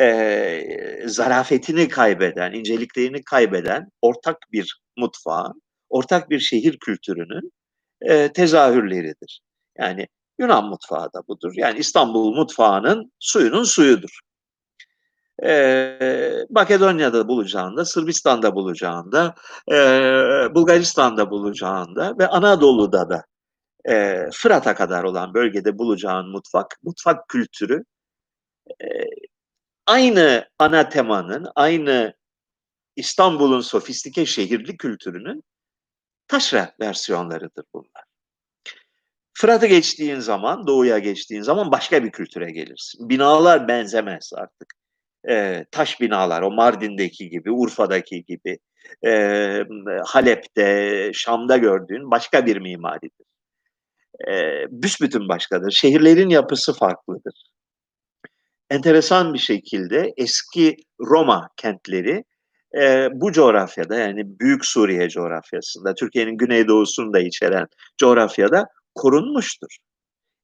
e, 0.00 1.02
zarafetini 1.06 1.88
kaybeden, 1.88 2.52
inceliklerini 2.52 3.22
kaybeden 3.24 3.88
ortak 4.02 4.38
bir 4.52 4.80
mutfağın, 4.96 5.62
ortak 5.88 6.30
bir 6.30 6.40
şehir 6.40 6.78
kültürünün 6.78 7.52
e, 8.00 8.32
tezahürleridir. 8.32 9.40
Yani 9.78 10.08
Yunan 10.38 10.64
mutfağı 10.64 11.12
da 11.12 11.22
budur. 11.28 11.52
Yani 11.56 11.78
İstanbul 11.78 12.34
mutfağının 12.34 13.12
suyunun 13.18 13.64
suyudur. 13.64 14.20
Ee, 15.44 16.46
Makedonya'da 16.50 17.28
bulacağında, 17.28 17.84
Sırbistan'da 17.84 18.54
bulacağında, 18.54 19.34
e, 19.72 19.74
Bulgaristan'da 20.54 21.30
bulacağında 21.30 22.14
ve 22.18 22.28
Anadolu'da 22.28 23.10
da 23.10 23.24
e, 23.88 24.26
Fırat'a 24.32 24.74
kadar 24.74 25.04
olan 25.04 25.34
bölgede 25.34 25.78
bulacağın 25.78 26.30
mutfak, 26.30 26.76
mutfak 26.82 27.28
kültürü 27.28 27.84
e, 28.70 28.86
aynı 29.86 30.48
ana 30.58 30.88
temanın, 30.88 31.46
aynı 31.54 32.14
İstanbul'un 32.96 33.60
sofistike 33.60 34.26
şehirli 34.26 34.76
kültürünün 34.76 35.44
taşra 36.28 36.74
versiyonlarıdır 36.80 37.64
bunlar. 37.74 38.15
Fırat'ı 39.38 39.66
geçtiğin 39.66 40.20
zaman, 40.20 40.66
doğuya 40.66 40.98
geçtiğin 40.98 41.42
zaman 41.42 41.72
başka 41.72 42.04
bir 42.04 42.10
kültüre 42.10 42.50
gelirsin. 42.50 43.08
Binalar 43.08 43.68
benzemez 43.68 44.30
artık. 44.36 44.74
Ee, 45.28 45.64
taş 45.70 46.00
binalar, 46.00 46.42
o 46.42 46.50
Mardin'deki 46.50 47.28
gibi, 47.28 47.50
Urfa'daki 47.50 48.24
gibi, 48.24 48.58
e, 49.06 49.12
Halep'te, 50.04 51.10
Şam'da 51.14 51.56
gördüğün 51.56 52.10
başka 52.10 52.46
bir 52.46 52.56
mimaridir. 52.56 53.26
E, 54.28 54.64
büsbütün 54.70 55.28
başkadır. 55.28 55.70
Şehirlerin 55.70 56.28
yapısı 56.28 56.74
farklıdır. 56.74 57.34
Enteresan 58.70 59.34
bir 59.34 59.38
şekilde 59.38 60.12
eski 60.16 60.76
Roma 61.00 61.48
kentleri 61.56 62.24
e, 62.80 63.08
bu 63.12 63.32
coğrafyada 63.32 63.96
yani 63.96 64.40
Büyük 64.40 64.66
Suriye 64.66 65.08
coğrafyasında, 65.08 65.94
Türkiye'nin 65.94 66.36
güneydoğusunu 66.36 67.12
da 67.12 67.20
içeren 67.20 67.66
coğrafyada 67.98 68.66
korunmuştur. 68.96 69.76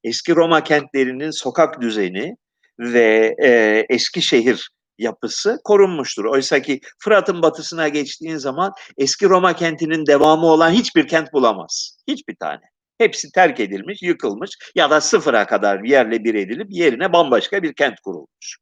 Eski 0.05 0.36
Roma 0.36 0.64
kentlerinin 0.64 1.30
sokak 1.30 1.80
düzeni 1.80 2.36
ve 2.78 3.34
e, 3.44 3.84
eski 3.88 4.22
şehir 4.22 4.70
yapısı 4.98 5.59
korunmuştur. 5.64 6.24
Oysa 6.24 6.62
ki 6.62 6.80
Fırat'ın 6.98 7.42
batısına 7.42 7.88
geçtiğin 7.88 8.36
zaman 8.36 8.72
eski 8.98 9.28
Roma 9.28 9.57
kentinin 9.57 10.07
devamı 10.07 10.46
olan 10.46 10.70
hiçbir 10.70 11.09
kent 11.09 11.32
bulamaz. 11.32 11.98
Hiçbir 12.09 12.36
tane. 12.36 12.61
Hepsi 12.98 13.32
terk 13.32 13.61
edilmiş, 13.61 14.03
yıkılmış 14.03 14.50
ya 14.74 14.90
da 14.90 15.00
sıfıra 15.00 15.46
kadar 15.46 15.80
yerle 15.84 16.24
bir 16.24 16.34
edilip 16.34 16.66
yerine 16.70 17.12
bambaşka 17.12 17.62
bir 17.62 17.74
kent 17.74 18.00
kurulmuş. 18.00 18.59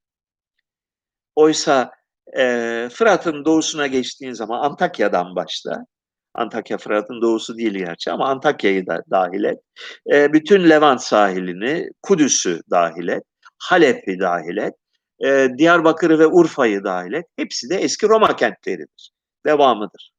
Oysa 1.37 1.91
e, 2.39 2.43
Fırat'ın 2.93 3.45
doğusuna 3.45 3.87
geçtiğin 3.87 4.33
zaman 4.33 4.61
Antakya'dan 4.61 5.37
başla. 5.37 5.85
Antakya 6.35 6.79
Fırat'ın 6.79 7.23
doğusu 7.23 7.57
değil 7.59 7.75
gerçi 7.75 8.11
ama 8.13 8.29
Antakya'yı 8.29 8.87
da 8.87 9.03
dahil 9.11 9.45
et. 9.45 9.59
E, 10.13 10.33
bütün 10.33 10.71
Levant 10.71 11.03
sahilini, 11.03 11.89
Kudüs'ü 12.03 12.61
dahil 12.71 13.09
et. 13.09 13.23
Halep'i 13.59 14.21
dahil 14.21 14.57
et. 14.57 14.75
E, 15.25 15.49
Diyarbakır'ı 15.59 16.19
ve 16.19 16.27
Urfa'yı 16.27 16.85
dahil 16.85 17.13
et. 17.13 17.27
Hepsi 17.37 17.71
de 17.71 17.77
eski 17.77 18.09
Roma 18.09 18.37
kentleridir. 18.37 19.11
Devamıdır. 19.47 20.13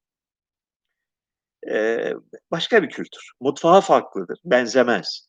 E, 1.69 2.13
başka 2.51 2.83
bir 2.83 2.89
kültür. 2.89 3.31
Mutfağı 3.39 3.81
farklıdır. 3.81 4.39
Benzemez. 4.45 5.27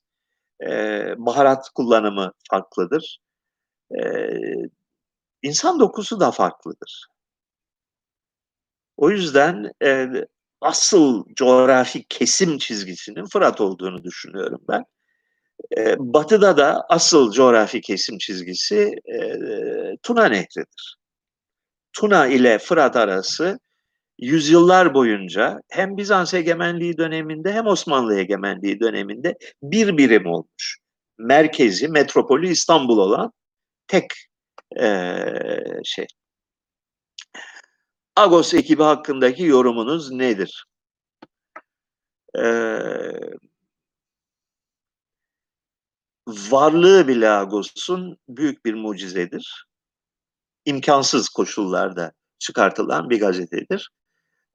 E, 0.63 0.69
baharat 1.19 1.69
kullanımı 1.75 2.33
farklıdır. 2.51 3.19
E, 4.01 4.05
insan 5.43 5.81
dokusu 5.81 6.21
da 6.21 6.31
farklıdır. 6.31 7.07
O 8.97 9.11
yüzden 9.11 9.71
e, 9.85 10.07
asıl 10.63 11.25
coğrafi 11.35 12.05
kesim 12.09 12.59
çizgisinin 12.59 13.25
Fırat 13.25 13.61
olduğunu 13.61 14.05
düşünüyorum 14.05 14.61
ben. 14.69 14.85
E, 15.79 15.97
batı'da 15.99 16.57
da 16.57 16.87
asıl 16.89 17.33
coğrafi 17.33 17.81
kesim 17.81 18.19
çizgisi 18.19 18.95
e, 19.15 19.17
Tuna 20.03 20.27
Nehri'dir. 20.27 20.97
Tuna 21.93 22.27
ile 22.27 22.59
Fırat 22.59 22.97
arası 22.97 23.59
yüzyıllar 24.19 24.95
boyunca 24.95 25.61
hem 25.69 25.97
Bizans 25.97 26.35
egemenliği 26.35 26.97
döneminde 26.97 27.53
hem 27.53 27.67
Osmanlı 27.67 28.19
egemenliği 28.19 28.81
döneminde 28.81 29.35
bir 29.63 29.97
birim 29.97 30.27
olmuş. 30.27 30.79
Merkezi, 31.19 31.89
metropolü 31.89 32.49
İstanbul 32.49 32.99
olan 32.99 33.33
tek 33.87 34.07
e, 34.81 35.17
şey. 35.85 36.07
Agos 38.17 38.55
ekibi 38.55 38.83
hakkındaki 38.83 39.43
yorumunuz 39.43 40.11
nedir? 40.11 40.65
Ee, 42.39 43.13
varlığı 46.27 47.09
bile 47.09 47.31
Agos'un 47.31 48.19
büyük 48.29 48.65
bir 48.65 48.75
mucizedir. 48.75 49.67
İmkansız 50.65 51.29
koşullarda 51.29 52.13
çıkartılan 52.39 53.11
bir 53.11 53.21
gazetedir. 53.21 53.91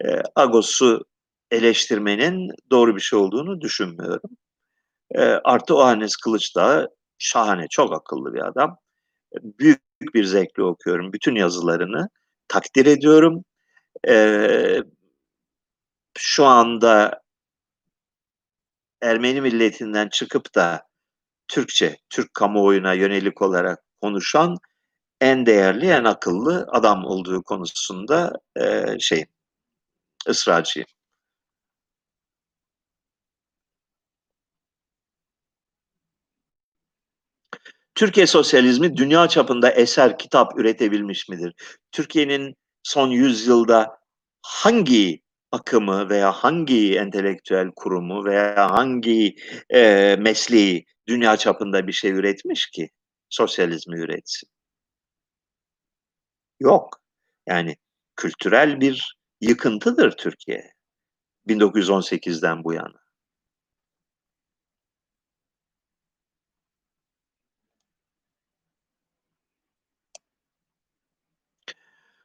Ee, 0.06 0.22
Agos'u 0.36 1.06
eleştirmenin 1.52 2.52
doğru 2.72 2.96
bir 2.96 3.02
şey 3.02 3.20
olduğunu 3.20 3.62
düşünmüyorum. 3.62 4.30
Ee, 5.12 5.22
artı 5.24 5.76
Ohanes 5.76 6.16
Kılıçdağı 6.16 6.90
şahane, 7.18 7.68
çok 7.70 7.94
akıllı 7.94 8.34
bir 8.34 8.48
adam. 8.48 8.78
Büyük 9.42 9.82
bir 10.14 10.24
zevkle 10.24 10.64
okuyorum 10.64 11.14
bütün 11.14 11.36
yazılarını. 11.36 12.10
Takdir 12.48 12.86
ediyorum. 12.86 13.44
Ee, 14.08 14.80
şu 16.18 16.46
anda 16.46 17.22
Ermeni 19.02 19.42
milletinden 19.42 20.10
çıkıp 20.10 20.56
da 20.56 20.88
Türkçe, 21.48 21.98
Türk 22.10 22.34
kamuoyuna 22.34 22.94
yönelik 22.94 23.42
olarak 23.42 23.80
konuşan 24.02 24.58
en 25.22 25.46
değerli, 25.46 25.90
en 25.90 26.04
akıllı 26.04 26.68
adam 26.72 27.06
olduğu 27.06 27.44
konusunda 27.44 28.34
e, 28.60 28.86
şey 29.00 29.26
ısrarcıyım. 30.30 30.88
Türkiye 37.98 38.28
sosyalizmi 38.28 38.98
dünya 38.98 39.28
çapında 39.28 39.72
eser, 39.72 40.18
kitap 40.18 40.60
üretebilmiş 40.60 41.30
midir? 41.30 41.54
Türkiye'nin 41.92 42.56
son 42.84 43.10
yüzyılda 43.10 43.98
hangi 44.42 45.22
akımı 45.52 46.10
veya 46.10 46.32
hangi 46.32 46.98
entelektüel 47.00 47.72
kurumu 47.76 48.26
veya 48.26 48.72
hangi, 48.72 49.36
eee, 49.74 50.16
mesleği 50.20 50.86
dünya 51.08 51.38
çapında 51.38 51.88
bir 51.88 51.94
şey 51.94 52.12
üretmiş 52.12 52.68
ki 52.72 52.90
sosyalizmi 53.30 54.00
üretsin? 54.00 54.50
Yok. 56.60 57.02
Yani 57.48 57.76
kültürel 58.16 58.82
bir 58.82 59.18
yıkıntıdır 59.42 60.12
Türkiye 60.12 60.72
1918'den 61.48 62.64
bu 62.64 62.74
yana. 62.74 63.07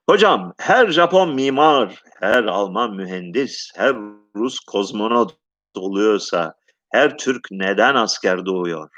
Hocam, 0.09 0.53
her 0.59 0.90
Japon 0.90 1.34
mimar, 1.34 2.03
her 2.20 2.44
Alman 2.44 2.96
mühendis, 2.96 3.70
her 3.76 3.94
Rus 4.36 4.59
kozmonot 4.61 5.36
oluyorsa 5.76 6.55
her 6.92 7.18
Türk 7.18 7.48
neden 7.50 7.94
asker 7.94 8.46
doğuyor? 8.46 8.90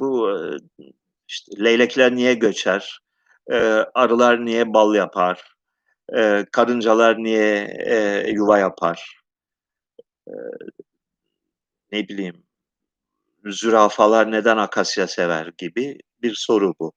Bu, 0.00 0.30
eee, 0.30 0.56
işte, 1.28 1.64
leylekler 1.64 2.14
niye 2.16 2.34
göçer? 2.34 3.00
Eee, 3.50 3.86
arılar 3.94 4.44
niye 4.44 4.74
bal 4.74 4.94
yapar? 4.94 5.54
Eee, 6.16 6.46
karıncalar 6.52 7.18
niye, 7.18 7.76
yuva 8.34 8.58
yapar? 8.58 9.16
Ne 11.92 12.08
bileyim, 12.08 12.44
zürafalar 13.46 14.32
neden 14.32 14.56
akasya 14.56 15.06
sever 15.08 15.50
gibi 15.58 15.98
bir 16.22 16.34
soru 16.36 16.74
bu. 16.80 16.92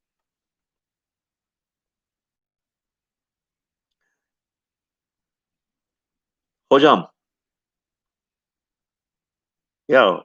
Hocam 6.75 7.07
Ya, 9.87 10.23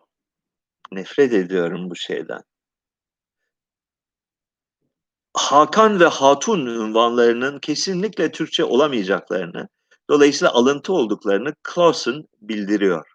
nefret 0.93 1.33
ediyorum 1.35 1.91
bu 1.91 1.97
şeyden. 1.97 2.43
Hakan 5.35 6.01
ve 6.01 6.05
Hatun 6.07 6.67
ünvanlarının 6.67 7.59
kesinlikle 7.59 8.33
Türkçe 8.33 8.65
olamayacaklarını, 8.65 9.69
dolayısıyla 10.11 10.53
alıntı 10.55 10.93
olduklarını 10.93 11.55
Clausen 11.75 12.25
bildiriyor. 12.41 13.11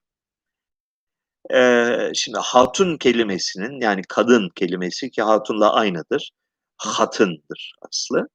Eee, 1.52 2.12
şimdi 2.16 2.38
hatun 2.42 2.98
kelimesinin, 2.98 3.82
yani 3.82 4.02
kadın 4.10 4.50
kelimesi 4.56 5.12
ki 5.12 5.22
hatunla 5.22 5.74
aynıdır, 5.74 6.32
hatındır 6.78 7.74
aslı. 7.90 8.28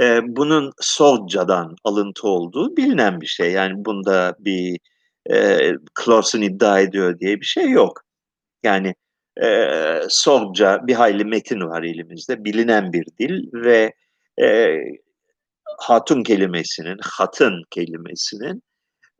Eee, 0.00 0.20
bunun 0.26 0.72
Sovca'dan 0.80 1.76
alıntı 1.84 2.28
olduğu 2.28 2.76
bilinen 2.76 3.20
bir 3.20 3.26
şey. 3.26 3.52
Yani 3.52 3.72
bunda 3.84 4.34
bir, 4.40 4.78
eee, 5.30 5.76
Clausen 6.04 6.40
iddia 6.42 6.80
ediyor 6.80 7.18
diye 7.18 7.40
bir 7.40 7.46
şey 7.46 7.70
yok. 7.70 8.02
Yani, 8.64 8.94
eee, 9.42 10.02
Sovca 10.10 10.80
bir 10.88 10.94
hayli 10.94 11.24
metin 11.24 11.60
var 11.60 11.82
elimizde, 11.84 12.44
bilinen 12.44 12.92
bir 12.92 13.06
dil 13.20 13.44
ve, 13.54 13.92
eee, 14.40 14.84
hatun 15.80 16.24
kelimesinin, 16.24 16.98
hatın 17.02 17.62
kelimesinin, 17.70 18.62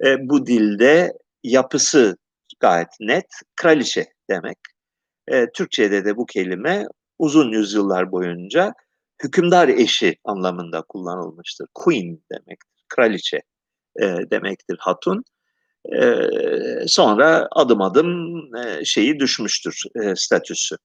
eee, 0.05 0.19
bu 0.23 0.47
dilde 0.47 1.13
yapısı 1.45 2.17
gayet 2.61 2.89
net, 3.01 3.27
kraliçe 3.57 4.07
demek. 4.31 4.59
Eee, 5.33 5.47
Türkçede 5.55 6.05
de 6.05 6.17
bu 6.17 6.27
kelime 6.27 6.85
uzun 7.21 7.53
yüzyıllar 7.53 8.13
boyunca 8.13 8.75
hükümdar 9.25 9.69
eşi 9.69 10.17
anlamında 10.25 10.83
kullanılmıştır. 10.83 11.67
Queen 11.75 12.19
demektir, 12.33 12.85
kraliçe, 12.89 13.41
eee, 14.01 14.19
demektir 14.33 14.77
hatun. 14.81 15.25
Eee, 15.93 16.85
sonra 16.89 17.49
adım 17.53 17.83
adım, 17.83 18.37
eee, 18.57 18.83
şeyi 18.85 19.21
düşmüştür, 19.21 19.83
eee, 20.03 20.15
statüsü. 20.17 20.77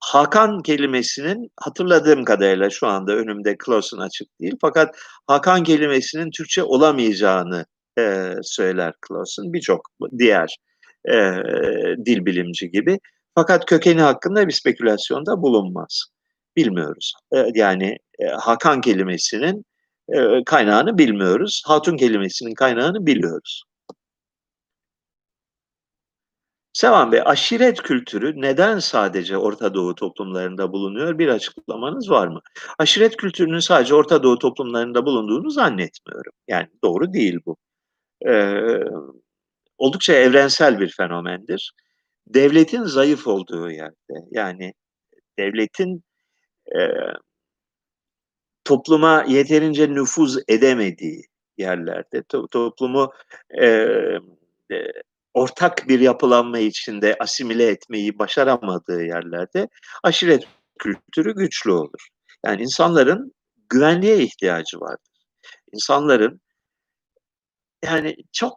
Hakan 0.00 0.62
kelimesinin 0.62 1.50
hatırladığım 1.60 2.24
kadarıyla 2.24 2.70
şu 2.70 2.86
anda 2.86 3.12
önümde 3.16 3.56
Clausen 3.66 3.98
açık 3.98 4.28
değil 4.40 4.54
fakat 4.60 4.96
Hakan 5.26 5.64
kelimesinin 5.64 6.30
Türkçe 6.30 6.62
olamayacağını, 6.64 7.66
eee, 7.98 8.36
söyler 8.42 8.94
Clausen, 9.08 9.52
birçok 9.52 9.82
diğer, 10.18 10.56
eee, 11.08 11.42
dil 12.06 12.26
bilimci 12.26 12.70
gibi. 12.70 12.98
Fakat 13.34 13.66
kökeni 13.66 14.02
hakkında 14.02 14.48
bir 14.48 14.52
spekülasyonda 14.52 15.42
bulunmaz. 15.42 16.04
Bilmiyoruz. 16.56 17.12
Eee, 17.32 17.50
yani, 17.54 17.96
eee, 18.20 18.28
Hakan 18.40 18.80
kelimesinin, 18.80 19.64
eee, 20.12 20.42
kaynağını 20.46 20.98
bilmiyoruz. 20.98 21.62
Hatun 21.66 21.96
kelimesinin 21.96 22.54
kaynağını 22.54 23.06
biliyoruz. 23.06 23.64
Sevan 26.72 27.12
Bey, 27.12 27.20
aşiret 27.24 27.82
kültürü 27.82 28.40
neden 28.40 28.78
sadece 28.78 29.36
Orta 29.38 29.74
Doğu 29.74 29.94
toplumlarında 29.94 30.72
bulunuyor? 30.72 31.18
Bir 31.18 31.28
açıklamanız 31.28 32.10
var 32.10 32.26
mı? 32.28 32.40
Aşiret 32.78 33.16
kültürünün 33.16 33.58
sadece 33.58 33.94
Orta 33.94 34.22
Doğu 34.22 34.38
toplumlarında 34.38 35.06
bulunduğunu 35.06 35.50
zannetmiyorum. 35.50 36.32
Yani 36.48 36.66
doğru 36.84 37.12
değil 37.12 37.38
bu. 37.46 37.56
Eee, 38.26 38.84
oldukça 39.78 40.14
evrensel 40.14 40.80
bir 40.80 40.94
fenomendir. 40.98 41.72
Devletin 42.28 42.84
zayıf 42.84 43.26
olduğu 43.28 43.70
yerde, 43.70 44.14
yani 44.32 44.74
devletin, 45.38 46.02
eee 46.74 47.14
topluma 48.64 49.24
yeterince 49.28 49.88
nüfuz 49.94 50.36
edemediği 50.48 51.22
yerlerde, 51.58 52.22
to 52.28 52.46
toplumu, 52.48 53.12
eee, 53.60 54.18
eee, 54.70 54.92
ortak 55.34 55.88
bir 55.88 56.00
yapılanma 56.00 56.58
içinde 56.58 57.16
asimile 57.20 57.66
etmeyi 57.68 58.18
başaramadığı 58.18 59.02
yerlerde 59.02 59.68
aşiret 60.02 60.44
kültürü 60.78 61.34
güçlü 61.34 61.72
olur. 61.72 62.08
Yani 62.46 62.62
insanların 62.62 63.32
güvenliğe 63.70 64.18
ihtiyacı 64.18 64.80
vardır. 64.80 65.12
İnsanların 65.74 66.40
yani 67.84 68.16
çok 68.32 68.56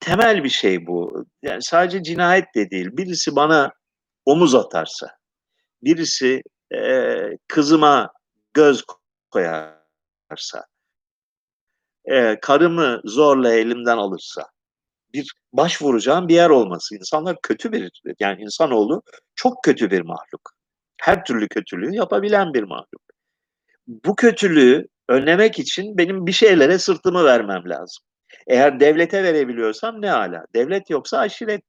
temel 0.00 0.44
bir 0.44 0.48
şey 0.48 0.86
bu. 0.86 1.24
Yani 1.42 1.62
sadece 1.62 2.02
cinayet 2.02 2.44
de 2.54 2.70
değil. 2.70 2.88
Birisi 2.92 3.36
bana 3.36 3.72
omuz 4.26 4.54
atarsa, 4.54 5.08
birisi, 5.84 6.42
eee, 6.72 7.38
kızıma 7.48 8.12
göz 8.54 8.84
koyarsa, 9.30 10.66
eee, 12.08 12.38
karımı 12.42 13.00
zorla 13.04 13.52
elimden 13.52 13.96
alırsa, 13.96 14.42
bir 15.14 15.32
başvuracağım 15.52 16.28
bir 16.28 16.34
yer 16.34 16.50
olması. 16.50 16.96
İnsanlar 16.96 17.36
kötü 17.44 17.72
bir, 17.72 18.02
yani 18.20 18.42
insanoğlu 18.42 19.02
çok 19.36 19.64
kötü 19.64 19.92
bir 19.92 20.02
mahluk. 20.02 20.52
Her 21.02 21.24
türlü 21.24 21.48
kötülüğü 21.48 21.94
yapabilen 21.96 22.54
bir 22.54 22.62
mahluk. 22.62 23.02
Bu 23.88 24.16
kötülüğü 24.16 24.88
önlemek 25.08 25.58
için 25.58 25.98
benim 25.98 26.26
bir 26.26 26.32
şeylere 26.32 26.78
sırtımı 26.78 27.24
vermem 27.24 27.62
lazım. 27.70 28.04
Eğer 28.48 28.80
devlete 28.80 29.24
verebiliyorsam 29.24 30.02
ne 30.02 30.12
âlâ. 30.12 30.44
Devlet 30.56 30.90
yoksa 30.90 31.18
aşiret. 31.18 31.62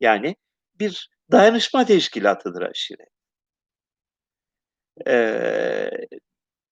Yani 0.00 0.36
bir 0.80 1.08
dayanışma 1.32 1.84
teşkilatıdır 1.86 2.62
aşiret. 2.62 3.08
Eee, 5.06 5.90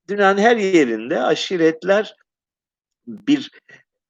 dünyanın 0.09 0.39
her 0.43 0.57
yerinde 0.57 1.20
aşiretler 1.23 2.16
bir, 3.07 3.51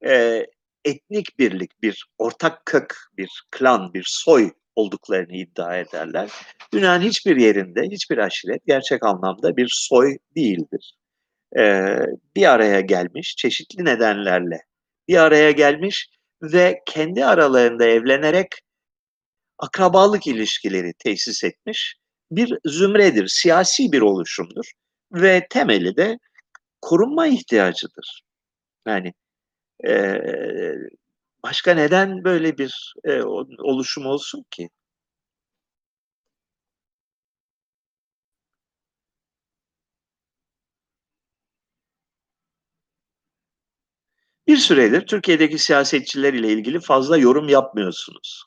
eee, 0.05 0.47
etnik 0.85 1.39
birlik, 1.39 1.83
bir 1.83 2.05
ortak 2.19 2.67
kök, 2.67 2.95
bir 3.17 3.43
klan, 3.51 3.93
bir 3.93 4.05
soy 4.07 4.51
olduklarını 4.75 5.37
iddia 5.37 5.77
ederler. 5.79 6.31
Dünyanın 6.73 7.01
hiçbir 7.05 7.37
yerinde 7.37 7.83
hiçbir 7.91 8.17
aşiret 8.17 8.65
gerçek 8.67 9.03
anlamda 9.05 9.57
bir 9.57 9.69
soy 9.73 10.17
değildir. 10.37 10.95
Eee, 11.57 11.99
bir 12.37 12.47
araya 12.53 12.81
gelmiş, 12.81 13.35
çeşitli 13.37 13.85
nedenlerle 13.85 14.61
bir 15.07 15.17
araya 15.17 15.51
gelmiş 15.51 16.09
ve 16.43 16.81
kendi 16.87 17.25
aralarında 17.25 17.85
evlenerek 17.85 18.49
akrabalık 19.59 20.27
ilişkileri 20.27 20.93
tesis 20.99 21.43
etmiş 21.43 21.95
bir 22.35 22.57
zümredir, 22.65 23.27
siyasi 23.27 23.91
bir 23.91 24.01
oluşumdur 24.01 24.71
ve 25.13 25.47
temeli 25.49 25.97
de 25.97 26.17
korunma 26.81 27.27
ihtiyacıdır. 27.27 28.23
Yani, 28.87 29.13
eee, 29.85 30.75
başka 31.43 31.73
neden 31.73 32.23
böyle 32.23 32.59
bir, 32.59 32.93
o 33.25 33.45
oluşum 33.59 34.05
olsun 34.05 34.45
ki? 34.51 34.69
Bir 44.47 44.57
süredir 44.57 45.01
Türkiye'deki 45.07 45.57
siyasetçiler 45.57 46.33
ile 46.33 46.53
ilgili 46.53 46.79
fazla 46.79 47.17
yorum 47.17 47.49
yapmıyorsunuz. 47.49 48.43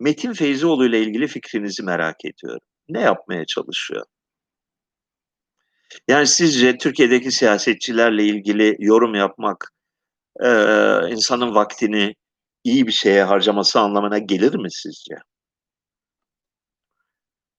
Metin 0.00 0.34
Feyzioğlu 0.34 0.86
ile 0.86 1.02
ilgili 1.02 1.26
fikrinizi 1.28 1.82
merak 1.84 2.24
ediyorum. 2.24 2.60
Ne 2.88 3.00
yapmaya 3.00 3.44
çalışıyor? 3.46 4.04
Yani 6.08 6.26
sizce 6.26 6.78
Türkiye'deki 6.78 7.30
siyasetçilerle 7.32 8.24
ilgili 8.24 8.76
yorum 8.78 9.14
yapmak 9.14 9.72
eee, 10.42 11.00
insanın 11.10 11.54
vaktini 11.56 12.14
iyi 12.64 12.86
bir 12.86 12.92
şeye 12.92 13.24
harcaması 13.24 13.80
anlamına 13.80 14.18
gelir 14.18 14.54
mi 14.54 14.68
sizce? 14.72 15.14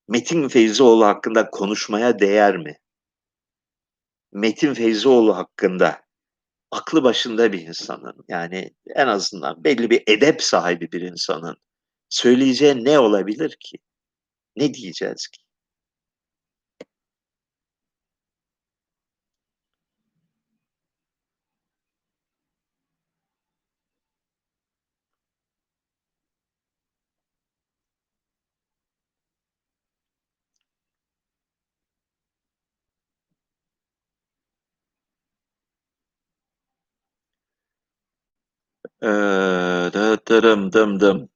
Metin 0.07 0.47
Feyzioğlu 0.47 1.05
hakkında 1.05 1.49
konuşmaya 1.49 2.19
değer 2.19 2.57
mi? 2.57 2.79
Metin 4.31 4.73
Feyzioğlu 4.73 5.35
hakkında 5.37 6.01
aklı 6.71 7.03
başında 7.03 7.53
bir 7.53 7.61
insanın, 7.61 8.25
yani 8.29 8.71
en 8.95 9.07
azından 9.07 9.65
belli 9.65 9.89
bir 9.89 10.03
edep 10.07 10.43
sahibi 10.43 10.93
bir 10.93 11.01
insanın 11.01 11.57
söyleyeceği 12.09 12.85
ne 12.85 12.99
olabilir 12.99 13.57
ki? 13.61 13.77
Ne 14.55 14.73
diyeceğiz 14.73 15.27
ki? 15.27 15.39
Eee, 39.03 39.89
dı 39.93 40.17
dırım 40.27 40.71
dım 40.73 40.99
dım. 40.99 41.29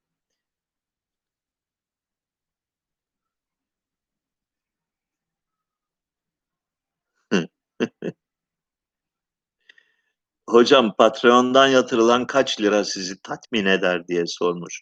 Hocam 10.54 10.96
Patreon'dan 10.98 11.68
yatırılan 11.68 12.28
kaç 12.28 12.62
lira 12.62 12.84
sizi 12.86 13.22
tatmin 13.22 13.66
eder 13.66 14.08
diye 14.08 14.24
sormuş. 14.28 14.82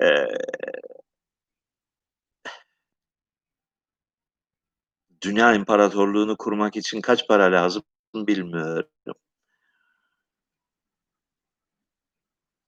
Eee 0.00 0.28
Dünya 5.22 5.54
imparatorluğunu 5.54 6.36
kurmak 6.36 6.76
için 6.76 7.00
kaç 7.00 7.28
para 7.28 7.52
lazım 7.52 7.82
bilmiyorum. 8.14 8.88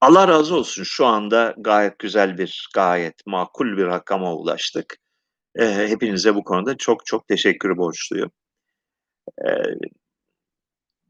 Allah 0.01 0.27
razı 0.27 0.55
olsun 0.55 0.83
şu 0.83 1.05
anda 1.05 1.55
gayet 1.57 1.99
güzel 1.99 2.37
bir, 2.37 2.69
gayet 2.75 3.25
makul 3.27 3.77
bir 3.77 3.85
rakama 3.85 4.35
ulaştık. 4.35 4.97
Eee, 5.59 5.87
hepinize 5.89 6.35
bu 6.35 6.43
konuda 6.45 6.77
çok 6.77 7.05
çok 7.05 7.27
teşekkür 7.27 7.77
borçluyum. 7.77 8.31
Eee 9.45 9.75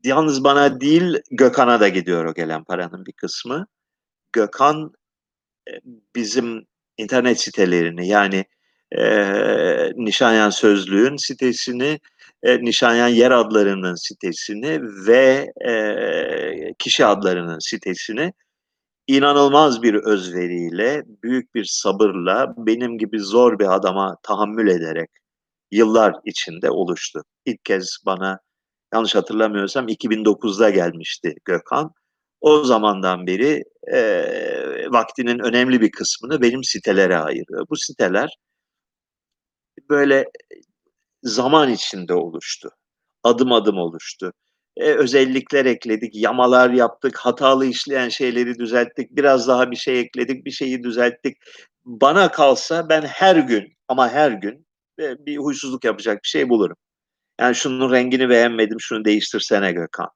Yalnız 0.04 0.44
bana 0.44 0.82
değil, 0.82 1.18
Gökhan'a 1.32 1.80
da 1.80 1.88
gidiyor 1.88 2.26
o 2.26 2.34
gelen 2.34 2.64
paranın 2.64 3.06
bir 3.06 3.12
kısmı. 3.14 3.66
Gökhan, 4.34 4.92
eee, 5.70 5.82
bizim 6.18 6.66
internet 6.98 7.42
sitelerini 7.42 8.08
yani, 8.10 8.46
eee, 8.98 9.94
Nişanyan 9.98 10.52
Sözlüğün 10.52 11.18
sitesini, 11.18 12.00
eee, 12.46 12.60
Nişanyan 12.64 13.08
yer 13.10 13.32
adlarının 13.32 13.96
sitesini 13.96 14.82
ve, 15.08 15.48
eee, 15.66 16.74
kişi 16.80 17.06
adlarının 17.08 17.60
sitesini 17.60 18.34
inanılmaz 19.08 19.84
bir 19.84 19.96
özveriyle, 19.96 21.04
büyük 21.24 21.56
bir 21.56 21.66
sabırla, 21.66 22.54
benim 22.58 22.98
gibi 22.98 23.20
zor 23.20 23.60
bir 23.60 23.76
adama 23.76 24.18
tahammül 24.24 24.68
ederek 24.70 25.10
yıllar 25.72 26.14
içinde 26.26 26.72
oluştu. 26.72 27.22
İlk 27.46 27.66
kez 27.66 27.98
bana 28.06 28.40
yanlış 28.94 29.16
hatırlamıyorsam 29.16 29.88
2009'da 29.88 30.70
gelmişti 30.70 31.36
Gökhan. 31.46 31.92
O 32.42 32.64
zamandan 32.64 33.28
beri, 33.28 33.64
eee, 33.94 34.88
vaktinin 34.92 35.40
önemli 35.40 35.82
bir 35.82 35.92
kısmını 35.92 36.42
benim 36.42 36.64
sitelere 36.64 37.18
ayırıyor. 37.18 37.66
Bu 37.70 37.76
siteler 37.78 38.38
böyle 39.90 40.26
zaman 41.24 41.72
içinde 41.72 42.14
oluştu. 42.14 42.70
Adım 43.24 43.52
adım 43.52 43.78
oluştu. 43.78 44.34
Eee, 44.78 44.96
özellikler 44.96 45.66
ekledik, 45.66 46.16
yamalar 46.16 46.70
yaptık, 46.72 47.18
hatalı 47.20 47.66
işleyen 47.68 48.10
şeyleri 48.10 48.60
düzelttik, 48.60 49.12
biraz 49.12 49.48
daha 49.48 49.72
bir 49.72 49.76
şey 49.76 50.00
ekledik, 50.02 50.46
bir 50.46 50.52
şeyi 50.52 50.84
düzelttik. 50.84 51.38
Bana 51.86 52.32
kalsa 52.32 52.90
ben 52.90 53.02
her 53.04 53.36
gün 53.38 53.74
ama 53.88 54.10
her 54.10 54.32
gün, 54.32 54.68
eee, 55.00 55.16
bir 55.20 55.38
huysuzluk 55.38 55.86
yapacak 55.86 56.24
bir 56.24 56.30
şey 56.30 56.50
bulurum. 56.50 56.78
Yani 57.44 57.56
şunun 57.56 57.92
rengini 57.94 58.30
beğenmedim, 58.30 58.82
şunu 58.82 59.06
değiştirsene 59.06 59.74
Gökhan. 59.74 60.10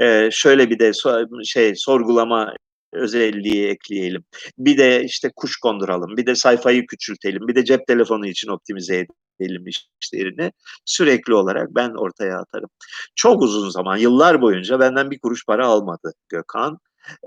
Eee, 0.00 0.28
şöyle 0.32 0.70
bir 0.70 0.78
de 0.78 0.92
so 0.94 1.26
şey 1.44 1.74
sorgulama 1.76 2.54
özelliği 2.94 3.68
ekleyelim. 3.68 4.24
Bir 4.58 4.78
de 4.78 5.04
işte 5.04 5.30
kuş 5.36 5.56
konduralım, 5.56 6.16
bir 6.16 6.26
de 6.26 6.34
sayfayı 6.36 6.86
küçültelim, 6.86 7.48
bir 7.48 7.54
de 7.56 7.64
cep 7.64 7.86
telefonu 7.88 8.26
için 8.28 8.48
optimize 8.48 9.06
edelim 9.40 9.64
işlerini 10.02 10.52
sürekli 10.84 11.34
olarak 11.34 11.68
ben 11.76 11.90
ortaya 11.90 12.38
atarım. 12.40 12.70
Çok 13.16 13.42
uzun 13.42 13.70
zaman, 13.70 13.96
yıllar 13.98 14.42
boyunca 14.42 14.80
benden 14.80 15.10
bir 15.10 15.20
kuruş 15.20 15.46
para 15.46 15.66
almadı 15.68 16.12
Gökhan. 16.30 16.78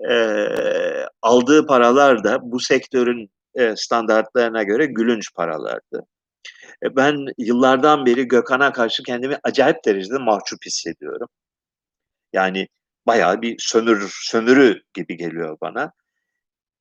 Eee, 0.09 1.07
aldığı 1.21 1.65
paralar 1.67 2.23
da 2.23 2.39
bu 2.43 2.59
sektörün, 2.59 3.31
eee, 3.57 3.73
standartlarına 3.77 4.63
göre 4.63 4.85
gülünç 4.85 5.33
paralardı. 5.35 6.05
E, 6.83 6.95
ben 6.95 7.25
yıllardan 7.37 8.05
beri 8.05 8.27
Gökhan'a 8.27 8.71
karşı 8.73 9.03
kendimi 9.03 9.37
acayip 9.43 9.85
derecede 9.85 10.17
mahcup 10.17 10.65
hissediyorum. 10.65 11.27
Yani 12.33 12.67
bayağı 13.07 13.41
bir 13.41 13.55
sömür 13.59 14.09
sömürü 14.23 14.81
gibi 14.93 15.17
geliyor 15.17 15.57
bana. 15.61 15.91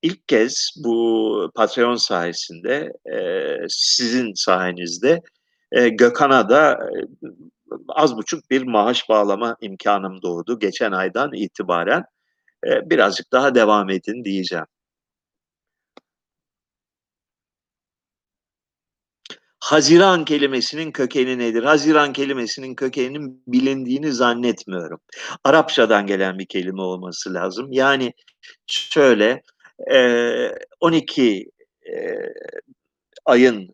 İlk 0.02 0.28
kez 0.28 0.74
bu 0.84 1.52
Patreon 1.54 1.96
sayesinde, 1.96 2.92
eee, 3.06 3.58
sizin 3.68 4.32
sayenizde, 4.34 5.20
eee, 5.76 5.88
Gökhan'a 5.88 6.48
da, 6.50 6.78
eee, 6.96 7.30
az 7.88 8.16
buçuk 8.16 8.50
bir 8.50 8.62
maaş 8.62 9.08
bağlama 9.08 9.56
imkânım 9.60 10.22
doğdu 10.22 10.58
geçen 10.58 10.92
aydan 10.92 11.32
itibaren. 11.34 12.04
Birazcık 12.66 13.32
daha 13.32 13.54
devam 13.54 13.90
edin 13.90 14.24
diyeceğim. 14.24 14.66
Haziran 19.70 20.24
kelimesinin 20.24 20.92
kökeni 20.92 21.38
nedir? 21.38 21.62
Haziran 21.62 22.12
kelimesinin 22.12 22.74
kökeninin 22.74 23.42
bilindiğini 23.46 24.12
zannetmiyorum. 24.12 25.00
Arapçadan 25.44 26.06
gelen 26.06 26.38
bir 26.38 26.46
kelime 26.46 26.82
olması 26.82 27.34
lazım. 27.34 27.68
Yani 27.72 28.12
şöyle, 28.66 29.42
eee, 29.90 30.58
12, 30.80 31.44
eee, 31.86 32.34
ayın 33.26 33.68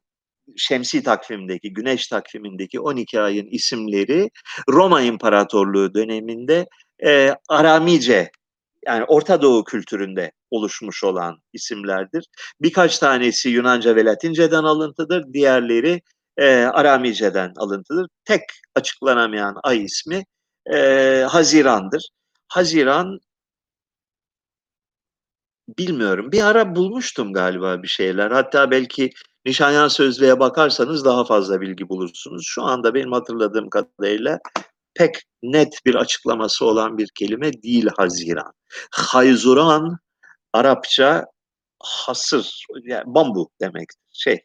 şemsî 0.57 1.03
takvimdeki, 1.03 1.73
güneş 1.73 2.09
takvimindeki 2.09 2.81
12 2.81 3.21
ayın 3.21 3.47
isimleri 3.47 4.31
Roma 4.71 5.03
İmparatorluğu 5.03 5.95
döneminde, 5.95 6.67
Aramice 7.49 8.31
yani 8.87 9.05
Orta 9.05 9.43
Doğu 9.43 9.65
kültüründe 9.65 10.33
oluşmuş 10.51 11.05
olan 11.05 11.37
isimlerdir. 11.53 12.25
Birkaç 12.63 12.99
tanesi 12.99 13.49
Yunanca 13.51 13.97
ve 13.97 14.05
Latince'den 14.05 14.65
alıntıdır. 14.65 15.25
Diğerleri, 15.33 16.01
eee, 16.39 16.65
Aramice'den 16.65 17.53
alıntıdır. 17.57 18.07
Tek 18.25 18.43
açıklanamayan 18.75 19.57
ay 19.63 19.85
ismi, 19.85 20.25
eee, 20.73 21.27
Haziran'dır. 21.31 22.09
Haziran 22.49 23.21
Bilmiyorum. 25.79 26.33
Bir 26.33 26.43
ara 26.47 26.77
bulmuştum 26.77 27.33
galiba 27.33 27.83
bir 27.83 27.89
şeyler. 27.89 28.31
Hatta 28.31 28.71
belki 28.71 29.11
Nişanyan 29.47 29.89
Sözlüğe 29.89 30.41
bakarsanız 30.41 31.05
daha 31.05 31.25
fazla 31.25 31.61
bilgi 31.61 31.89
bulursunuz. 31.89 32.43
Şu 32.47 32.63
anda 32.63 32.95
benim 32.95 33.13
hatırladığım 33.13 33.71
kadarıyla 33.71 34.39
pek 34.99 35.15
net 35.43 35.81
bir 35.87 35.95
açıklaması 35.95 36.67
olan 36.67 36.99
bir 36.99 37.09
kelime 37.15 37.53
değil 37.63 37.89
haziran. 37.99 38.53
Hayzuran 38.93 39.99
Arapça 40.55 41.27
hasır, 41.85 42.67
yani 42.85 43.05
bambu 43.07 43.51
demektir. 43.63 44.01
Şey, 44.15 44.41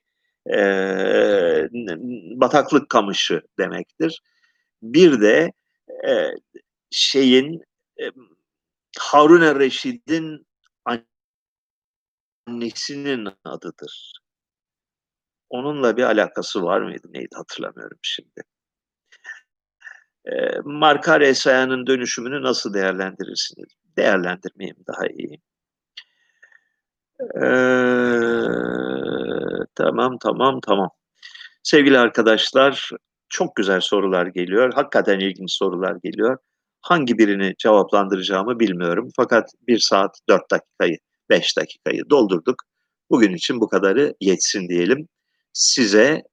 n 0.48 1.98
bataklık 2.42 2.90
kamışı 2.90 3.42
demektir. 3.60 4.22
Bir 4.84 5.22
de, 5.22 5.52
eee, 6.06 6.36
şeyin, 6.92 7.62
emm, 7.98 8.14
Harun 9.00 9.42
er-Reşid'in 9.42 10.48
annesinin 12.48 13.30
adıdır. 13.46 14.22
Onunla 15.50 15.98
bir 15.98 16.04
alakası 16.04 16.64
var 16.64 16.82
mıydı, 16.82 17.08
neydi 17.14 17.36
hatırlamıyorum 17.36 17.98
şimdi. 18.02 18.42
Eee, 20.28 20.62
Markare 20.66 21.34
Sayan'ın 21.34 21.88
dönüşümünü 21.88 22.42
nasıl 22.44 22.74
değerlendirirsiniz? 22.74 23.68
Değerlendirmeyeyim 23.98 24.78
daha 24.88 25.08
iyi. 25.08 25.42
Eee, 27.20 28.48
tamam, 29.76 30.18
tamam, 30.24 30.60
tamam. 30.68 30.90
Sevgili 31.64 32.00
arkadaşlar, 32.00 32.90
çok 33.30 33.56
güzel 33.56 33.82
sorular 33.82 34.28
geliyor. 34.28 34.74
Hakikaten 34.76 35.20
ilginç 35.20 35.52
sorular 35.54 35.98
geliyor. 36.04 36.38
Hangi 36.82 37.18
birini 37.18 37.54
cevaplandıracağımı 37.60 38.60
bilmiyorum. 38.60 39.10
Fakat 39.18 39.50
1 39.68 39.80
saat 39.80 40.20
4 40.30 40.52
dakikayı, 40.52 40.98
5 41.30 41.58
dakikayı 41.58 42.04
doldurduk. 42.10 42.56
Bugün 43.12 43.34
için 43.36 43.62
bu 43.62 43.70
kadarı 43.70 44.14
yetsin 44.22 44.70
diyelim. 44.70 45.08
Size 45.54 46.24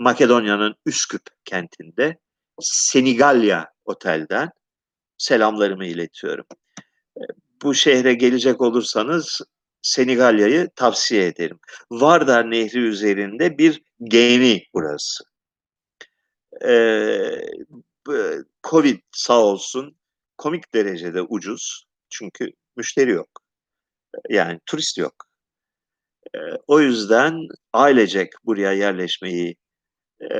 Makedonya'nın 0.00 0.74
Üsküp 0.86 1.22
kentinde 1.44 2.18
Senigalya 2.60 3.68
Otel'den 3.84 4.50
selamlarımı 5.18 5.86
iletiyorum. 5.86 6.46
Bu 7.62 7.74
şehre 7.74 8.14
gelecek 8.14 8.60
olursanız 8.60 9.40
Senigalya'yı 9.82 10.70
tavsiye 10.76 11.26
ederim. 11.26 11.58
Vardar 11.90 12.50
Nehri 12.50 12.78
üzerinde 12.78 13.58
bir 13.58 13.82
gemi 14.04 14.62
burası. 14.74 15.24
Ee, 16.64 17.40
Covid 18.70 19.00
sağ 19.12 19.40
olsun 19.40 19.96
komik 20.38 20.74
derecede 20.74 21.22
ucuz. 21.22 21.84
Çünkü 22.08 22.50
müşteri 22.76 23.10
yok. 23.10 23.28
Yani 24.28 24.60
turist 24.66 24.98
yok. 24.98 25.14
Ee, 26.34 26.38
o 26.66 26.80
yüzden 26.80 27.48
ailecek 27.72 28.32
buraya 28.44 28.72
yerleşmeyi 28.72 29.56
e, 30.22 30.38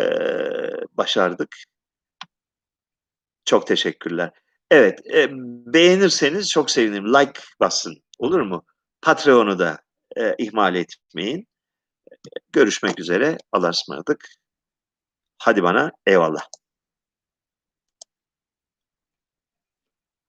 başardık. 0.92 1.56
Çok 3.44 3.66
teşekkürler. 3.66 4.30
Evet, 4.70 5.00
e, 5.14 5.28
beğenirseniz 5.74 6.48
çok 6.50 6.70
sevinirim. 6.70 7.14
Like 7.14 7.40
basın, 7.60 7.94
olur 8.18 8.40
mu? 8.40 8.64
Patreon'u 9.02 9.58
da 9.58 9.78
e, 10.16 10.34
ihmal 10.38 10.74
etmeyin. 10.74 11.48
Görüşmek 12.52 13.00
üzere. 13.00 13.36
Allah'a 13.52 13.70
ısmarladık. 13.70 14.28
Hadi 15.38 15.62
bana 15.62 15.92
eyvallah. 16.06 16.42